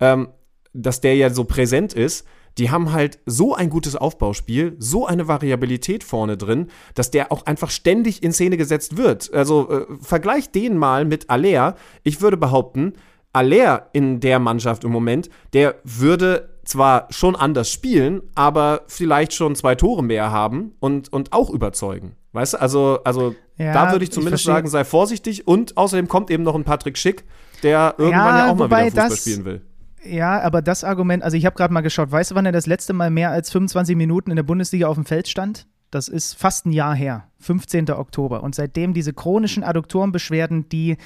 [0.00, 0.28] ähm,
[0.72, 2.24] dass der ja so präsent ist
[2.56, 7.46] die haben halt so ein gutes Aufbauspiel, so eine Variabilität vorne drin, dass der auch
[7.46, 9.34] einfach ständig in Szene gesetzt wird.
[9.34, 11.74] Also äh, vergleich den mal mit Aller.
[12.04, 12.92] Ich würde behaupten,
[13.32, 19.54] Aller in der Mannschaft im Moment, der würde zwar schon anders spielen, aber vielleicht schon
[19.54, 22.16] zwei Tore mehr haben und, und auch überzeugen.
[22.32, 26.08] Weißt du, also, also ja, da würde ich zumindest ich sagen, sei vorsichtig und außerdem
[26.08, 27.24] kommt eben noch ein Patrick Schick,
[27.62, 29.62] der irgendwann ja, ja auch mal wieder Fußball das, spielen will.
[30.04, 32.66] Ja, aber das Argument, also ich habe gerade mal geschaut, weißt du, wann er das
[32.66, 35.66] letzte Mal mehr als 25 Minuten in der Bundesliga auf dem Feld stand?
[35.94, 37.90] Das ist fast ein Jahr her, 15.
[37.90, 38.42] Oktober.
[38.42, 40.96] Und seitdem diese chronischen Adduktorenbeschwerden, die,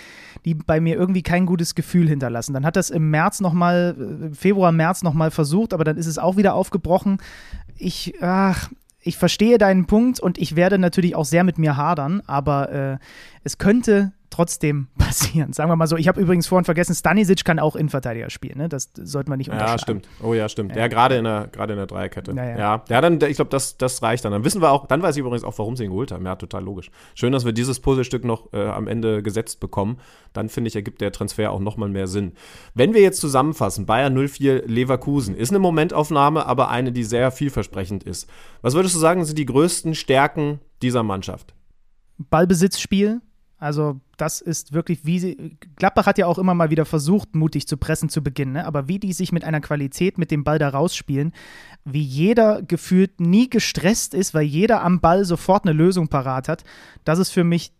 [0.44, 2.54] die bei mir irgendwie kein gutes Gefühl hinterlassen.
[2.54, 6.38] Dann hat das im März nochmal, Februar, März nochmal versucht, aber dann ist es auch
[6.38, 7.18] wieder aufgebrochen.
[7.76, 8.70] Ich, ach,
[9.00, 12.98] ich verstehe deinen Punkt und ich werde natürlich auch sehr mit mir hadern, aber äh,
[13.44, 15.52] es könnte trotzdem passieren.
[15.52, 15.96] Sagen wir mal so.
[15.96, 18.58] Ich habe übrigens vorhin vergessen, Stanisic kann auch Innenverteidiger spielen.
[18.58, 18.68] Ne?
[18.68, 19.78] Das sollte man nicht unterschätzen.
[19.78, 20.08] Ja, stimmt.
[20.22, 20.72] Oh ja, stimmt.
[20.72, 22.32] Ja, ja gerade in der, gerade in der Dreierkette.
[22.32, 22.58] Ja, ja.
[22.58, 22.84] ja.
[22.88, 24.32] ja dann, ich glaube, das, das reicht dann.
[24.32, 26.24] Dann wissen wir auch, dann weiß ich übrigens auch, warum sie ihn geholt haben.
[26.26, 26.90] Ja, total logisch.
[27.14, 29.98] Schön, dass wir dieses Puzzlestück noch äh, am Ende gesetzt bekommen.
[30.32, 32.32] Dann finde ich, ergibt der Transfer auch nochmal mehr Sinn.
[32.74, 38.04] Wenn wir jetzt zusammenfassen, Bayern 04 Leverkusen ist eine Momentaufnahme, aber eine, die sehr vielversprechend
[38.04, 38.28] ist.
[38.62, 41.54] Was würdest du sagen, sind die größten Stärken dieser Mannschaft?
[42.18, 43.20] Ballbesitzspiel,
[43.58, 47.66] also das ist wirklich, wie sie, Gladbach hat ja auch immer mal wieder versucht, mutig
[47.66, 48.66] zu pressen zu Beginn, ne?
[48.66, 51.32] aber wie die sich mit einer Qualität mit dem Ball da rausspielen,
[51.84, 56.64] wie jeder gefühlt nie gestresst ist, weil jeder am Ball sofort eine Lösung parat hat,
[57.04, 57.72] das ist für mich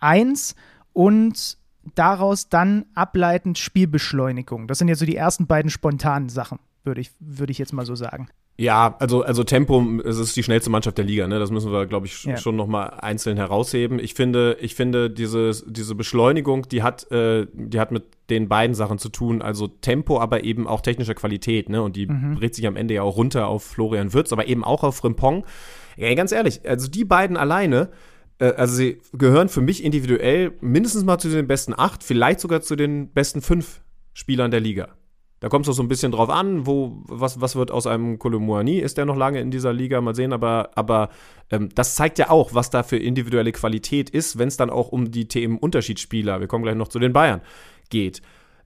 [0.00, 0.54] eins
[0.92, 1.58] und
[1.94, 4.66] daraus dann ableitend Spielbeschleunigung.
[4.68, 7.84] Das sind ja so die ersten beiden spontanen Sachen, würde ich, würde ich jetzt mal
[7.86, 8.28] so sagen.
[8.56, 11.40] Ja, also, also Tempo, es ist die schnellste Mannschaft der Liga, ne?
[11.40, 12.36] Das müssen wir, glaube ich, ja.
[12.36, 13.98] schon nochmal einzeln herausheben.
[13.98, 18.76] Ich finde, ich finde, diese, diese Beschleunigung, die hat, äh, die hat mit den beiden
[18.76, 21.82] Sachen zu tun, also Tempo, aber eben auch technischer Qualität, ne?
[21.82, 22.36] Und die mhm.
[22.36, 25.44] dreht sich am Ende ja auch runter auf Florian Würz, aber eben auch auf Frimpong.
[25.96, 27.90] Ja, ganz ehrlich, also die beiden alleine,
[28.38, 32.60] äh, also sie gehören für mich individuell mindestens mal zu den besten acht, vielleicht sogar
[32.60, 33.82] zu den besten fünf
[34.12, 34.90] Spielern der Liga.
[35.44, 38.18] Da kommt es auch so ein bisschen drauf an, wo, was, was wird aus einem
[38.18, 38.78] Kolomuani?
[38.78, 40.00] Ist der noch lange in dieser Liga?
[40.00, 41.10] Mal sehen, aber, aber
[41.50, 44.88] ähm, das zeigt ja auch, was da für individuelle Qualität ist, wenn es dann auch
[44.88, 47.42] um die Themen-Unterschiedsspieler, wir kommen gleich noch zu den Bayern,
[47.90, 48.22] geht.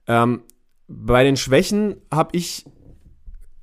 [0.07, 0.43] Ähm,
[0.87, 2.63] bei den Schwächen habe ich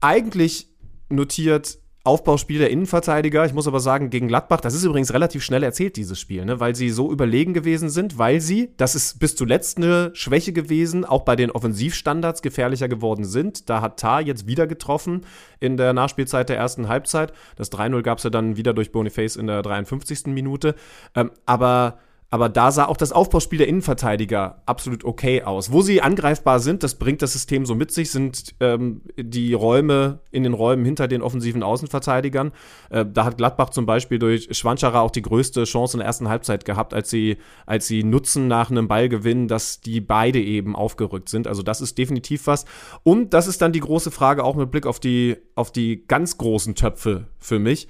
[0.02, 0.68] eigentlich
[1.08, 3.44] notiert, Aufbauspiel der Innenverteidiger.
[3.44, 6.60] Ich muss aber sagen, gegen Gladbach, das ist übrigens relativ schnell erzählt, dieses Spiel, ne?
[6.60, 11.04] weil sie so überlegen gewesen sind, weil sie, das ist bis zuletzt eine Schwäche gewesen,
[11.04, 13.68] auch bei den Offensivstandards gefährlicher geworden sind.
[13.68, 15.26] Da hat Tar jetzt wieder getroffen
[15.60, 17.32] in der Nachspielzeit der ersten Halbzeit.
[17.56, 20.26] Das 3-0 gab es ja dann wieder durch Boniface in der 53.
[20.26, 20.74] Minute.
[21.14, 25.70] Ähm, aber aber da sah auch das Aufbauspiel der Innenverteidiger absolut okay aus.
[25.70, 30.20] Wo sie angreifbar sind, das bringt das System so mit sich, sind ähm, die Räume
[30.32, 32.50] in den Räumen hinter den offensiven Außenverteidigern.
[32.90, 36.28] Äh, da hat Gladbach zum Beispiel durch Schwanschara auch die größte Chance in der ersten
[36.28, 41.28] Halbzeit gehabt, als sie, als sie nutzen nach einem Ballgewinn, dass die beide eben aufgerückt
[41.28, 41.46] sind.
[41.46, 42.64] Also das ist definitiv was.
[43.04, 46.38] Und das ist dann die große Frage auch mit Blick auf die, auf die ganz
[46.38, 47.86] großen Töpfe für mich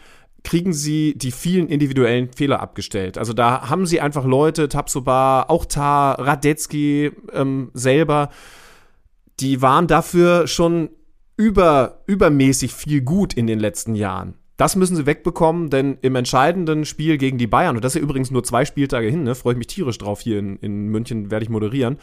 [0.47, 3.19] kriegen sie die vielen individuellen Fehler abgestellt.
[3.19, 8.31] Also da haben sie einfach Leute, Tapsoba, auch Tar, Radetzky ähm, selber,
[9.41, 10.91] die waren dafür schon
[11.37, 14.35] über, übermäßig viel gut in den letzten Jahren.
[14.57, 18.05] Das müssen sie wegbekommen, denn im entscheidenden Spiel gegen die Bayern, und das ist ja
[18.05, 21.33] übrigens nur zwei Spieltage hin, ne, freue ich mich tierisch drauf hier in, in München,
[21.33, 21.99] werde ich moderieren,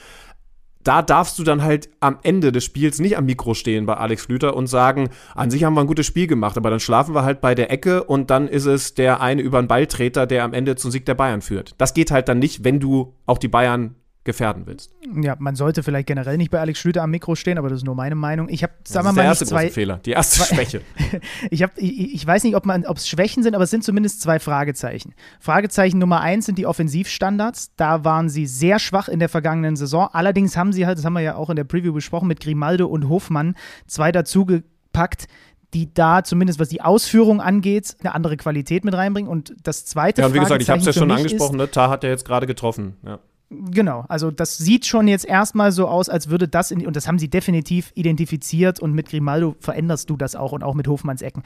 [0.83, 4.25] da darfst du dann halt am Ende des Spiels nicht am Mikro stehen bei Alex
[4.25, 7.23] Flüter und sagen, an sich haben wir ein gutes Spiel gemacht, aber dann schlafen wir
[7.23, 10.53] halt bei der Ecke und dann ist es der eine über den Balltreter, der am
[10.53, 11.75] Ende zum Sieg der Bayern führt.
[11.77, 14.91] Das geht halt dann nicht, wenn du auch die Bayern gefährden willst.
[15.21, 17.85] Ja, man sollte vielleicht generell nicht bei Alex Schlüter am Mikro stehen, aber das ist
[17.85, 18.47] nur meine Meinung.
[18.47, 20.81] Ich habe, sagen wir mal, der erste zwei, Fehler, die erste zwei, Schwäche.
[21.49, 24.39] ich, hab, ich, ich, weiß nicht, ob es Schwächen sind, aber es sind zumindest zwei
[24.39, 25.13] Fragezeichen.
[25.39, 27.75] Fragezeichen Nummer eins sind die Offensivstandards.
[27.75, 30.07] Da waren sie sehr schwach in der vergangenen Saison.
[30.13, 32.87] Allerdings haben sie halt, das haben wir ja auch in der Preview besprochen, mit Grimaldo
[32.87, 33.55] und Hofmann
[33.87, 35.27] zwei dazugepackt,
[35.73, 39.29] die da zumindest was die Ausführung angeht, eine andere Qualität mit reinbringen.
[39.29, 41.69] Und das zweite Ja, und wie gesagt, ich habe es ja schon angesprochen, ne?
[41.69, 42.95] Tar hat ja jetzt gerade getroffen.
[43.05, 43.19] Ja.
[43.49, 47.07] Genau, also das sieht schon jetzt erstmal so aus, als würde das, in, und das
[47.07, 51.21] haben sie definitiv identifiziert und mit Grimaldo veränderst du das auch und auch mit Hofmanns
[51.21, 51.43] Ecken.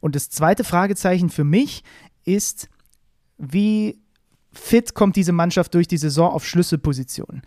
[0.00, 1.82] Und das zweite Fragezeichen für mich
[2.24, 2.68] ist,
[3.36, 3.98] wie
[4.52, 7.42] fit kommt diese Mannschaft durch die Saison auf Schlüsselpositionen?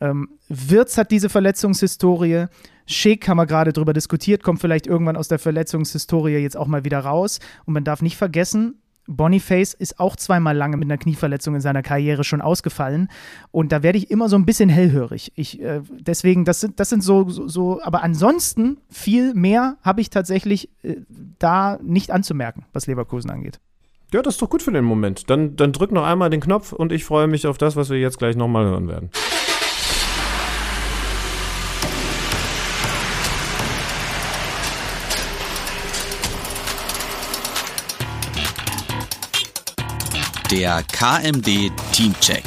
[0.00, 2.46] Ähm, Wirtz hat diese Verletzungshistorie.
[2.86, 6.84] Schick, haben wir gerade drüber diskutiert, kommt vielleicht irgendwann aus der Verletzungshistorie jetzt auch mal
[6.84, 7.38] wieder raus.
[7.66, 11.82] Und man darf nicht vergessen, Boniface ist auch zweimal lange mit einer Knieverletzung in seiner
[11.82, 13.08] Karriere schon ausgefallen.
[13.50, 15.32] Und da werde ich immer so ein bisschen hellhörig.
[15.34, 20.00] Ich, äh, deswegen, das sind, das sind so, so, so, aber ansonsten viel mehr habe
[20.02, 20.96] ich tatsächlich äh,
[21.38, 23.58] da nicht anzumerken, was Leverkusen angeht.
[24.12, 25.28] Ja, das ist doch gut für den Moment.
[25.28, 27.98] Dann, dann drück noch einmal den Knopf und ich freue mich auf das, was wir
[27.98, 29.10] jetzt gleich nochmal hören werden.
[40.50, 42.42] Der KMD Teamcheck.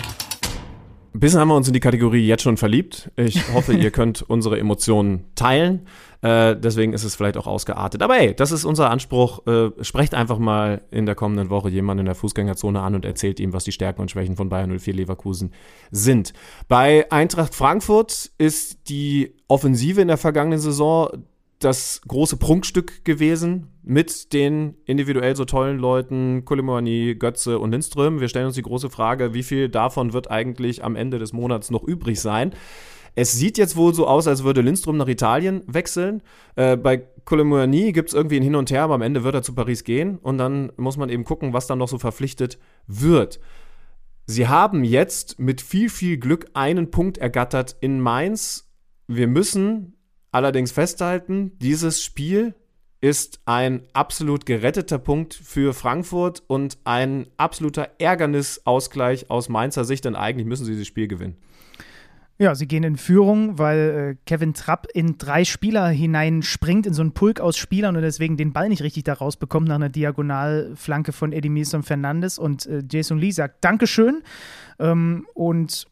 [1.14, 3.12] Bisschen haben wir uns in die Kategorie jetzt schon verliebt.
[3.16, 5.86] Ich hoffe, ihr könnt unsere Emotionen teilen.
[6.24, 8.02] Äh, deswegen ist es vielleicht auch ausgeartet.
[8.02, 9.46] Aber hey, das ist unser Anspruch.
[9.46, 13.40] Äh, sprecht einfach mal in der kommenden Woche jemanden in der Fußgängerzone an und erzählt
[13.40, 15.54] ihm, was die Stärken und Schwächen von Bayern 04 Leverkusen
[15.92, 16.34] sind.
[16.68, 21.10] Bei Eintracht Frankfurt ist die Offensive in der vergangenen Saison
[21.60, 28.20] das große Prunkstück gewesen mit den individuell so tollen Leuten Koulibaly, Götze und Lindström.
[28.20, 31.72] Wir stellen uns die große Frage, wie viel davon wird eigentlich am Ende des Monats
[31.72, 32.54] noch übrig sein?
[33.14, 36.22] Es sieht jetzt wohl so aus, als würde Lindström nach Italien wechseln.
[36.56, 39.44] Äh, bei Koulibaly gibt es irgendwie ein Hin und Her, aber am Ende wird er
[39.44, 43.40] zu Paris gehen und dann muss man eben gucken, was dann noch so verpflichtet wird.
[44.26, 48.72] Sie haben jetzt mit viel, viel Glück einen Punkt ergattert in Mainz.
[49.08, 49.98] Wir müssen
[50.32, 52.56] allerdings festhalten, dieses Spiel
[53.02, 60.16] ist ein absolut geretteter Punkt für Frankfurt und ein absoluter Ärgernisausgleich aus Mainzer Sicht, denn
[60.16, 61.36] eigentlich müssen sie dieses Spiel gewinnen.
[62.38, 67.04] Ja, sie gehen in Führung, weil äh, Kevin Trapp in drei Spieler hineinspringt, in so
[67.04, 71.12] einen Pulk aus Spielern und deswegen den Ball nicht richtig da rausbekommt nach einer Diagonalflanke
[71.12, 74.24] von Edimison Fernandes und äh, Jason Lee sagt Dankeschön.
[74.80, 75.86] Ähm, und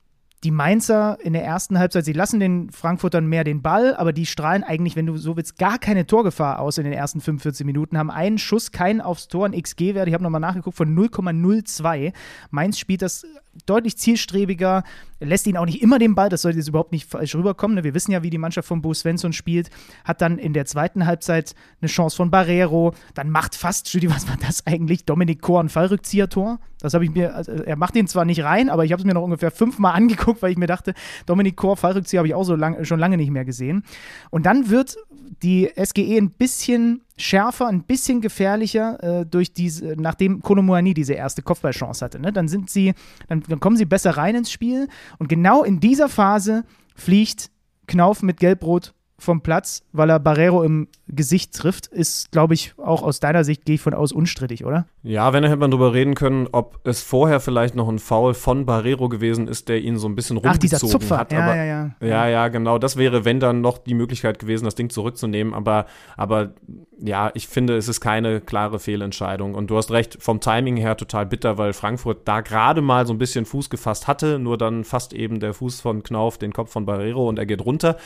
[0.44, 4.26] die Mainzer in der ersten Halbzeit, sie lassen den Frankfurtern mehr den Ball, aber die
[4.26, 7.98] strahlen eigentlich, wenn du so willst, gar keine Torgefahr aus in den ersten 45 Minuten,
[7.98, 12.14] haben einen Schuss, keinen aufs Tor, ein XG-Wert, ich habe nochmal nachgeguckt, von 0,02.
[12.52, 13.26] Mainz spielt das
[13.66, 14.84] deutlich zielstrebiger,
[15.20, 17.76] lässt ihn auch nicht immer den Ball, das sollte jetzt überhaupt nicht falsch rüberkommen.
[17.76, 17.84] Ne?
[17.84, 19.70] Wir wissen ja, wie die Mannschaft von Bo Svensson spielt,
[20.06, 24.28] hat dann in der zweiten Halbzeit eine Chance von Barrero, dann macht fast, Studi, was
[24.30, 25.04] war das eigentlich?
[25.04, 26.60] Dominik Kor ein Fallrückzieher-Tor.
[26.82, 29.06] Das habe ich mir, also er macht den zwar nicht rein, aber ich habe es
[29.06, 30.94] mir noch ungefähr fünfmal angeguckt, weil ich mir dachte,
[31.26, 33.84] Dominik Kor, Fallrückzieher habe ich auch so lang, schon lange nicht mehr gesehen.
[34.30, 34.98] Und dann wird
[35.44, 41.42] die SGE ein bisschen schärfer, ein bisschen gefährlicher äh, durch diese, nachdem Kolomoani diese erste
[41.42, 42.20] Kopfballchance hatte.
[42.20, 42.32] Ne?
[42.32, 42.94] Dann sind sie,
[43.28, 44.88] dann, dann kommen sie besser rein ins Spiel
[45.18, 46.64] und genau in dieser Phase
[46.96, 47.52] fliegt
[47.88, 53.04] Knauf mit Gelbrot vom Platz, weil er Barrero im Gesicht trifft, ist, glaube ich, auch
[53.04, 54.86] aus deiner Sicht, gehe ich von aus, unstrittig, oder?
[55.04, 58.66] Ja, wenn, hätte man darüber reden können, ob es vorher vielleicht noch ein Foul von
[58.66, 61.18] Barrero gewesen ist, der ihn so ein bisschen rumgezogen Ach, dieser Zupfer.
[61.18, 61.32] hat.
[61.32, 61.96] Ja, aber, ja, ja.
[62.02, 62.78] Ja, ja, genau.
[62.78, 65.54] Das wäre, wenn dann noch die Möglichkeit gewesen, das Ding zurückzunehmen.
[65.54, 65.86] Aber,
[66.18, 66.54] aber
[67.02, 69.56] ja, ich finde, es ist keine klare Fehlentscheidung.
[69.56, 73.14] Und du hast recht, vom Timing her total bitter, weil Frankfurt da gerade mal so
[73.14, 76.72] ein bisschen Fuß gefasst hatte, nur dann fast eben der Fuß von Knauf den Kopf
[76.72, 77.98] von Barrero und er geht runter.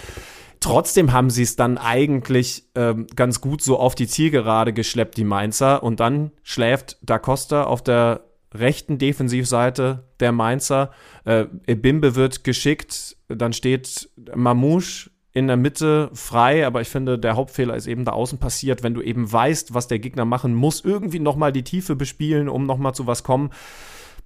[0.64, 5.26] Trotzdem haben sie es dann eigentlich ähm, ganz gut so auf die Zielgerade geschleppt, die
[5.26, 5.84] Mainzer.
[5.84, 8.22] Und dann schläft Da Costa auf der
[8.53, 10.91] rechten Defensivseite der Mainzer.
[11.26, 13.18] Äh, Ebimbe wird geschickt.
[13.27, 18.14] Dann steht Mamouche in der Mitte frei, aber ich finde, der Hauptfehler ist eben da
[18.14, 21.98] außen passiert, wenn du eben weißt, was der Gegner machen muss, irgendwie nochmal die Tiefe
[21.98, 23.49] bespielen, um nochmal zu was kommen.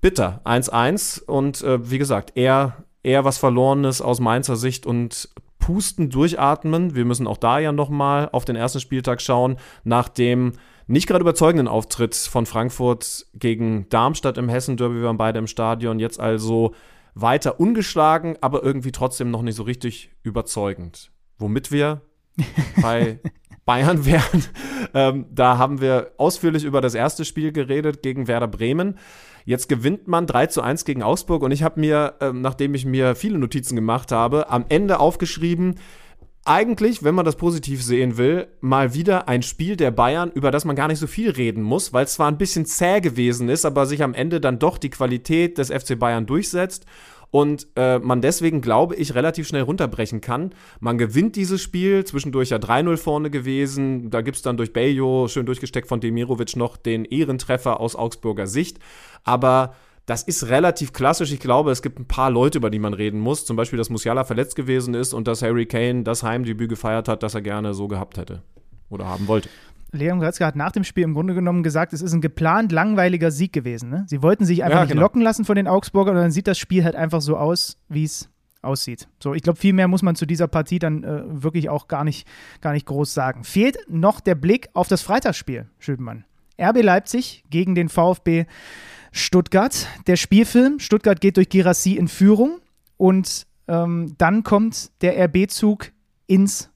[0.02, 6.10] Bitter, 1-1 und äh, wie gesagt, eher, eher was Verlorenes aus Mainzer Sicht und pusten,
[6.10, 6.96] durchatmen.
[6.96, 10.54] Wir müssen auch da ja nochmal auf den ersten Spieltag schauen, nach dem
[10.88, 14.96] nicht gerade überzeugenden Auftritt von Frankfurt gegen Darmstadt im Hessen-Derby.
[14.96, 16.00] Wir waren beide im Stadion.
[16.00, 16.74] Jetzt also
[17.14, 21.12] weiter ungeschlagen, aber irgendwie trotzdem noch nicht so richtig überzeugend.
[21.38, 22.02] Womit wir
[22.82, 23.20] bei
[23.66, 24.44] Bayern wären.
[24.94, 28.98] Ähm, da haben wir ausführlich über das erste Spiel geredet gegen Werder Bremen.
[29.48, 32.86] Jetzt gewinnt man 3 zu 1 gegen Augsburg und ich habe mir, äh, nachdem ich
[32.86, 35.76] mir viele Notizen gemacht habe, am Ende aufgeschrieben,
[36.44, 40.66] eigentlich, wenn man das positiv sehen will, mal wieder ein Spiel der Bayern, über das
[40.66, 43.64] man gar nicht so viel reden muss, weil es zwar ein bisschen zäh gewesen ist,
[43.64, 46.86] aber sich am Ende dann doch die Qualität des FC Bayern durchsetzt
[47.32, 50.54] und äh, man deswegen, glaube ich, relativ schnell runterbrechen kann.
[50.80, 54.10] Man gewinnt dieses Spiel, zwischendurch ja 3-0 vorne gewesen.
[54.10, 58.48] Da gibt es dann durch Beljo, schön durchgesteckt von Demirovic, noch den Ehrentreffer aus Augsburger
[58.48, 58.80] Sicht.
[59.24, 59.76] Aber
[60.06, 61.34] das ist relativ klassisch.
[61.34, 63.46] Ich glaube, es gibt ein paar Leute, über die man reden muss.
[63.46, 67.24] Zum Beispiel, dass Musiala verletzt gewesen ist und dass Harry Kane das Heimdebüt gefeiert hat,
[67.24, 68.42] das er gerne so gehabt hätte
[68.90, 69.50] oder haben wollte.
[69.92, 73.32] Leon Goretzka hat nach dem Spiel im Grunde genommen gesagt, es ist ein geplant langweiliger
[73.32, 73.90] Sieg gewesen.
[73.90, 74.06] Ne?
[74.08, 75.04] Sie wollten sich einfach ja, nicht genau.
[75.04, 78.04] locken lassen von den Augsburgern und dann sieht das Spiel halt einfach so aus, wie
[78.04, 78.30] es
[78.62, 79.08] aussieht.
[79.20, 82.04] So, ich glaube, viel mehr muss man zu dieser Partie dann äh, wirklich auch gar
[82.04, 82.28] nicht,
[82.62, 83.44] gar nicht groß sagen.
[83.44, 86.26] Fehlt noch der Blick auf das Freitagsspiel, Schübenmann.
[86.60, 88.46] RB Leipzig gegen den VfB
[89.12, 89.88] Stuttgart.
[90.08, 92.60] Der Spielfilm, Stuttgart geht durch Girassi in Führung
[92.98, 95.92] und ähm, dann kommt der RB-Zug
[96.26, 96.70] ins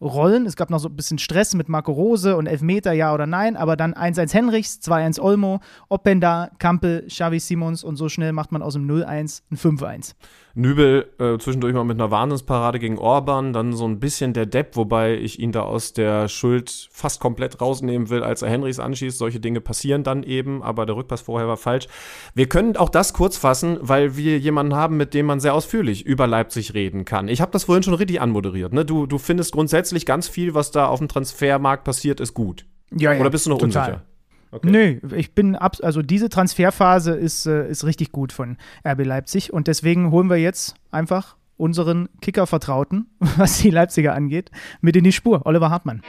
[0.00, 0.46] Rollen.
[0.46, 3.56] Es gab noch so ein bisschen Stress mit Marco Rose und Elfmeter, ja oder nein,
[3.56, 8.62] aber dann 1-1 Henrichs, 2-1 Olmo, Openda, Kampel, Xavi Simons und so schnell macht man
[8.62, 10.14] aus dem 0-1 ein 5-1.
[10.56, 14.74] Nübel äh, zwischendurch mal mit einer Wahnsinnsparade gegen Orban, dann so ein bisschen der Depp,
[14.74, 19.18] wobei ich ihn da aus der Schuld fast komplett rausnehmen will, als er Henrichs anschießt.
[19.18, 21.88] Solche Dinge passieren dann eben, aber der Rückpass vorher war falsch.
[22.34, 26.06] Wir können auch das kurz fassen, weil wir jemanden haben, mit dem man sehr ausführlich
[26.06, 27.28] über Leipzig reden kann.
[27.28, 28.72] Ich habe das vorhin schon richtig anmoderiert.
[28.72, 28.86] Ne?
[28.86, 32.64] Du, du findest grundsätzlich ganz viel, was da auf dem Transfermarkt passiert, ist gut.
[32.96, 33.20] Ja, ja.
[33.20, 33.90] Oder bist du noch total.
[33.90, 34.15] unsicher?
[34.50, 34.70] Okay.
[34.70, 38.56] Nö, ich bin ab, also diese Transferphase ist, äh, ist richtig gut von
[38.86, 43.06] RB Leipzig und deswegen holen wir jetzt einfach unseren Kicker-Vertrauten,
[43.36, 44.50] was die Leipziger angeht,
[44.80, 45.44] mit in die Spur.
[45.44, 46.02] Oliver Hartmann.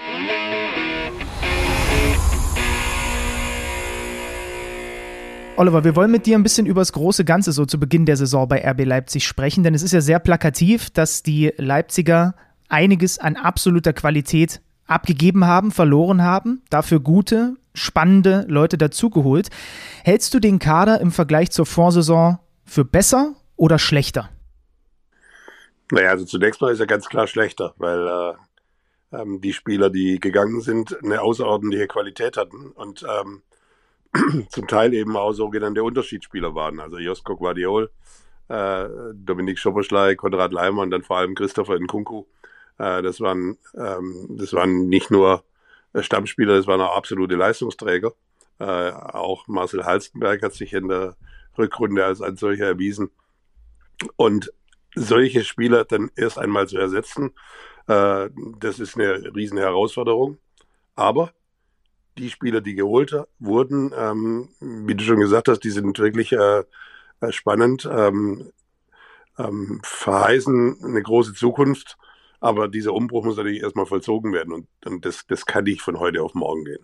[5.55, 8.15] Oliver, wir wollen mit dir ein bisschen über das große Ganze so zu Beginn der
[8.15, 12.35] Saison bei RB Leipzig sprechen, denn es ist ja sehr plakativ, dass die Leipziger
[12.69, 19.49] einiges an absoluter Qualität abgegeben haben, verloren haben, dafür gute, spannende Leute dazugeholt.
[20.03, 24.29] Hältst du den Kader im Vergleich zur Vorsaison für besser oder schlechter?
[25.91, 28.33] Naja, also zunächst mal ist er ganz klar schlechter, weil äh,
[29.21, 33.41] ähm, die Spieler, die gegangen sind, eine außerordentliche Qualität hatten und ähm,
[34.49, 36.79] zum Teil eben auch sogenannte Unterschiedsspieler waren.
[36.79, 37.89] Also Josko Guardiol,
[38.49, 42.25] äh, Dominik Schoboschlei, Konrad Leimer und dann vor allem Christopher Nkunku.
[42.77, 45.43] Äh, das, waren, ähm, das waren nicht nur
[45.95, 48.13] Stammspieler, das waren auch absolute Leistungsträger.
[48.59, 51.15] Äh, auch Marcel Halstenberg hat sich in der
[51.57, 53.11] Rückrunde als ein solcher erwiesen.
[54.15, 54.51] Und
[54.95, 57.31] solche Spieler dann erst einmal zu ersetzen,
[57.87, 58.29] äh,
[58.59, 60.37] das ist eine riesen Herausforderung.
[60.95, 61.31] Aber
[62.17, 66.63] die Spieler, die geholt wurden, ähm, wie du schon gesagt hast, die sind wirklich äh,
[67.21, 68.51] äh spannend, ähm,
[69.37, 71.97] ähm, verheißen eine große Zukunft.
[72.39, 75.99] Aber dieser Umbruch muss natürlich erstmal vollzogen werden und, und das, das kann nicht von
[75.99, 76.83] heute auf morgen gehen.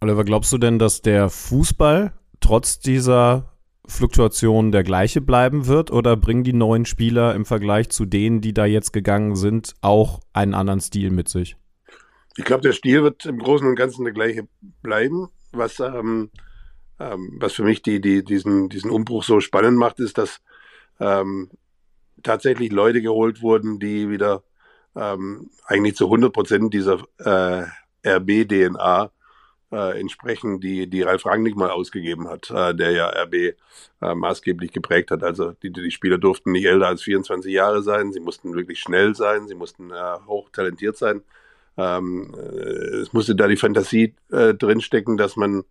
[0.00, 3.54] Oliver, glaubst du denn, dass der Fußball trotz dieser
[3.86, 8.54] Fluktuation der gleiche bleiben wird oder bringen die neuen Spieler im Vergleich zu denen, die
[8.54, 11.56] da jetzt gegangen sind, auch einen anderen Stil mit sich?
[12.36, 14.48] Ich glaube, der Stil wird im Großen und Ganzen der gleiche
[14.82, 15.28] bleiben.
[15.52, 16.30] Was, ähm,
[16.98, 20.40] ähm, was für mich die, die, diesen, diesen Umbruch so spannend macht, ist, dass
[20.98, 21.50] ähm,
[22.22, 24.42] tatsächlich Leute geholt wurden, die wieder
[24.96, 27.66] ähm, eigentlich zu 100 Prozent dieser äh,
[28.06, 29.10] RB-DNA
[29.72, 34.72] äh, entsprechen, die, die Ralf Rangnick mal ausgegeben hat, äh, der ja RB äh, maßgeblich
[34.72, 35.22] geprägt hat.
[35.22, 39.14] Also die, die Spieler durften nicht älter als 24 Jahre sein, sie mussten wirklich schnell
[39.14, 41.22] sein, sie mussten äh, hoch talentiert sein.
[41.76, 45.64] Ähm, äh, es musste da die Fantasie drinstecken, dass man,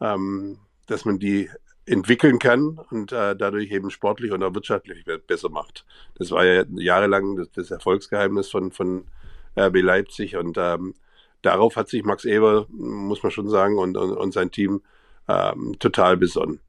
[0.00, 1.50] ähm, dass man die
[1.86, 5.84] entwickeln kann und äh, dadurch eben sportlich und auch wirtschaftlich besser macht.
[6.16, 9.04] Das war ja jahrelang das, das Erfolgsgeheimnis von, von
[9.58, 10.94] RB Leipzig und ähm,
[11.42, 14.82] darauf hat sich Max Eber, muss man schon sagen, und, und, und sein Team
[15.28, 16.60] ähm, total besonnen.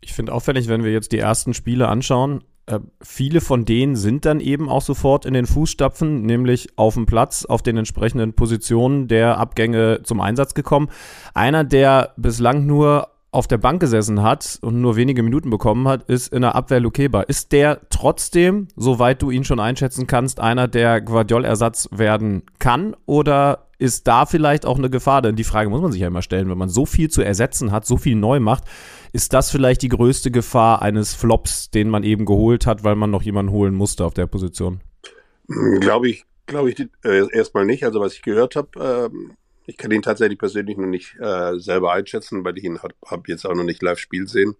[0.00, 4.24] Ich finde auffällig, wenn wir jetzt die ersten Spiele anschauen, äh, viele von denen sind
[4.24, 9.08] dann eben auch sofort in den Fußstapfen, nämlich auf dem Platz, auf den entsprechenden Positionen
[9.08, 10.88] der Abgänge zum Einsatz gekommen.
[11.34, 16.04] Einer, der bislang nur auf der Bank gesessen hat und nur wenige Minuten bekommen hat,
[16.08, 17.20] ist in der Abwehr Lukeba.
[17.20, 22.96] Ist der trotzdem, soweit du ihn schon einschätzen kannst, einer, der Guardiol-Ersatz werden kann?
[23.04, 25.20] Oder ist da vielleicht auch eine Gefahr?
[25.20, 27.72] Denn die Frage muss man sich ja immer stellen, wenn man so viel zu ersetzen
[27.72, 28.64] hat, so viel neu macht,
[29.12, 33.10] ist das vielleicht die größte Gefahr eines Flops, den man eben geholt hat, weil man
[33.10, 34.80] noch jemanden holen musste auf der Position?
[35.46, 37.84] Glaube ich, glaube ich äh, erstmal nicht.
[37.84, 39.36] Also was ich gehört habe, ähm
[39.66, 43.28] ich kann ihn tatsächlich persönlich noch nicht äh, selber einschätzen, weil ich ihn habe hab
[43.28, 44.56] jetzt auch noch nicht live Spiel sehen.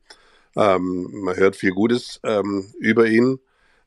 [0.56, 3.38] Ähm, man hört viel Gutes ähm, über ihn.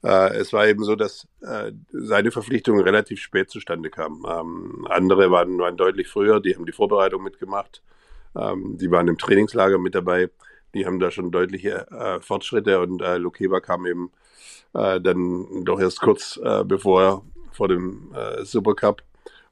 [0.02, 4.24] Äh, es war eben so, dass äh, seine Verpflichtungen relativ spät zustande kamen.
[4.30, 7.82] Ähm, andere waren, waren deutlich früher, die haben die Vorbereitung mitgemacht.
[8.36, 10.30] Ähm, die waren im Trainingslager mit dabei.
[10.74, 14.12] Die haben da schon deutliche äh, Fortschritte und äh, Lukeba kam eben
[14.74, 18.14] äh, dann doch erst kurz äh, bevor vor dem
[18.44, 19.02] Supercup.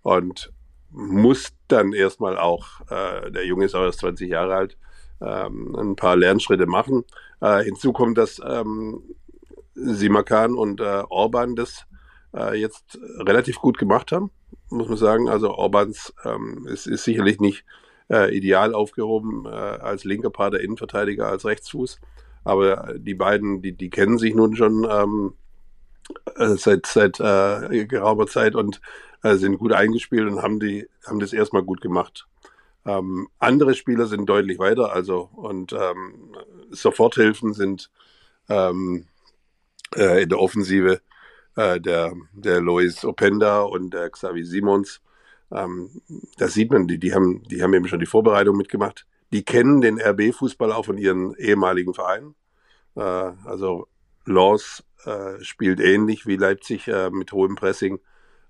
[0.01, 0.53] Und
[0.89, 4.77] muss dann erstmal auch, äh, der Junge ist auch erst 20 Jahre alt,
[5.21, 7.03] ähm, ein paar Lernschritte machen.
[7.41, 9.01] Äh, hinzu kommt, dass ähm,
[9.73, 11.85] Simakan und äh, Orban das
[12.35, 14.31] äh, jetzt relativ gut gemacht haben,
[14.69, 15.29] muss man sagen.
[15.29, 17.65] Also Orbans ähm, ist, ist sicherlich nicht
[18.09, 21.99] äh, ideal aufgehoben äh, als linker Part der Innenverteidiger, als Rechtsfuß.
[22.43, 25.33] Aber die beiden, die, die kennen sich nun schon ähm,
[26.37, 28.81] äh, seit, seit äh, geraumer Zeit und
[29.23, 32.27] äh, sind gut eingespielt und haben, die, haben das erstmal gut gemacht.
[32.85, 36.35] Ähm, andere Spieler sind deutlich weiter, also und ähm,
[36.71, 37.89] Soforthilfen sind
[38.49, 39.07] ähm,
[39.95, 41.01] äh, in der Offensive
[41.55, 45.01] äh, der, der Lois Openda und der Xavi Simons.
[45.51, 46.01] Ähm,
[46.37, 49.05] da sieht man, die, die, haben, die haben eben schon die Vorbereitung mitgemacht.
[49.33, 52.35] Die kennen den RB-Fußball auch von ihren ehemaligen Vereinen.
[52.95, 53.87] Äh, also
[54.27, 57.99] Lens äh, spielt ähnlich wie Leipzig äh, mit hohem Pressing.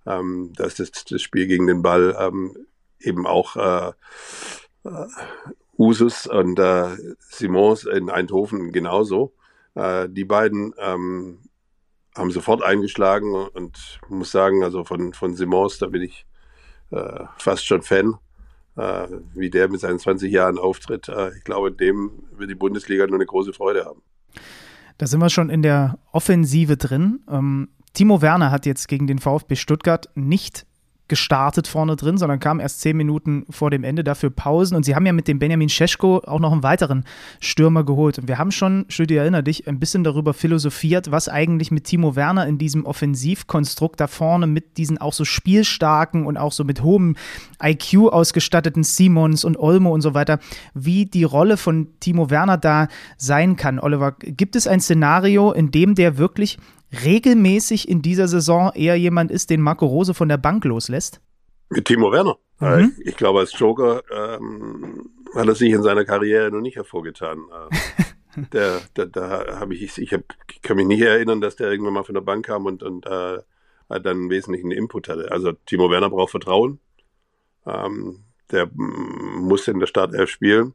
[0.06, 2.56] Ähm, da ist das, das Spiel gegen den Ball ähm,
[3.00, 3.92] eben auch äh,
[4.86, 5.08] äh,
[5.78, 9.34] Usus und äh, Simons in Eindhoven genauso.
[9.76, 11.40] Äh, die beiden ähm,
[12.16, 16.26] haben sofort eingeschlagen und muss sagen, also von, von Simons, da bin ich
[17.38, 18.16] fast schon Fan,
[19.34, 21.12] wie der mit seinen 20 Jahren auftritt.
[21.38, 24.02] Ich glaube, dem wird die Bundesliga nur eine große Freude haben.
[24.98, 27.20] Da sind wir schon in der Offensive drin.
[27.30, 30.66] Ähm, Timo Werner hat jetzt gegen den VfB Stuttgart nicht
[31.08, 34.76] gestartet vorne drin, sondern kam erst zehn Minuten vor dem Ende, dafür Pausen.
[34.76, 37.06] Und sie haben ja mit dem Benjamin Scheschko auch noch einen weiteren
[37.40, 38.20] Stürmer geholt.
[38.20, 42.16] Und wir haben schon, Stüdi, erinnere dich, ein bisschen darüber philosophiert, was eigentlich mit Timo
[42.16, 46.84] Werner in diesem Offensivkonstrukt da vorne mit diesen auch so spielstarken und auch so mit
[46.84, 47.16] hohem
[47.64, 50.40] IQ ausgestatteten Simons und Olmo und so weiter,
[50.74, 53.80] wie die Rolle von Timo Werner da sein kann.
[53.80, 56.58] Oliver, gibt es ein Szenario, in dem der wirklich
[57.04, 61.22] regelmäßig in dieser Saison eher jemand ist, den Marco Rose von der Bank loslässt?
[61.70, 62.38] Mit Timo Werner.
[62.60, 62.94] Mhm.
[63.00, 67.40] Ich, ich, glaube, als Joker ähm, hat er sich in seiner Karriere noch nicht hervorgetan.
[68.36, 71.70] Äh, der, der, da habe ich, ich, hab, ich kann mich nicht erinnern, dass der
[71.70, 73.40] irgendwann mal von der Bank kam und, und äh,
[73.90, 75.32] dann einen wesentlichen Input hatte.
[75.32, 76.80] Also Timo Werner braucht Vertrauen.
[77.66, 80.74] Ähm, der muss in der Startelf spielen.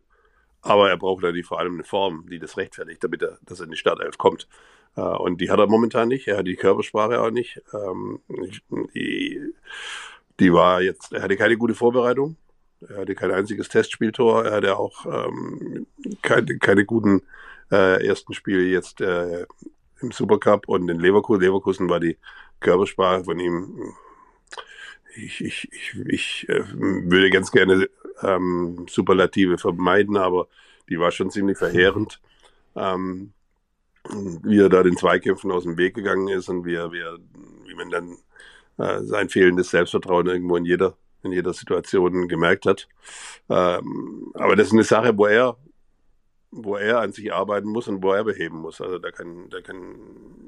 [0.61, 3.65] Aber er braucht natürlich vor allem eine Form, die das rechtfertigt, damit er, dass er
[3.65, 4.47] in die Startelf kommt.
[4.97, 6.29] Äh, und die hat er momentan nicht.
[6.29, 7.61] Er hat die Körpersprache auch nicht.
[7.73, 8.21] Ähm,
[8.95, 9.41] die,
[10.41, 12.37] die war jetzt, er hatte keine gute Vorbereitung.
[12.89, 14.45] Er hatte kein einziges Testspieltor.
[14.45, 15.87] Er hatte auch ähm,
[16.23, 17.23] keine, keine guten
[17.71, 19.47] äh, ersten Spiele jetzt äh,
[20.01, 21.43] im Supercup und in Leverkusen.
[21.43, 22.19] Leverkusen war die
[22.61, 23.95] Körpersprache von ihm.
[25.15, 27.89] Ich, ich, ich, ich würde ganz gerne
[28.23, 30.49] ähm, Superlative vermeiden, aber
[30.89, 32.21] die war schon ziemlich verheerend.
[32.75, 33.33] Ähm,
[34.09, 37.19] wie er da den Zweikämpfen aus dem Weg gegangen ist und wie, er, wie, er,
[37.67, 38.19] wie man dann
[38.79, 42.89] äh, sein fehlendes Selbstvertrauen irgendwo in jeder, in jeder Situation gemerkt hat.
[43.49, 45.57] Ähm, aber das ist eine Sache, wo er,
[46.51, 48.81] wo er an sich arbeiten muss und wo er beheben muss.
[48.81, 49.97] Also da kann, da kann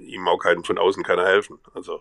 [0.00, 1.58] ihm auch keinen von außen keiner helfen.
[1.72, 2.00] Also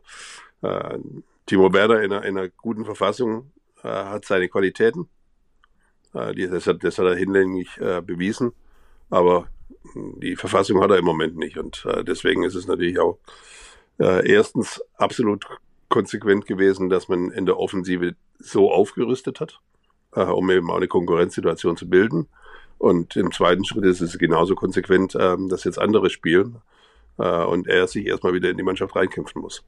[0.62, 0.98] äh,
[1.46, 3.52] Timo Werder in einer, in einer guten Verfassung
[3.84, 5.08] äh, hat seine Qualitäten.
[6.14, 8.54] Äh, die, das, hat, das hat er hinlänglich äh, bewiesen.
[9.10, 9.48] Aber
[9.96, 11.58] die Verfassung hat er im Moment nicht.
[11.58, 13.18] Und äh, deswegen ist es natürlich auch
[14.00, 15.46] äh, erstens absolut
[15.90, 19.60] konsequent gewesen, dass man in der Offensive so aufgerüstet hat,
[20.16, 22.28] äh, um eben auch eine Konkurrenzsituation zu bilden.
[22.78, 26.58] Und im zweiten Schritt ist es genauso konsequent, äh, dass jetzt andere spielen
[27.18, 29.64] äh, und er sich erstmal wieder in die Mannschaft reinkämpfen muss.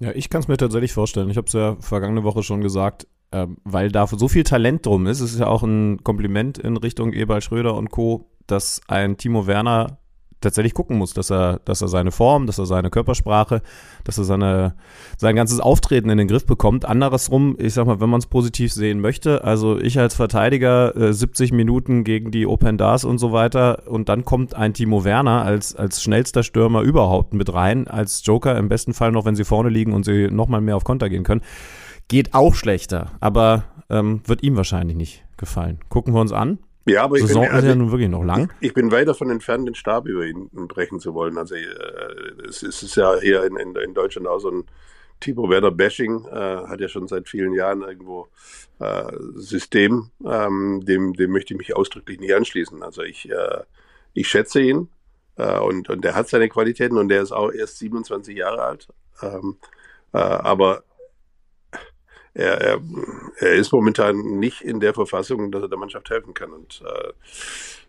[0.00, 1.30] Ja, ich kann es mir tatsächlich vorstellen.
[1.30, 5.06] Ich habe es ja vergangene Woche schon gesagt, äh, weil da so viel Talent drum
[5.06, 5.20] ist.
[5.20, 9.46] Es ist ja auch ein Kompliment in Richtung Eberl Schröder und Co., dass ein Timo
[9.46, 9.98] Werner
[10.44, 13.62] tatsächlich gucken muss, dass er, dass er seine Form, dass er seine Körpersprache,
[14.04, 14.76] dass er seine,
[15.16, 16.84] sein ganzes Auftreten in den Griff bekommt.
[16.84, 21.12] Andersrum, ich sag mal, wenn man es positiv sehen möchte, also ich als Verteidiger äh,
[21.12, 25.42] 70 Minuten gegen die Open Dars und so weiter und dann kommt ein Timo Werner
[25.42, 29.44] als, als schnellster Stürmer überhaupt mit rein, als Joker im besten Fall noch, wenn sie
[29.44, 31.42] vorne liegen und sie nochmal mehr auf Konter gehen können.
[32.08, 35.80] Geht auch schlechter, aber ähm, wird ihm wahrscheinlich nicht gefallen.
[35.88, 36.58] Gucken wir uns an.
[36.86, 38.52] Ja, aber Saison ich bin, also, ist ja nun wirklich noch lang.
[38.60, 41.38] Ich, bin weit davon entfernt, den Stab über ihn brechen zu wollen.
[41.38, 44.64] Also äh, es, ist ja hier in, in, in, Deutschland auch so ein
[45.20, 48.28] Timo Werner Bashing, äh, hat ja schon seit vielen Jahren irgendwo
[48.80, 52.82] äh, System, ähm, dem, dem möchte ich mich ausdrücklich nicht anschließen.
[52.82, 53.62] Also ich, äh,
[54.12, 54.88] ich schätze ihn
[55.36, 58.88] äh, und, und der hat seine Qualitäten und der ist auch erst 27 Jahre alt.
[59.22, 59.56] Ähm,
[60.12, 60.82] äh, aber
[62.34, 62.80] er, er,
[63.38, 66.52] er ist momentan nicht in der Verfassung, dass er der Mannschaft helfen kann.
[66.52, 67.12] Und äh,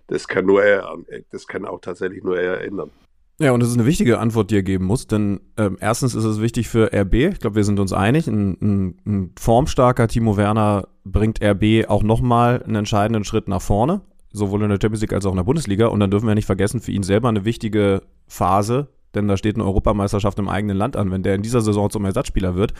[0.07, 0.97] das kann nur er,
[1.31, 2.91] das kann auch tatsächlich nur er ändern.
[3.37, 6.23] Ja, und das ist eine wichtige Antwort, die er geben muss, denn ähm, erstens ist
[6.23, 10.37] es wichtig für RB, ich glaube, wir sind uns einig, ein, ein, ein formstarker Timo
[10.37, 14.01] Werner bringt RB auch nochmal einen entscheidenden Schritt nach vorne,
[14.31, 15.87] sowohl in der Champions League als auch in der Bundesliga.
[15.87, 19.55] Und dann dürfen wir nicht vergessen, für ihn selber eine wichtige Phase, denn da steht
[19.55, 21.11] eine Europameisterschaft im eigenen Land an.
[21.11, 22.73] Wenn der in dieser Saison zum Ersatzspieler wird,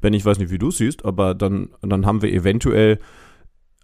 [0.00, 2.98] wenn ich weiß nicht, wie du siehst, aber dann, dann haben wir eventuell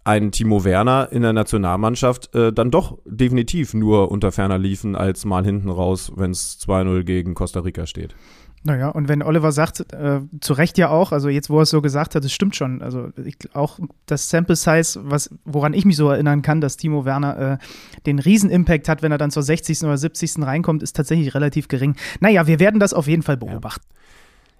[0.07, 5.25] einen Timo Werner in der Nationalmannschaft äh, dann doch definitiv nur unter ferner liefen als
[5.25, 8.15] mal hinten raus, wenn es 2-0 gegen Costa Rica steht.
[8.63, 11.69] Naja, und wenn Oliver sagt, äh, zu Recht ja auch, also jetzt, wo er es
[11.69, 12.81] so gesagt hat, das stimmt schon.
[12.81, 17.05] Also ich, auch das Sample Size, was, woran ich mich so erinnern kann, dass Timo
[17.05, 17.57] Werner äh,
[18.05, 19.83] den Riesen-Impact hat, wenn er dann zur 60.
[19.83, 20.39] oder 70.
[20.39, 21.95] reinkommt, ist tatsächlich relativ gering.
[22.19, 23.85] Naja, wir werden das auf jeden Fall beobachten.
[23.89, 23.97] Ja.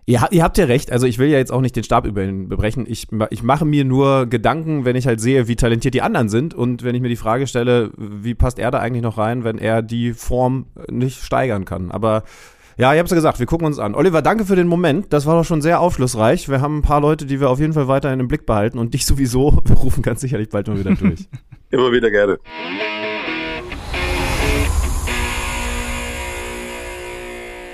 [0.10, 2.24] Ihr, ihr, habt ja recht, also ich will ja jetzt auch nicht den Stab über
[2.24, 2.86] ihn bebrechen.
[2.88, 6.54] Ich, ich mache mir nur Gedanken, wenn ich halt sehe, wie talentiert die anderen sind
[6.54, 9.58] und wenn ich mir die Frage stelle, wie passt er da eigentlich noch rein, wenn
[9.58, 11.92] er die Form nicht steigern kann.
[11.92, 12.24] Aber
[12.78, 13.96] ja, ich hab's ja gesagt, wir gucken uns an.
[13.96, 15.12] Oliver, danke für den Moment.
[15.12, 16.48] Das war doch schon sehr aufschlussreich.
[16.48, 18.94] Wir haben ein paar Leute, die wir auf jeden Fall weiterhin im Blick behalten und
[18.94, 19.62] dich sowieso.
[19.66, 21.28] Wir rufen ganz sicherlich bald mal wieder durch.
[21.72, 22.38] Immer wieder gerne.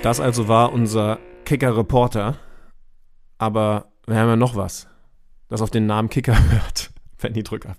[0.02, 2.36] Das also war unser Kicker-Reporter.
[3.36, 4.86] Aber wir haben ja noch was,
[5.48, 6.90] das auf den Namen Kicker hört.
[7.18, 7.76] Fanny, drück ab.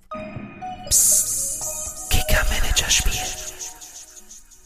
[0.90, 1.35] Psst.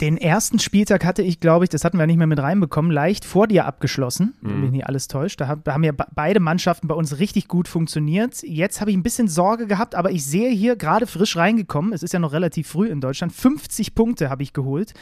[0.01, 3.25] Den ersten Spieltag hatte ich, glaube ich, das hatten wir nicht mehr mit reinbekommen, leicht
[3.25, 4.61] vor dir abgeschlossen, wenn mhm.
[4.61, 5.41] mich nicht alles täuscht.
[5.41, 8.41] Da, haben ja beide Mannschaften bei uns richtig gut funktioniert.
[8.43, 12.01] Jetzt habe ich ein bisschen Sorge gehabt, aber ich sehe hier gerade frisch reingekommen, es
[12.01, 14.93] ist ja noch relativ früh in Deutschland, 50 Punkte habe ich geholt.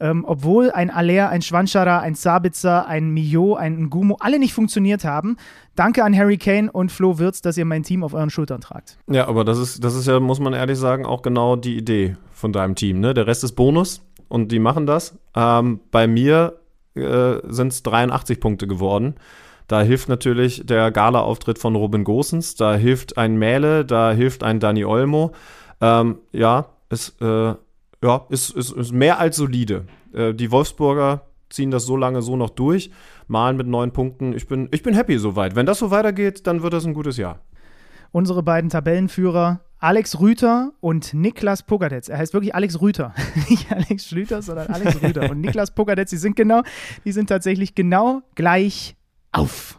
[0.00, 5.04] Ähm, obwohl ein Aller, ein Schwanschara, ein Sabitzer, ein Mio, ein Ngumo alle nicht funktioniert
[5.04, 5.36] haben.
[5.76, 8.98] Danke an Harry Kane und Flo Wirtz, dass ihr mein Team auf euren Schultern tragt.
[9.08, 12.16] Ja, aber das ist, das ist ja, muss man ehrlich sagen, auch genau die Idee
[12.32, 13.00] von deinem Team.
[13.00, 13.14] Ne?
[13.14, 14.00] Der Rest ist Bonus
[14.34, 15.16] und die machen das.
[15.36, 16.58] Ähm, bei mir
[16.96, 19.14] äh, sind es 83 Punkte geworden.
[19.68, 24.58] Da hilft natürlich der Gala-Auftritt von Robin Gosens, da hilft ein Mähle, da hilft ein
[24.58, 25.30] Dani Olmo.
[25.80, 27.54] Ähm, ja, ist, äh,
[28.02, 29.84] ja, ist, ist, ist mehr als solide.
[30.12, 32.90] Äh, die Wolfsburger ziehen das so lange so noch durch,
[33.28, 34.32] malen mit neun Punkten.
[34.34, 35.54] Ich bin, ich bin happy soweit.
[35.54, 37.38] Wenn das so weitergeht, dann wird das ein gutes Jahr.
[38.10, 42.08] Unsere beiden Tabellenführer Alex Rüter und Niklas Pogadetz.
[42.08, 43.14] Er heißt wirklich Alex Rüter.
[43.50, 45.30] Nicht Alex Schlüter, sondern Alex Rüter.
[45.30, 46.62] Und Niklas Pogadetz, die sind genau,
[47.04, 48.96] die sind tatsächlich genau gleich
[49.32, 49.78] auf.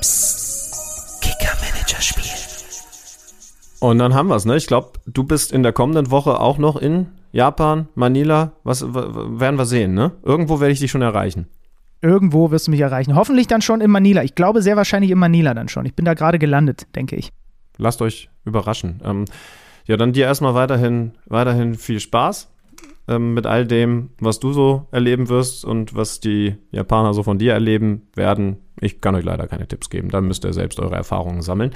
[0.00, 1.20] Psst.
[1.20, 2.24] Kicker-Manager-Spiel.
[3.80, 4.56] Und dann haben wir es, ne?
[4.56, 8.52] Ich glaube, du bist in der kommenden Woche auch noch in Japan, Manila.
[8.64, 10.12] Was werden wir sehen, ne?
[10.22, 11.46] Irgendwo werde ich dich schon erreichen.
[12.00, 13.14] Irgendwo wirst du mich erreichen.
[13.16, 14.22] Hoffentlich dann schon in Manila.
[14.22, 15.84] Ich glaube sehr wahrscheinlich in Manila dann schon.
[15.84, 17.34] Ich bin da gerade gelandet, denke ich
[17.80, 19.00] lasst euch überraschen.
[19.04, 19.24] Ähm,
[19.86, 22.52] ja, dann dir erstmal weiterhin, weiterhin viel Spaß
[23.08, 27.38] ähm, mit all dem, was du so erleben wirst und was die Japaner so von
[27.38, 28.58] dir erleben werden.
[28.80, 30.10] Ich kann euch leider keine Tipps geben.
[30.10, 31.72] Dann müsst ihr selbst eure Erfahrungen sammeln.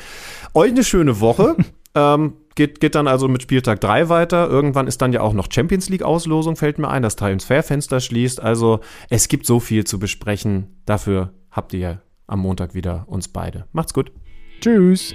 [0.54, 1.56] Euch eine schöne Woche.
[1.94, 4.48] ähm, geht, geht dann also mit Spieltag 3 weiter.
[4.48, 7.02] Irgendwann ist dann ja auch noch Champions League-Auslosung, fällt mir ein.
[7.02, 8.40] Das Transferfenster schließt.
[8.40, 10.80] Also es gibt so viel zu besprechen.
[10.86, 13.66] Dafür habt ihr am Montag wieder uns beide.
[13.72, 14.12] Macht's gut.
[14.60, 15.14] Tschüss.